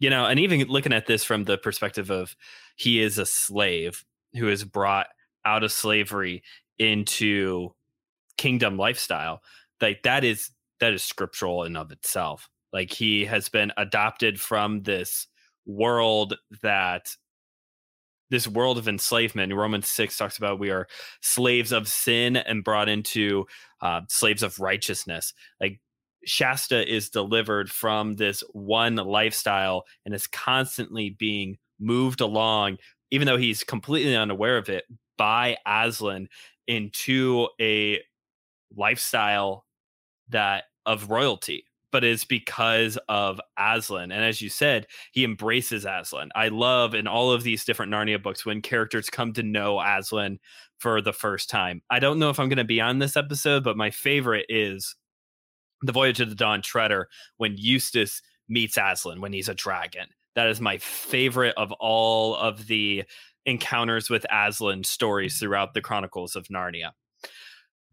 you 0.00 0.10
know, 0.10 0.26
and 0.26 0.38
even 0.40 0.60
looking 0.68 0.92
at 0.92 1.06
this 1.06 1.24
from 1.24 1.44
the 1.44 1.56
perspective 1.56 2.10
of 2.10 2.36
he 2.76 3.00
is 3.00 3.16
a 3.18 3.26
slave 3.26 4.04
who 4.34 4.48
is 4.48 4.64
brought 4.64 5.06
out 5.44 5.62
of 5.62 5.72
slavery 5.72 6.42
into 6.78 7.70
kingdom 8.36 8.76
lifestyle, 8.76 9.42
like 9.80 10.02
that 10.02 10.24
is 10.24 10.50
that 10.82 10.92
is 10.92 11.04
scriptural 11.04 11.62
in 11.62 11.76
of 11.76 11.92
itself. 11.92 12.50
Like 12.72 12.90
he 12.90 13.24
has 13.24 13.48
been 13.48 13.72
adopted 13.76 14.40
from 14.40 14.82
this 14.82 15.28
world 15.64 16.36
that 16.62 17.16
this 18.30 18.48
world 18.48 18.78
of 18.78 18.88
enslavement. 18.88 19.54
Romans 19.54 19.88
6 19.88 20.16
talks 20.16 20.38
about 20.38 20.58
we 20.58 20.70
are 20.70 20.88
slaves 21.20 21.70
of 21.70 21.86
sin 21.86 22.36
and 22.36 22.64
brought 22.64 22.88
into 22.88 23.46
uh, 23.80 24.00
slaves 24.08 24.42
of 24.42 24.58
righteousness. 24.58 25.34
Like 25.60 25.80
Shasta 26.24 26.90
is 26.92 27.10
delivered 27.10 27.70
from 27.70 28.14
this 28.14 28.42
one 28.52 28.96
lifestyle 28.96 29.84
and 30.04 30.14
is 30.14 30.26
constantly 30.26 31.10
being 31.10 31.58
moved 31.78 32.20
along, 32.20 32.78
even 33.12 33.26
though 33.26 33.36
he's 33.36 33.62
completely 33.62 34.16
unaware 34.16 34.56
of 34.56 34.68
it, 34.68 34.84
by 35.16 35.58
Aslan 35.64 36.28
into 36.66 37.48
a 37.60 38.00
lifestyle 38.74 39.64
that 40.30 40.64
of 40.86 41.10
royalty, 41.10 41.64
but 41.90 42.04
it's 42.04 42.24
because 42.24 42.98
of 43.08 43.40
Aslan. 43.58 44.12
And 44.12 44.24
as 44.24 44.40
you 44.40 44.48
said, 44.48 44.86
he 45.12 45.24
embraces 45.24 45.84
Aslan. 45.84 46.30
I 46.34 46.48
love 46.48 46.94
in 46.94 47.06
all 47.06 47.30
of 47.30 47.42
these 47.42 47.64
different 47.64 47.92
Narnia 47.92 48.22
books 48.22 48.46
when 48.46 48.62
characters 48.62 49.10
come 49.10 49.32
to 49.34 49.42
know 49.42 49.80
Aslan 49.80 50.38
for 50.78 51.00
the 51.00 51.12
first 51.12 51.50
time. 51.50 51.82
I 51.90 51.98
don't 51.98 52.18
know 52.18 52.30
if 52.30 52.40
I'm 52.40 52.48
going 52.48 52.56
to 52.56 52.64
be 52.64 52.80
on 52.80 52.98
this 52.98 53.16
episode, 53.16 53.62
but 53.62 53.76
my 53.76 53.90
favorite 53.90 54.46
is 54.48 54.96
the 55.82 55.92
Voyage 55.92 56.20
of 56.20 56.28
the 56.28 56.34
Dawn 56.34 56.62
Treader 56.62 57.08
when 57.36 57.56
Eustace 57.56 58.22
meets 58.48 58.76
Aslan 58.76 59.20
when 59.20 59.32
he's 59.32 59.48
a 59.48 59.54
dragon. 59.54 60.06
That 60.34 60.48
is 60.48 60.60
my 60.60 60.78
favorite 60.78 61.54
of 61.56 61.72
all 61.72 62.34
of 62.36 62.66
the 62.66 63.04
encounters 63.44 64.08
with 64.08 64.24
Aslan 64.30 64.84
stories 64.84 65.38
throughout 65.38 65.74
the 65.74 65.80
Chronicles 65.80 66.36
of 66.36 66.48
Narnia. 66.48 66.92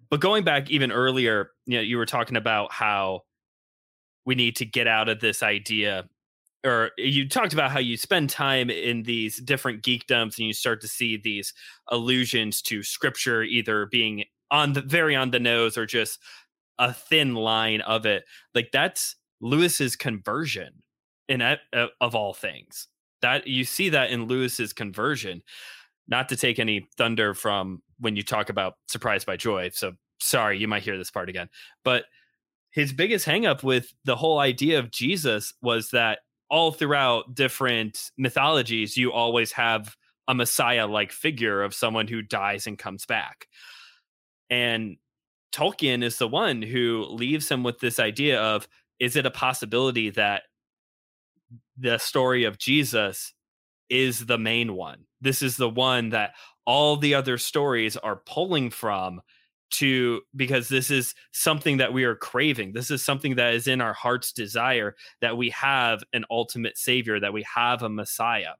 But 0.10 0.22
going 0.22 0.43
back 0.43 0.70
even 0.70 0.91
earlier, 0.91 1.51
you 1.66 1.78
know, 1.78 1.84
you 1.84 1.97
were 1.97 2.05
talking 2.05 2.38
about 2.38 2.72
how 2.72 3.22
we 4.26 4.36
need 4.36 4.55
to 4.57 4.66
get 4.66 4.88
out 4.88 5.10
of 5.10 5.20
this 5.20 5.43
idea 5.43 6.05
or 6.66 6.91
you 6.97 7.28
talked 7.28 7.53
about 7.53 7.72
how 7.72 7.80
you 7.80 7.95
spend 7.95 8.30
time 8.30 8.70
in 8.70 9.03
these 9.03 9.38
different 9.38 9.82
geekdoms 9.82 10.38
and 10.38 10.47
you 10.47 10.53
start 10.53 10.82
to 10.82 10.88
see 10.88 11.18
these 11.18 11.53
allusions 11.88 12.62
to 12.64 12.84
scripture 12.84 13.43
either 13.43 13.86
being 13.86 14.26
on 14.51 14.74
the 14.74 14.82
very 14.82 15.16
on 15.16 15.32
the 15.32 15.39
nose 15.39 15.78
or 15.78 15.86
just 15.86 16.20
a 16.78 16.93
thin 16.93 17.34
line 17.34 17.82
of 17.82 18.05
it. 18.05 18.24
Like 18.53 18.70
that's 18.74 19.16
lewis's 19.41 19.95
conversion 19.95 20.84
in 21.30 21.41
uh, 21.41 21.57
of 22.01 22.16
all 22.16 22.34
things. 22.34 22.88
That 23.22 23.47
you 23.47 23.64
see 23.64 23.89
that 23.89 24.12
in 24.12 24.26
lewis's 24.26 24.74
conversion 24.74 25.41
not 26.10 26.30
to 26.30 26.36
take 26.36 26.60
any 26.60 26.88
thunder 26.97 27.34
from 27.34 27.82
when 27.99 28.16
you 28.16 28.24
talk 28.24 28.49
about 28.49 28.74
surprised 28.88 29.26
by 29.26 29.38
joy. 29.38 29.70
So 29.74 29.93
sorry, 30.20 30.57
you 30.57 30.68
might 30.68 30.84
hear 30.84 30.97
this 30.97 31.12
part 31.12 31.30
again. 31.30 31.49
But 31.84 32.05
his 32.72 32.91
biggest 32.93 33.26
hangup 33.26 33.64
with 33.64 33.93
the 34.05 34.16
whole 34.16 34.39
idea 34.39 34.80
of 34.80 34.91
Jesus 34.91 35.53
was 35.62 35.89
that 35.91 36.20
all 36.49 36.72
throughout 36.72 37.36
different 37.36 38.12
mythologies, 38.18 38.97
you 38.97 39.12
always 39.12 39.51
have 39.53 39.95
a 40.28 40.36
Messiah 40.36 40.88
like 40.88 41.12
figure 41.12 41.64
of 41.64 41.74
someone 41.74 42.07
who 42.07 42.22
dies 42.22 42.68
and 42.68 42.78
comes 42.78 43.05
back. 43.05 43.47
And 44.49 44.97
Tolkien 45.51 46.03
is 46.03 46.18
the 46.18 46.28
one 46.28 46.62
who 46.62 47.05
leaves 47.10 47.49
him 47.49 47.64
with 47.64 47.80
this 47.80 47.99
idea 47.99 48.39
of 48.41 48.68
is 48.99 49.16
it 49.16 49.26
a 49.26 49.32
possibility 49.32 50.10
that 50.12 50.43
the 51.78 51.97
story 51.97 52.43
of 52.43 52.57
Jesus 52.57 53.34
is 53.89 54.26
the 54.26 54.38
main 54.38 54.76
one? 54.76 55.05
This 55.22 55.42
is 55.42 55.58
the 55.58 55.70
one 55.70 56.10
that 56.10 56.34
all 56.66 56.98
the 56.98 57.16
other 57.16 57.38
stories 57.38 57.98
are 57.98 58.22
pulling 58.26 58.70
from 58.70 59.22
to 59.72 60.22
because 60.36 60.68
this 60.68 60.90
is 60.90 61.14
something 61.32 61.78
that 61.78 61.94
we 61.94 62.04
are 62.04 62.16
craving. 62.16 62.74
This 62.74 62.90
is 62.90 63.04
something 63.04 63.36
that 63.36 63.54
is 63.54 63.68
in 63.68 63.82
our 63.82 63.94
heart's 63.94 64.32
desire 64.32 64.96
that 65.22 65.38
we 65.38 65.50
have 65.52 66.04
an 66.14 66.26
ultimate 66.32 66.78
savior, 66.78 67.20
that 67.20 67.34
we 67.34 67.46
have 67.54 67.84
a 67.84 67.90
Messiah. 67.90 68.54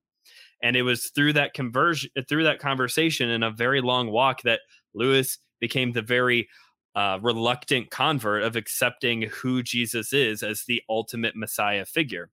And 0.62 0.76
it 0.76 0.84
was 0.84 1.08
through 1.08 1.34
that 1.34 1.54
conversion, 1.54 2.12
through 2.28 2.44
that 2.44 2.60
conversation 2.60 3.30
and 3.30 3.44
a 3.44 3.52
very 3.52 3.82
long 3.82 4.12
walk 4.12 4.42
that 4.44 4.60
Lewis 4.94 5.40
became 5.60 5.92
the 5.92 6.02
very 6.02 6.50
uh, 6.96 7.20
reluctant 7.22 7.90
convert 7.92 8.44
of 8.44 8.56
accepting 8.56 9.24
who 9.24 9.64
Jesus 9.64 10.12
is 10.14 10.44
as 10.44 10.64
the 10.68 10.82
ultimate 10.90 11.36
Messiah 11.36 11.86
figure. 11.86 12.30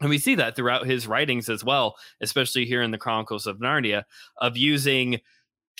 And 0.00 0.08
we 0.08 0.18
see 0.18 0.34
that 0.36 0.56
throughout 0.56 0.86
his 0.86 1.06
writings 1.06 1.48
as 1.48 1.62
well, 1.62 1.96
especially 2.20 2.64
here 2.64 2.82
in 2.82 2.90
the 2.90 2.98
Chronicles 2.98 3.46
of 3.46 3.58
Narnia, 3.58 4.04
of 4.38 4.56
using 4.56 5.20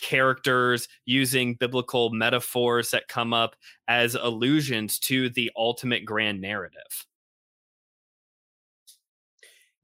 characters, 0.00 0.88
using 1.04 1.54
biblical 1.54 2.10
metaphors 2.10 2.90
that 2.90 3.08
come 3.08 3.32
up 3.32 3.56
as 3.88 4.14
allusions 4.14 4.98
to 4.98 5.30
the 5.30 5.50
ultimate 5.56 6.04
grand 6.04 6.40
narrative. 6.40 7.06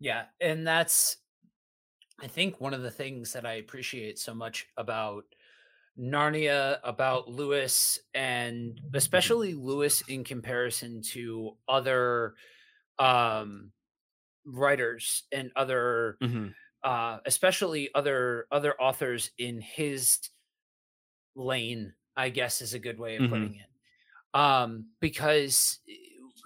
Yeah. 0.00 0.24
And 0.40 0.66
that's, 0.66 1.16
I 2.20 2.26
think, 2.26 2.60
one 2.60 2.74
of 2.74 2.82
the 2.82 2.90
things 2.90 3.32
that 3.32 3.46
I 3.46 3.54
appreciate 3.54 4.18
so 4.18 4.34
much 4.34 4.66
about 4.76 5.24
Narnia, 5.98 6.78
about 6.84 7.28
Lewis, 7.28 7.98
and 8.12 8.78
especially 8.92 9.54
Lewis 9.54 10.02
in 10.08 10.24
comparison 10.24 11.00
to 11.12 11.56
other 11.66 12.34
um, 12.98 13.72
writers 14.46 15.24
and 15.32 15.50
other 15.56 16.16
mm-hmm. 16.22 16.48
uh, 16.84 17.18
especially 17.26 17.90
other 17.94 18.46
other 18.50 18.74
authors 18.80 19.30
in 19.38 19.60
his 19.60 20.18
lane 21.34 21.92
i 22.16 22.28
guess 22.28 22.62
is 22.62 22.72
a 22.72 22.78
good 22.78 22.98
way 22.98 23.16
of 23.16 23.22
mm-hmm. 23.22 23.32
putting 23.32 23.54
it 23.56 24.38
um 24.38 24.86
because 25.00 25.80
eh, 25.88 25.94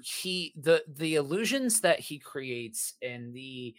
he 0.03 0.53
the 0.57 0.83
the 0.97 1.17
illusions 1.17 1.81
that 1.81 2.01
he 2.01 2.19
creates 2.19 2.95
and 3.03 3.35
the 3.35 3.75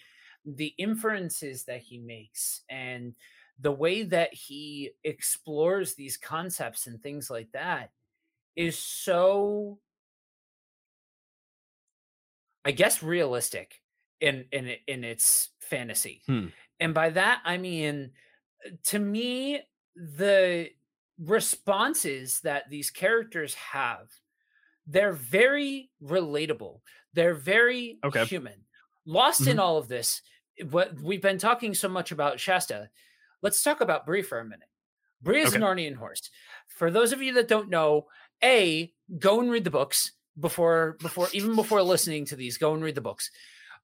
the 0.45 0.73
inferences 0.77 1.65
that 1.65 1.81
he 1.81 1.97
makes 1.97 2.61
and 2.69 3.13
the 3.59 3.71
way 3.71 4.03
that 4.03 4.33
he 4.33 4.91
explores 5.03 5.93
these 5.93 6.17
concepts 6.17 6.87
and 6.87 7.01
things 7.01 7.29
like 7.29 7.51
that 7.53 7.89
is 8.55 8.77
so 8.77 9.79
i 12.63 12.71
guess 12.71 13.03
realistic 13.03 13.81
in 14.21 14.45
in 14.51 14.75
in 14.87 15.03
its 15.03 15.49
fantasy. 15.59 16.21
Hmm. 16.27 16.47
And 16.79 16.93
by 16.93 17.09
that 17.11 17.41
I 17.43 17.57
mean 17.57 18.11
to 18.85 18.99
me 18.99 19.61
the 19.95 20.69
responses 21.19 22.39
that 22.43 22.69
these 22.69 22.89
characters 22.89 23.53
have 23.55 24.07
they're 24.87 25.13
very 25.13 25.89
relatable. 26.03 26.79
They're 27.13 27.33
very 27.33 27.97
okay. 28.03 28.25
human. 28.25 28.65
Lost 29.05 29.41
mm-hmm. 29.41 29.51
in 29.51 29.59
all 29.59 29.77
of 29.77 29.87
this, 29.87 30.21
what 30.69 30.99
we've 30.99 31.21
been 31.21 31.37
talking 31.37 31.73
so 31.73 31.89
much 31.89 32.11
about 32.11 32.39
Shasta. 32.39 32.89
Let's 33.41 33.63
talk 33.63 33.81
about 33.81 34.05
Bree 34.05 34.21
for 34.21 34.39
a 34.39 34.45
minute. 34.45 34.67
Bree 35.21 35.41
is 35.41 35.49
okay. 35.49 35.57
an 35.57 35.61
Narnian 35.61 35.95
horse. 35.95 36.29
For 36.67 36.91
those 36.91 37.13
of 37.13 37.21
you 37.21 37.33
that 37.33 37.47
don't 37.47 37.69
know, 37.69 38.07
a 38.43 38.91
go 39.19 39.39
and 39.39 39.51
read 39.51 39.63
the 39.63 39.69
books 39.69 40.11
before 40.39 40.97
before 40.99 41.27
even 41.33 41.55
before 41.55 41.81
listening 41.83 42.25
to 42.25 42.35
these. 42.35 42.57
Go 42.57 42.73
and 42.73 42.83
read 42.83 42.95
the 42.95 43.01
books. 43.01 43.29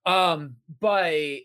Um, 0.06 0.56
but 0.80 1.40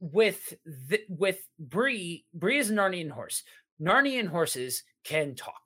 with 0.00 0.54
the, 0.64 1.00
with 1.08 1.40
Bree, 1.58 2.24
Bree 2.34 2.58
is 2.58 2.70
a 2.70 2.74
Narnian 2.74 3.10
horse. 3.10 3.42
Narnian 3.80 4.28
horses 4.28 4.82
can 5.04 5.34
talk. 5.34 5.60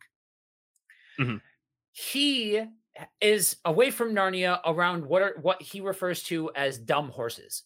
Mm-hmm. 1.18 1.36
He 1.92 2.62
is 3.20 3.56
away 3.64 3.90
from 3.90 4.14
Narnia 4.14 4.60
around 4.64 5.06
what 5.06 5.22
are 5.22 5.34
what 5.40 5.62
he 5.62 5.80
refers 5.80 6.22
to 6.24 6.50
as 6.54 6.78
dumb 6.78 7.08
horses. 7.10 7.62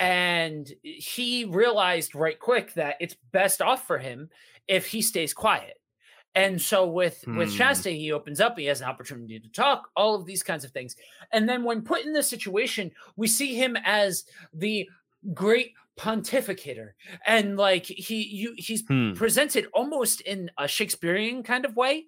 And 0.00 0.70
he 0.82 1.44
realized 1.44 2.14
right 2.14 2.38
quick 2.38 2.74
that 2.74 2.96
it's 3.00 3.16
best 3.32 3.60
off 3.60 3.86
for 3.86 3.98
him 3.98 4.30
if 4.66 4.86
he 4.86 5.02
stays 5.02 5.34
quiet. 5.34 5.74
And 6.34 6.60
so 6.60 6.86
with 6.86 7.22
hmm. 7.24 7.36
with 7.36 7.52
Shasta, 7.52 7.90
he 7.90 8.12
opens 8.12 8.40
up, 8.40 8.58
he 8.58 8.66
has 8.66 8.80
an 8.80 8.88
opportunity 8.88 9.38
to 9.38 9.48
talk, 9.48 9.90
all 9.96 10.14
of 10.14 10.26
these 10.26 10.42
kinds 10.42 10.64
of 10.64 10.70
things. 10.70 10.96
And 11.32 11.48
then 11.48 11.64
when 11.64 11.82
put 11.82 12.04
in 12.04 12.12
this 12.12 12.28
situation, 12.28 12.90
we 13.16 13.26
see 13.26 13.54
him 13.54 13.76
as 13.84 14.24
the 14.52 14.88
great 15.34 15.72
pontificator 15.98 16.92
and 17.26 17.58
like 17.58 17.84
he 17.84 18.22
you 18.22 18.54
he's 18.56 18.82
hmm. 18.86 19.12
presented 19.12 19.66
almost 19.74 20.22
in 20.22 20.50
a 20.58 20.66
shakespearean 20.66 21.42
kind 21.42 21.66
of 21.66 21.76
way 21.76 22.06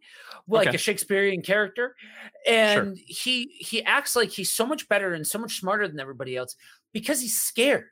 like 0.49 0.69
okay. 0.69 0.75
a 0.75 0.79
shakespearean 0.79 1.43
character 1.43 1.95
and 2.49 2.97
sure. 2.97 3.05
he 3.07 3.55
he 3.59 3.85
acts 3.85 4.17
like 4.17 4.31
he's 4.31 4.51
so 4.51 4.65
much 4.65 4.89
better 4.89 5.13
and 5.13 5.27
so 5.27 5.39
much 5.39 5.61
smarter 5.61 5.87
than 5.87 6.01
everybody 6.01 6.35
else 6.35 6.57
because 6.95 7.21
he's 7.21 7.39
scared 7.39 7.85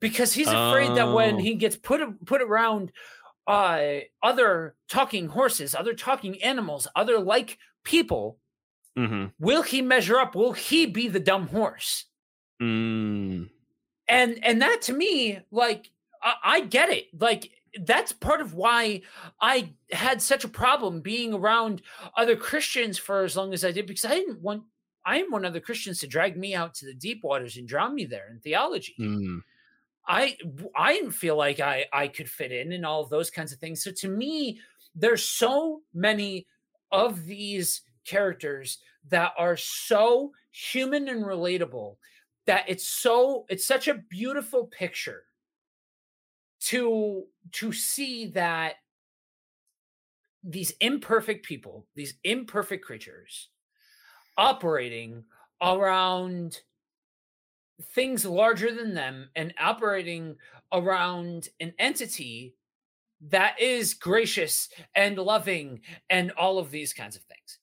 because 0.00 0.32
he's 0.32 0.48
afraid 0.48 0.90
oh. 0.90 0.94
that 0.94 1.12
when 1.12 1.34
oh. 1.34 1.38
he 1.38 1.54
gets 1.54 1.76
put 1.76 2.00
put 2.24 2.40
around 2.40 2.90
uh, 3.48 4.00
other 4.22 4.76
talking 4.88 5.28
horses, 5.28 5.74
other 5.74 5.94
talking 5.94 6.40
animals, 6.42 6.86
other 6.94 7.18
like 7.18 7.58
people, 7.82 8.38
mm-hmm. 8.96 9.26
will 9.40 9.62
he 9.62 9.80
measure 9.80 10.18
up? 10.18 10.34
Will 10.34 10.52
he 10.52 10.84
be 10.84 11.08
the 11.08 11.18
dumb 11.18 11.48
horse? 11.48 12.04
Mm. 12.62 13.48
And 14.06 14.44
and 14.44 14.62
that 14.62 14.82
to 14.82 14.92
me, 14.92 15.40
like 15.50 15.90
I, 16.22 16.34
I 16.44 16.60
get 16.60 16.90
it. 16.90 17.06
Like 17.18 17.50
that's 17.80 18.12
part 18.12 18.42
of 18.42 18.52
why 18.52 19.00
I 19.40 19.72
had 19.92 20.20
such 20.20 20.44
a 20.44 20.48
problem 20.48 21.00
being 21.00 21.32
around 21.32 21.80
other 22.16 22.36
Christians 22.36 22.98
for 22.98 23.24
as 23.24 23.36
long 23.36 23.54
as 23.54 23.64
I 23.64 23.72
did 23.72 23.86
because 23.86 24.04
I 24.04 24.14
didn't 24.14 24.42
want 24.42 24.64
I 25.06 25.16
didn't 25.16 25.32
want 25.32 25.46
other 25.46 25.60
Christians 25.60 26.00
to 26.00 26.06
drag 26.06 26.36
me 26.36 26.54
out 26.54 26.74
to 26.74 26.86
the 26.86 26.94
deep 26.94 27.24
waters 27.24 27.56
and 27.56 27.66
drown 27.66 27.94
me 27.94 28.04
there 28.04 28.28
in 28.30 28.40
theology. 28.40 28.94
Mm. 29.00 29.40
I 30.08 30.36
I 30.74 30.94
didn't 30.94 31.12
feel 31.12 31.36
like 31.36 31.60
I 31.60 31.86
I 31.92 32.08
could 32.08 32.28
fit 32.28 32.52
in 32.52 32.72
and 32.72 32.86
all 32.86 33.02
of 33.02 33.10
those 33.10 33.30
kinds 33.30 33.52
of 33.52 33.58
things. 33.58 33.82
So 33.82 33.92
to 33.92 34.08
me, 34.08 34.60
there's 34.94 35.24
so 35.24 35.82
many 35.94 36.46
of 36.90 37.26
these 37.26 37.82
characters 38.06 38.78
that 39.08 39.32
are 39.38 39.56
so 39.56 40.32
human 40.50 41.08
and 41.08 41.24
relatable 41.24 41.96
that 42.46 42.64
it's 42.68 42.88
so 42.88 43.44
it's 43.50 43.66
such 43.66 43.86
a 43.88 43.94
beautiful 44.10 44.66
picture 44.66 45.24
to 46.60 47.24
to 47.52 47.72
see 47.72 48.26
that 48.28 48.76
these 50.42 50.72
imperfect 50.80 51.44
people, 51.44 51.86
these 51.94 52.14
imperfect 52.24 52.84
creatures 52.84 53.50
operating 54.36 55.24
around 55.62 56.62
things 57.80 58.24
larger 58.24 58.74
than 58.74 58.94
them 58.94 59.30
and 59.36 59.54
operating 59.58 60.36
around 60.72 61.48
an 61.60 61.72
entity 61.78 62.54
that 63.30 63.60
is 63.60 63.94
gracious 63.94 64.68
and 64.94 65.16
loving 65.16 65.80
and 66.08 66.30
all 66.32 66.58
of 66.58 66.70
these 66.70 66.92
kinds 66.92 67.16
of 67.16 67.22
things. 67.22 67.58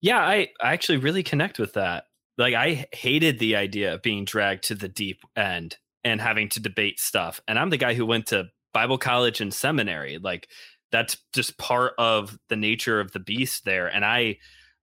Yeah, 0.00 0.18
I, 0.18 0.48
I 0.60 0.72
actually 0.72 0.98
really 0.98 1.22
connect 1.22 1.58
with 1.58 1.74
that. 1.74 2.04
Like 2.36 2.54
I 2.54 2.86
hated 2.92 3.38
the 3.38 3.56
idea 3.56 3.94
of 3.94 4.02
being 4.02 4.24
dragged 4.24 4.64
to 4.64 4.74
the 4.74 4.88
deep 4.88 5.22
end 5.36 5.76
and 6.04 6.20
having 6.20 6.48
to 6.50 6.60
debate 6.60 7.00
stuff. 7.00 7.40
And 7.48 7.58
I'm 7.58 7.70
the 7.70 7.76
guy 7.76 7.94
who 7.94 8.06
went 8.06 8.26
to 8.26 8.46
Bible 8.72 8.98
college 8.98 9.40
and 9.40 9.52
seminary. 9.52 10.18
Like 10.18 10.48
that's 10.92 11.16
just 11.34 11.58
part 11.58 11.94
of 11.98 12.38
the 12.48 12.56
nature 12.56 13.00
of 13.00 13.12
the 13.12 13.18
beast 13.18 13.64
there. 13.64 13.88
And 13.88 14.04
I 14.04 14.38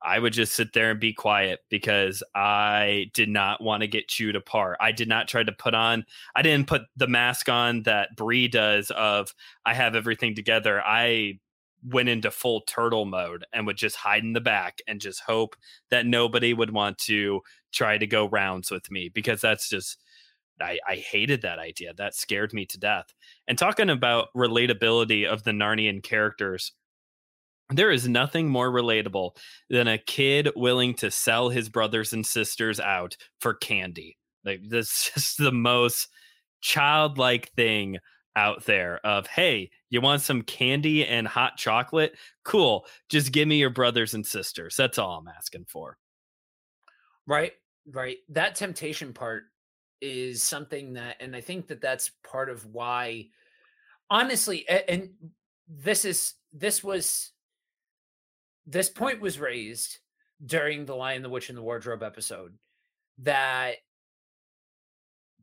I 0.05 0.19
would 0.19 0.33
just 0.33 0.53
sit 0.53 0.73
there 0.73 0.91
and 0.91 0.99
be 0.99 1.13
quiet 1.13 1.61
because 1.69 2.21
I 2.35 3.09
did 3.13 3.27
not 3.27 3.61
want 3.61 3.81
to 3.81 3.87
get 3.87 4.07
chewed 4.07 4.35
apart. 4.35 4.77
I 4.79 4.91
did 4.91 5.07
not 5.07 5.27
try 5.27 5.43
to 5.43 5.51
put 5.51 5.73
on, 5.73 6.05
I 6.35 6.43
didn't 6.43 6.67
put 6.67 6.83
the 6.95 7.07
mask 7.07 7.49
on 7.49 7.83
that 7.83 8.15
Bree 8.15 8.47
does 8.47 8.91
of 8.91 9.33
I 9.65 9.73
have 9.73 9.95
everything 9.95 10.35
together. 10.35 10.81
I 10.85 11.39
went 11.83 12.09
into 12.09 12.31
full 12.31 12.61
turtle 12.61 13.05
mode 13.05 13.45
and 13.51 13.65
would 13.65 13.77
just 13.77 13.95
hide 13.95 14.23
in 14.23 14.33
the 14.33 14.41
back 14.41 14.79
and 14.87 15.01
just 15.01 15.21
hope 15.21 15.55
that 15.89 16.05
nobody 16.05 16.53
would 16.53 16.71
want 16.71 16.97
to 16.97 17.41
try 17.71 17.97
to 17.97 18.07
go 18.07 18.27
rounds 18.29 18.71
with 18.71 18.89
me 18.89 19.09
because 19.09 19.41
that's 19.41 19.69
just 19.69 19.97
I, 20.61 20.79
I 20.87 20.95
hated 20.95 21.41
that 21.41 21.59
idea. 21.59 21.93
That 21.93 22.15
scared 22.15 22.53
me 22.53 22.65
to 22.67 22.77
death. 22.77 23.13
And 23.47 23.57
talking 23.57 23.89
about 23.89 24.29
relatability 24.35 25.25
of 25.25 25.43
the 25.43 25.51
Narnian 25.51 26.01
characters, 26.01 26.71
there 27.69 27.91
is 27.91 28.07
nothing 28.07 28.47
more 28.47 28.71
relatable 28.71 29.35
than 29.69 29.87
a 29.87 29.97
kid 29.97 30.49
willing 30.55 30.93
to 30.95 31.09
sell 31.09 31.49
his 31.49 31.69
brothers 31.69 32.13
and 32.13 32.25
sisters 32.25 32.79
out 32.79 33.17
for 33.39 33.53
candy. 33.53 34.17
Like 34.43 34.61
that's 34.69 35.11
just 35.13 35.37
the 35.37 35.51
most 35.51 36.07
childlike 36.61 37.51
thing 37.55 37.97
out 38.37 38.65
there 38.65 38.99
of 39.05 39.27
hey 39.27 39.69
you 39.89 40.01
want 40.01 40.21
some 40.21 40.41
candy 40.41 41.05
and 41.05 41.27
hot 41.27 41.57
chocolate? 41.57 42.15
Cool. 42.43 42.85
Just 43.09 43.31
give 43.31 43.47
me 43.47 43.57
your 43.57 43.69
brothers 43.69 44.13
and 44.13 44.25
sisters. 44.25 44.75
That's 44.77 44.97
all 44.97 45.17
i'm 45.17 45.27
asking 45.27 45.65
for. 45.67 45.97
Right 47.25 47.53
right. 47.91 48.17
That 48.29 48.55
temptation 48.55 49.13
part 49.13 49.43
is 50.01 50.43
something 50.43 50.93
that 50.93 51.15
and 51.21 51.35
i 51.35 51.41
think 51.41 51.67
that 51.67 51.79
that's 51.81 52.11
part 52.29 52.49
of 52.49 52.65
why 52.65 53.25
honestly 54.09 54.67
and 54.67 55.09
this 55.69 56.03
is 56.03 56.33
this 56.51 56.83
was 56.83 57.31
this 58.65 58.89
point 58.89 59.21
was 59.21 59.39
raised 59.39 59.99
during 60.45 60.85
the 60.85 60.95
lion 60.95 61.21
the 61.21 61.29
witch 61.29 61.49
and 61.49 61.57
the 61.57 61.63
wardrobe 61.63 62.03
episode 62.03 62.57
that 63.19 63.75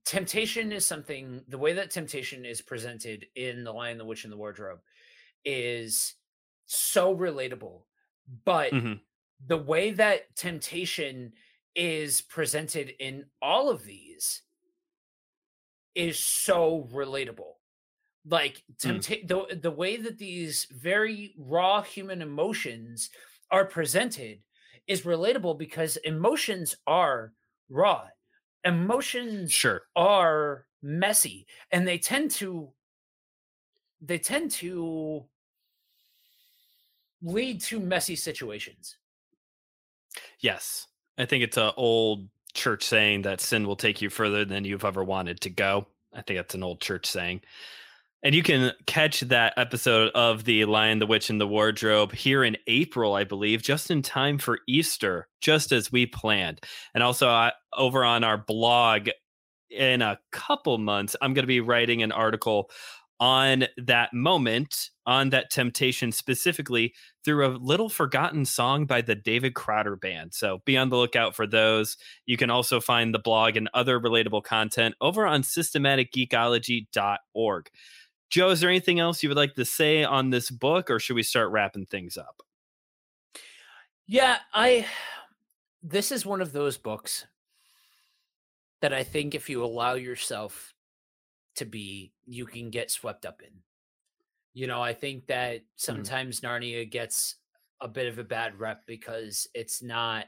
temptation 0.05 0.73
is 0.73 0.85
something 0.85 1.43
the 1.49 1.59
way 1.59 1.73
that 1.73 1.91
temptation 1.91 2.45
is 2.45 2.61
presented 2.61 3.27
in 3.35 3.65
the 3.65 3.73
lion 3.73 3.99
the 3.99 4.05
witch 4.05 4.25
and 4.25 4.33
the 4.33 4.37
wardrobe 4.37 4.81
is 5.45 6.15
so 6.67 7.15
relatable 7.17 7.83
but 8.45 8.73
mm-hmm. 8.73 8.95
the 9.47 9.57
way 9.57 9.91
that 9.93 10.35
temptation 10.37 11.33
is 11.75 12.21
presented 12.21 12.93
in 12.99 13.25
all 13.41 13.71
of 13.71 13.85
these 13.85 14.43
is 15.95 16.19
so 16.19 16.89
relatable 16.93 17.55
like 18.29 18.63
tempta- 18.79 19.25
mm. 19.25 19.29
the 19.29 19.57
the 19.57 19.71
way 19.71 19.97
that 19.97 20.19
these 20.19 20.67
very 20.71 21.35
raw 21.37 21.83
human 21.83 22.23
emotions 22.23 23.11
are 23.51 23.65
presented 23.65 24.41
is 24.87 25.03
relatable 25.03 25.59
because 25.59 25.97
emotions 25.99 26.77
are 26.87 27.33
raw. 27.69 28.05
Emotions 28.65 29.53
sure. 29.53 29.83
are 29.97 30.67
messy 30.83 31.47
and 31.71 31.87
they 31.87 31.99
tend 31.99 32.31
to 32.31 32.71
they 34.01 34.19
tend 34.19 34.51
to 34.51 35.25
lead 37.23 37.61
to 37.61 37.79
messy 37.79 38.17
situations. 38.17 38.97
Yes. 40.41 40.89
I 41.19 41.25
think 41.25 41.45
it's 41.45 41.57
an 41.57 41.73
old 41.77 42.29
church 42.55 42.85
saying 42.85 43.23
that 43.23 43.41
sin 43.41 43.67
will 43.67 43.77
take 43.77 44.03
you 44.03 44.11
further 44.11 44.45
than 44.45 44.65
you've 44.65 44.85
ever 44.85 45.05
wanted 45.05 45.41
to 45.43 45.51
go. 45.51 45.87
I 46.13 46.23
think 46.23 46.39
that's 46.39 46.55
an 46.55 46.63
old 46.63 46.81
church 46.81 47.07
saying 47.07 47.43
and 48.23 48.35
you 48.35 48.43
can 48.43 48.73
catch 48.87 49.21
that 49.21 49.55
episode 49.57 50.11
of 50.15 50.45
The 50.45 50.65
Lion, 50.65 51.01
the 51.01 51.07
Witch, 51.07 51.29
and 51.29 51.41
the 51.41 51.47
Wardrobe 51.47 52.13
here 52.13 52.45
in 52.45 52.57
April, 52.69 53.15
I 53.15 53.25
believe, 53.25 53.63
just 53.63 53.91
in 53.91 54.03
time 54.03 54.39
for 54.39 54.61
Easter, 54.69 55.29
just 55.41 55.73
as 55.73 55.91
we 55.91 56.07
planned. 56.07 56.61
And 56.95 57.03
also 57.03 57.29
uh, 57.29 57.51
over 57.77 58.05
on 58.05 58.23
our 58.23 58.39
blog 58.39 59.09
in 59.71 60.03
a 60.03 60.21
couple 60.31 60.79
months, 60.79 61.17
I'm 61.21 61.35
going 61.35 61.43
to 61.43 61.49
be 61.49 61.61
writing 61.61 62.03
an 62.03 62.13
article 62.13 62.71
on 63.19 63.67
that 63.77 64.13
moment, 64.13 64.91
on 65.07 65.31
that 65.31 65.51
temptation 65.51 66.11
specifically 66.11 66.93
through 67.25 67.47
a 67.47 67.55
little 67.57 67.89
forgotten 67.89 68.45
song 68.45 68.85
by 68.85 69.01
the 69.01 69.15
David 69.15 69.55
Crowder 69.55 69.95
Band. 69.95 70.35
So 70.35 70.61
be 70.65 70.77
on 70.77 70.89
the 70.89 70.97
lookout 70.97 71.37
for 71.37 71.47
those. 71.47 71.97
You 72.27 72.37
can 72.37 72.51
also 72.51 72.81
find 72.81 73.15
the 73.15 73.21
blog 73.21 73.57
and 73.57 73.71
other 73.75 74.01
relatable 74.01 74.43
content 74.43 74.97
over 75.01 75.25
on 75.25 75.43
systematicgeekology.org. 75.43 77.69
Joe, 78.33 78.49
is 78.49 78.61
there 78.61 78.71
anything 78.71 78.99
else 78.99 79.23
you 79.23 79.29
would 79.29 79.37
like 79.37 79.55
to 79.57 79.65
say 79.67 80.05
on 80.05 80.31
this 80.31 80.51
book, 80.51 80.91
or 80.91 80.99
should 80.99 81.17
we 81.17 81.23
start 81.23 81.51
wrapping 81.51 81.85
things 81.85 82.17
up? 82.17 82.43
Yeah, 84.07 84.39
I. 84.53 84.87
This 85.85 86.13
is 86.13 86.25
one 86.25 86.41
of 86.41 86.53
those 86.53 86.79
books 86.79 87.27
that 88.83 88.93
I 88.93 89.03
think 89.03 89.35
if 89.35 89.51
you 89.51 89.65
allow 89.65 89.95
yourself 89.95 90.75
to 91.57 91.65
be, 91.65 92.13
you 92.25 92.47
can 92.47 92.71
get 92.71 92.89
swept 92.89 93.27
up 93.27 93.43
in. 93.43 93.51
You 94.55 94.69
know, 94.69 94.81
I 94.81 94.93
think 94.93 95.27
that 95.27 95.57
mm-hmm. 95.57 95.65
sometimes 95.75 96.39
mm-hmm. 96.39 96.47
Narnia 96.47 96.89
gets 96.89 97.35
a 97.81 97.89
bit 97.89 98.07
of 98.07 98.21
a 98.21 98.25
bad 98.25 98.61
rep 98.61 98.87
because 98.87 99.49
it's 99.55 99.83
not 99.83 100.27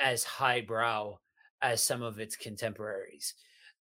as 0.00 0.24
highbrow 0.24 1.16
as 1.62 1.80
some 1.80 2.02
of 2.02 2.18
its 2.18 2.34
contemporaries. 2.34 3.34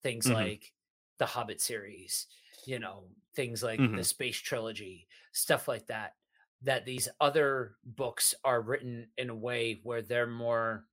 Things 0.03 0.27
mm-hmm. 0.27 0.35
like 0.35 0.75
the 1.17 1.25
Hobbit 1.25 1.63
series, 1.63 2.27
you 2.71 2.79
know, 2.79 3.03
things 3.35 3.65
like 3.65 3.81
mm-hmm. 3.81 3.97
the 3.97 4.05
space 4.05 4.37
trilogy, 4.37 5.09
stuff 5.33 5.67
like 5.67 5.89
that, 5.89 6.15
that 6.63 6.87
these 6.87 7.09
other 7.21 7.73
books 7.85 8.33
are 8.45 8.61
written 8.61 9.09
in 9.19 9.29
a 9.29 9.35
way 9.35 9.81
where 9.83 10.03
they're 10.03 10.29
more 10.29 10.85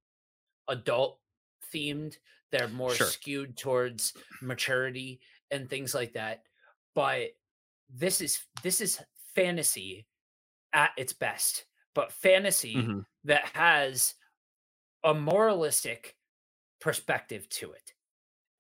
adult 0.68 1.20
themed, 1.72 2.16
they're 2.52 2.68
more 2.70 2.96
sure. 2.96 3.06
skewed 3.06 3.58
towards 3.58 4.14
maturity 4.42 5.20
and 5.52 5.70
things 5.70 5.94
like 5.94 6.14
that. 6.14 6.42
But 6.96 7.28
this 7.94 8.22
is 8.22 8.40
this 8.64 8.82
is 8.82 9.00
fantasy 9.36 10.08
at 10.74 10.90
its 10.98 11.14
best, 11.14 11.66
but 11.94 12.12
fantasy 12.12 12.78
mm-hmm. 12.78 13.00
that 13.26 13.46
has 13.54 14.16
a 15.04 15.14
moralistic 15.14 16.16
perspective 16.82 17.48
to 17.50 17.74
it. 17.74 17.94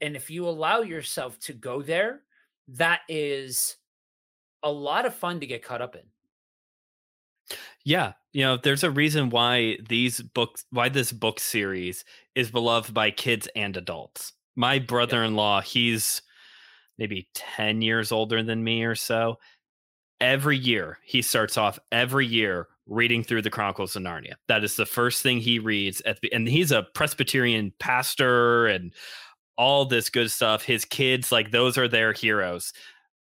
And 0.01 0.15
if 0.15 0.29
you 0.29 0.47
allow 0.47 0.81
yourself 0.81 1.39
to 1.39 1.53
go 1.53 1.81
there, 1.81 2.21
that 2.69 3.01
is 3.07 3.77
a 4.63 4.71
lot 4.71 5.05
of 5.05 5.15
fun 5.15 5.39
to 5.39 5.47
get 5.47 5.63
caught 5.63 5.81
up 5.81 5.95
in. 5.95 6.01
Yeah, 7.85 8.13
you 8.33 8.41
know, 8.41 8.57
there's 8.57 8.83
a 8.83 8.91
reason 8.91 9.29
why 9.29 9.77
these 9.87 10.19
books, 10.21 10.65
why 10.71 10.89
this 10.89 11.11
book 11.11 11.39
series 11.39 12.03
is 12.35 12.51
beloved 12.51 12.93
by 12.93 13.11
kids 13.11 13.47
and 13.55 13.77
adults. 13.77 14.33
My 14.55 14.79
brother-in-law, 14.79 15.61
he's 15.61 16.21
maybe 16.97 17.29
10 17.33 17.81
years 17.81 18.11
older 18.11 18.43
than 18.43 18.63
me 18.63 18.83
or 18.83 18.95
so. 18.95 19.37
Every 20.19 20.57
year, 20.57 20.97
he 21.05 21.21
starts 21.21 21.57
off 21.57 21.79
every 21.91 22.25
year 22.25 22.67
reading 22.87 23.23
through 23.23 23.43
the 23.43 23.49
Chronicles 23.49 23.95
of 23.95 24.03
Narnia. 24.03 24.33
That 24.47 24.63
is 24.63 24.75
the 24.75 24.85
first 24.85 25.21
thing 25.21 25.39
he 25.39 25.59
reads 25.59 26.01
at 26.01 26.19
the, 26.21 26.33
and 26.33 26.47
he's 26.47 26.71
a 26.71 26.87
Presbyterian 26.93 27.71
pastor 27.79 28.67
and 28.67 28.93
all 29.57 29.85
this 29.85 30.09
good 30.09 30.31
stuff. 30.31 30.63
His 30.63 30.85
kids, 30.85 31.31
like 31.31 31.51
those 31.51 31.77
are 31.77 31.87
their 31.87 32.13
heroes. 32.13 32.73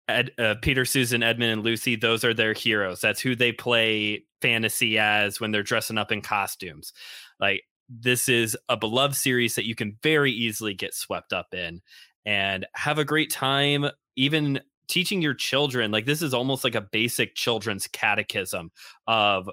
Ed, 0.08 0.32
uh, 0.38 0.56
Peter, 0.62 0.86
Susan, 0.86 1.24
Edmund, 1.24 1.52
and 1.52 1.64
Lucy, 1.64 1.96
those 1.96 2.24
are 2.24 2.34
their 2.34 2.54
heroes. 2.54 3.02
That's 3.02 3.22
who 3.22 3.36
they 3.36 3.52
play 3.52 4.26
fantasy 4.42 4.98
as 4.98 5.40
when 5.40 5.52
they're 5.52 5.64
dressing 5.64 5.98
up 5.98 6.12
in 6.12 6.22
costumes. 6.22 6.94
Like 7.40 7.64
this 7.90 8.28
is 8.30 8.58
a 8.70 8.78
beloved 8.78 9.16
series 9.16 9.56
that 9.56 9.68
you 9.68 9.76
can 9.76 9.98
very 10.02 10.32
easily 10.32 10.74
get 10.74 10.94
swept 10.94 11.34
up 11.34 11.54
in 11.54 11.82
and 12.26 12.66
have 12.74 12.98
a 12.98 13.06
great 13.06 13.32
time. 13.32 13.86
Even 14.16 14.62
teaching 14.88 15.22
your 15.22 15.34
children, 15.34 15.92
like 15.92 16.06
this 16.06 16.22
is 16.22 16.34
almost 16.34 16.64
like 16.64 16.76
a 16.76 16.82
basic 16.82 17.36
children's 17.36 17.88
catechism 17.88 18.72
of 19.08 19.50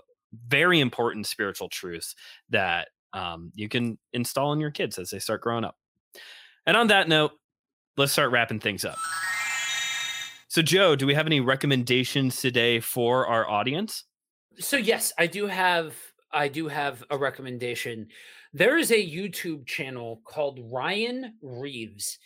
very 0.48 0.80
important 0.80 1.26
spiritual 1.26 1.68
truths 1.68 2.14
that 2.50 2.88
um, 3.12 3.50
you 3.54 3.68
can 3.68 3.98
install 4.12 4.52
in 4.52 4.60
your 4.60 4.70
kids 4.70 4.98
as 4.98 5.10
they 5.10 5.18
start 5.18 5.40
growing 5.40 5.64
up. 5.64 5.76
And 6.68 6.76
on 6.76 6.88
that 6.88 7.08
note, 7.08 7.32
let's 7.96 8.12
start 8.12 8.30
wrapping 8.30 8.60
things 8.60 8.84
up. 8.84 8.98
So, 10.48 10.60
Joe, 10.60 10.96
do 10.96 11.06
we 11.06 11.14
have 11.14 11.24
any 11.24 11.40
recommendations 11.40 12.42
today 12.42 12.78
for 12.78 13.26
our 13.26 13.48
audience? 13.48 14.04
So, 14.58 14.76
yes, 14.76 15.10
I 15.18 15.28
do 15.28 15.46
have. 15.46 15.96
I 16.30 16.48
do 16.48 16.68
have 16.68 17.02
a 17.08 17.16
recommendation. 17.16 18.08
There 18.52 18.76
is 18.76 18.90
a 18.90 18.96
YouTube 18.96 19.64
channel 19.66 20.20
called 20.26 20.60
Ryan 20.70 21.38
Reeves. 21.40 22.18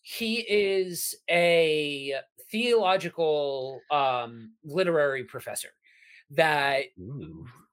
He 0.00 0.36
is 0.36 1.14
a 1.28 2.14
theological 2.50 3.82
um, 3.90 4.52
literary 4.64 5.24
professor 5.24 5.68
that 6.30 6.84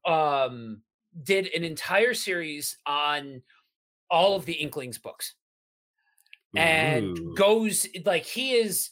um, 0.05 0.81
did 1.23 1.47
an 1.55 1.63
entire 1.63 2.13
series 2.13 2.77
on 2.85 3.41
all 4.11 4.35
of 4.35 4.43
the 4.43 4.53
Inklings 4.53 4.97
books 4.97 5.35
and 6.57 7.17
Ooh. 7.17 7.35
goes 7.35 7.87
like 8.05 8.25
he 8.25 8.53
is 8.53 8.89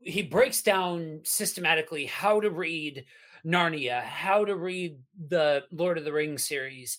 he 0.00 0.22
breaks 0.22 0.62
down 0.62 1.20
systematically 1.22 2.06
how 2.06 2.40
to 2.40 2.50
read 2.50 3.04
Narnia, 3.46 4.02
how 4.02 4.44
to 4.44 4.56
read 4.56 4.98
the 5.28 5.64
Lord 5.72 5.98
of 5.98 6.04
the 6.04 6.12
Rings 6.12 6.46
series, 6.46 6.98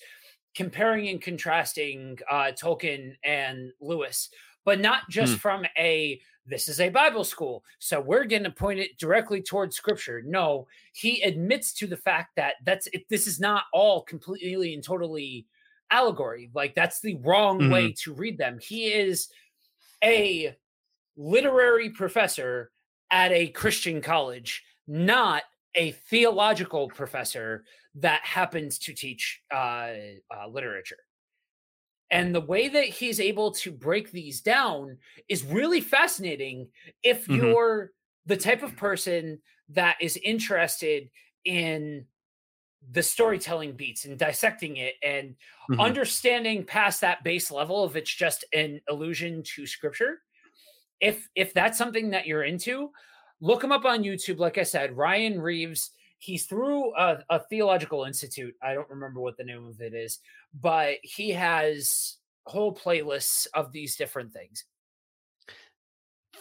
comparing 0.56 1.08
and 1.10 1.22
contrasting 1.22 2.18
uh, 2.30 2.52
Tolkien 2.52 3.16
and 3.24 3.72
Lewis, 3.82 4.30
but 4.66 4.80
not 4.80 5.10
just 5.10 5.34
hmm. 5.34 5.40
from 5.40 5.66
a 5.78 6.20
this 6.46 6.68
is 6.68 6.82
a 6.82 6.90
Bible 6.90 7.24
school, 7.24 7.64
so 7.80 8.02
we're 8.02 8.26
going 8.26 8.44
to 8.44 8.52
point 8.52 8.78
it 8.78 8.98
directly 8.98 9.42
towards 9.42 9.78
Scripture. 9.78 10.22
No, 10.26 10.68
he 10.92 11.22
admits 11.22 11.72
to 11.76 11.88
the 11.88 11.96
fact 11.96 12.36
that 12.36 12.56
that's 12.66 12.88
it, 12.88 13.08
this 13.10 13.28
is 13.28 13.40
not 13.40 13.64
all 13.72 14.02
completely 14.02 14.74
and 14.74 14.84
totally 14.84 15.46
allegory. 15.90 16.50
Like 16.54 16.76
that's 16.76 17.00
the 17.00 17.16
wrong 17.24 17.60
mm-hmm. 17.60 17.72
way 17.72 17.92
to 18.04 18.14
read 18.14 18.38
them. 18.38 18.60
He 18.62 18.88
is 18.88 19.30
a 20.04 20.56
literary 21.16 21.90
professor 21.90 22.72
at 23.12 23.32
a 23.32 23.48
Christian 23.48 24.02
college, 24.02 24.64
not 24.88 25.44
a 25.76 25.92
theological 25.92 26.88
professor 26.90 27.64
that 27.96 28.22
happens 28.24 28.80
to 28.80 28.94
teach 28.94 29.42
uh, 29.54 29.90
uh, 30.32 30.48
literature. 30.50 30.98
And 32.12 32.34
the 32.34 32.42
way 32.42 32.68
that 32.68 32.86
he's 32.86 33.20
able 33.20 33.52
to 33.52 33.72
break 33.72 34.12
these 34.12 34.42
down 34.42 34.98
is 35.30 35.44
really 35.44 35.82
fascinating 35.82 36.68
if 37.02 37.24
mm-hmm. 37.24 37.36
you're 37.36 37.92
the 38.26 38.38
type 38.38 38.62
of 38.62 38.76
person 38.76 39.40
that 39.70 39.98
is 40.00 40.18
interested 40.18 41.10
in 41.46 42.06
the 42.92 43.04
storytelling 43.04 43.74
beats 43.74 44.06
and 44.06 44.18
dissecting 44.18 44.78
it 44.78 44.96
and 45.04 45.30
mm-hmm. 45.70 45.80
understanding 45.80 46.64
past 46.64 47.02
that 47.02 47.24
base 47.24 47.50
level 47.50 47.86
if 47.86 47.96
it's 47.96 48.14
just 48.14 48.46
an 48.54 48.82
allusion 48.90 49.44
to 49.56 49.66
scripture. 49.66 50.20
If 51.00 51.28
if 51.36 51.54
that's 51.54 51.78
something 51.78 52.12
that 52.12 52.28
you're 52.28 52.44
into 52.44 52.92
look 53.42 53.64
him 53.64 53.72
up 53.72 53.86
on 53.86 54.04
youtube. 54.04 54.40
Like 54.40 54.58
i 54.58 54.64
said 54.64 54.96
ryan 54.96 55.40
reeves 55.40 55.92
he's 56.20 56.46
through 56.46 56.96
a, 56.96 57.18
a 57.30 57.40
theological 57.50 58.06
institute. 58.06 58.56
I 58.62 58.74
don't 58.74 58.90
remember 58.90 59.20
what 59.20 59.36
the 59.38 59.44
name 59.44 59.66
of 59.66 59.82
it 59.82 59.94
is 59.94 60.20
but 60.54 60.96
he 61.04 61.32
has 61.32 62.18
whole 62.46 62.74
playlists 62.74 63.48
of 63.54 63.72
these 63.72 63.96
different 63.96 64.34
things. 64.34 64.66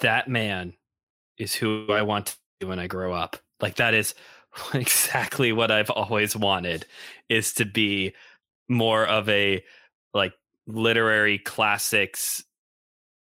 That 0.00 0.28
man 0.28 0.74
is 1.38 1.54
who 1.54 1.86
i 1.90 2.02
want 2.02 2.26
to 2.26 2.36
be 2.60 2.66
when 2.66 2.78
i 2.78 2.86
grow 2.86 3.12
up. 3.12 3.36
Like 3.60 3.76
that 3.76 3.94
is 3.94 4.14
exactly 4.74 5.52
what 5.52 5.70
I've 5.70 5.90
always 5.90 6.36
wanted 6.36 6.86
is 7.28 7.54
to 7.54 7.64
be 7.64 8.14
more 8.68 9.06
of 9.06 9.28
a 9.28 9.62
like 10.14 10.34
literary 10.66 11.38
classics 11.38 12.44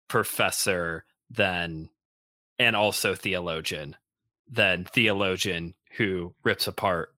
professor 0.09 1.05
than 1.31 1.89
and 2.59 2.77
also 2.77 3.14
theologian 3.14 3.97
than 4.49 4.85
theologian 4.85 5.74
who 5.97 6.35
rips 6.45 6.66
apart 6.66 7.11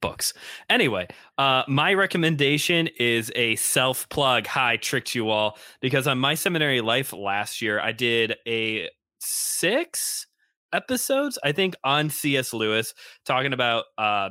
books. 0.00 0.34
Anyway, 0.68 1.06
uh, 1.38 1.62
my 1.68 1.94
recommendation 1.94 2.88
is 2.98 3.32
a 3.34 3.56
self 3.56 4.08
plug. 4.08 4.46
Hi, 4.46 4.76
tricked 4.76 5.14
you 5.14 5.30
all 5.30 5.58
because 5.80 6.06
on 6.06 6.18
my 6.18 6.34
seminary 6.34 6.80
life 6.80 7.12
last 7.12 7.62
year, 7.62 7.80
I 7.80 7.92
did 7.92 8.36
a 8.46 8.90
six 9.20 10.26
episodes, 10.74 11.38
I 11.42 11.52
think, 11.52 11.74
on 11.84 12.10
C.S. 12.10 12.52
Lewis, 12.52 12.92
talking 13.24 13.52
about 13.52 13.84
uh, 13.96 14.30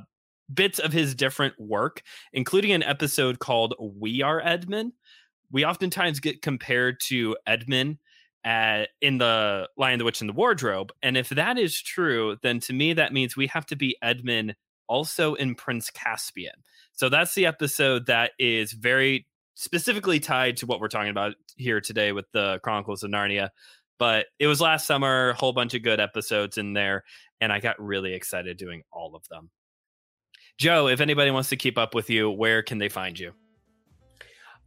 bits 0.54 0.80
of 0.80 0.94
his 0.94 1.16
different 1.16 1.56
work, 1.60 2.04
including 2.34 2.72
an 2.72 2.84
episode 2.84 3.40
called 3.40 3.74
We 3.80 4.22
Are 4.22 4.42
Edmund. 4.44 4.94
We 5.52 5.66
oftentimes 5.66 6.20
get 6.20 6.42
compared 6.42 7.00
to 7.06 7.38
Edmund 7.48 7.98
in 8.46 9.18
the 9.18 9.70
Lion, 9.78 10.00
the 10.00 10.06
Witch, 10.06 10.22
and 10.22 10.30
the 10.30 10.34
Wardrobe. 10.34 10.92
And 11.02 11.16
if 11.16 11.30
that 11.30 11.58
is 11.58 11.82
true, 11.82 12.38
then 12.44 12.60
to 12.62 12.74
me, 12.74 12.94
that 12.94 13.14
means 13.14 13.38
we 13.38 13.48
have 13.48 13.66
to 13.68 13.76
be 13.76 13.96
Edmund 14.02 14.56
also 14.88 15.34
in 15.36 15.56
Prince 15.56 15.90
Caspian. 15.90 16.56
So 16.92 17.10
that's 17.10 17.34
the 17.36 17.46
episode 17.46 18.08
that 18.08 18.32
is 18.38 18.74
very 18.74 19.28
specifically 19.56 20.20
tied 20.20 20.58
to 20.58 20.66
what 20.66 20.80
we're 20.80 20.88
talking 20.88 21.10
about 21.10 21.36
here 21.56 21.80
today 21.80 22.12
with 22.12 22.26
the 22.34 22.60
Chronicles 22.64 23.04
of 23.04 23.12
Narnia. 23.12 23.50
But 24.00 24.28
it 24.40 24.48
was 24.48 24.60
last 24.60 24.88
summer, 24.88 25.30
a 25.30 25.34
whole 25.34 25.54
bunch 25.54 25.74
of 25.74 25.84
good 25.84 26.00
episodes 26.00 26.58
in 26.58 26.74
there, 26.74 27.04
and 27.42 27.52
I 27.52 27.60
got 27.60 27.82
really 27.82 28.14
excited 28.14 28.58
doing 28.58 28.84
all 28.92 29.16
of 29.16 29.28
them. 29.30 29.50
Joe, 30.58 30.88
if 30.88 31.02
anybody 31.02 31.32
wants 31.32 31.50
to 31.50 31.56
keep 31.56 31.78
up 31.78 31.96
with 31.96 32.10
you, 32.10 32.30
where 32.30 32.62
can 32.64 32.78
they 32.78 32.90
find 32.90 33.18
you? 33.18 33.34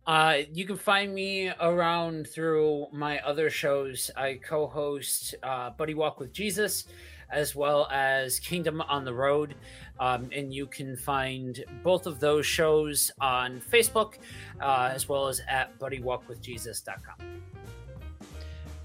Uh, 0.07 0.39
you 0.53 0.64
can 0.64 0.77
find 0.77 1.12
me 1.12 1.51
around 1.61 2.29
through 2.29 2.87
my 2.93 3.18
other 3.20 3.51
shows. 3.51 4.11
I 4.16 4.35
co 4.35 4.66
host 4.66 5.35
uh, 5.43 5.70
Buddy 5.70 5.95
Walk 5.95 6.20
with 6.20 6.33
Jesus 6.33 6.85
as 7.31 7.57
well 7.57 7.89
as 7.91 8.39
Kingdom 8.39 8.81
on 8.83 9.05
the 9.05 9.12
Road. 9.12 9.55
Um, 9.99 10.29
and 10.33 10.53
you 10.53 10.66
can 10.66 10.97
find 10.97 11.64
both 11.83 12.07
of 12.07 12.20
those 12.20 12.47
shows 12.47 13.11
on 13.20 13.61
Facebook 13.61 14.14
uh, 14.61 14.91
as 14.93 15.09
well 15.09 15.27
as 15.29 15.41
at 15.49 15.79
buddywalkwithjesus.com. 15.79 17.16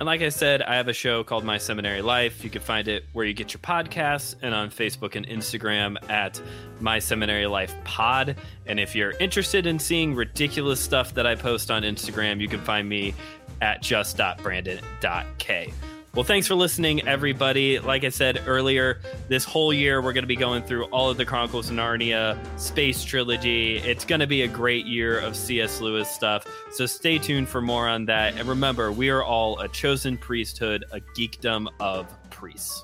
And 0.01 0.07
like 0.07 0.23
I 0.23 0.29
said, 0.29 0.63
I 0.63 0.77
have 0.77 0.87
a 0.87 0.93
show 0.93 1.23
called 1.23 1.43
My 1.43 1.59
Seminary 1.59 2.01
Life. 2.01 2.43
You 2.43 2.49
can 2.49 2.63
find 2.63 2.87
it 2.87 3.05
where 3.13 3.23
you 3.23 3.35
get 3.35 3.53
your 3.53 3.59
podcasts 3.59 4.33
and 4.41 4.51
on 4.51 4.71
Facebook 4.71 5.15
and 5.15 5.27
Instagram 5.27 5.95
at 6.09 6.41
My 6.79 6.97
Seminary 6.97 7.45
Life 7.45 7.75
Pod. 7.83 8.35
And 8.65 8.79
if 8.79 8.95
you're 8.95 9.11
interested 9.19 9.67
in 9.67 9.77
seeing 9.77 10.15
ridiculous 10.15 10.79
stuff 10.79 11.13
that 11.13 11.27
I 11.27 11.35
post 11.35 11.69
on 11.69 11.83
Instagram, 11.83 12.41
you 12.41 12.47
can 12.47 12.61
find 12.61 12.89
me 12.89 13.13
at 13.61 13.83
just.brandon.k. 13.83 15.71
Well, 16.13 16.25
thanks 16.25 16.45
for 16.45 16.55
listening, 16.55 17.07
everybody. 17.07 17.79
Like 17.79 18.03
I 18.03 18.09
said 18.09 18.43
earlier, 18.45 18.99
this 19.29 19.45
whole 19.45 19.71
year 19.71 20.01
we're 20.01 20.11
going 20.11 20.23
to 20.23 20.27
be 20.27 20.35
going 20.35 20.61
through 20.61 20.83
all 20.87 21.09
of 21.09 21.15
the 21.15 21.23
Chronicles 21.23 21.69
of 21.69 21.77
Narnia 21.77 22.37
space 22.59 23.05
trilogy. 23.05 23.77
It's 23.77 24.03
going 24.03 24.19
to 24.19 24.27
be 24.27 24.41
a 24.41 24.47
great 24.49 24.85
year 24.85 25.19
of 25.19 25.37
C.S. 25.37 25.79
Lewis 25.79 26.11
stuff. 26.11 26.45
So 26.73 26.85
stay 26.85 27.17
tuned 27.17 27.47
for 27.47 27.61
more 27.61 27.87
on 27.87 28.07
that. 28.07 28.37
And 28.37 28.49
remember, 28.49 28.91
we 28.91 29.09
are 29.09 29.23
all 29.23 29.57
a 29.61 29.69
chosen 29.69 30.17
priesthood, 30.17 30.83
a 30.91 30.99
geekdom 30.99 31.69
of 31.79 32.13
priests. 32.29 32.83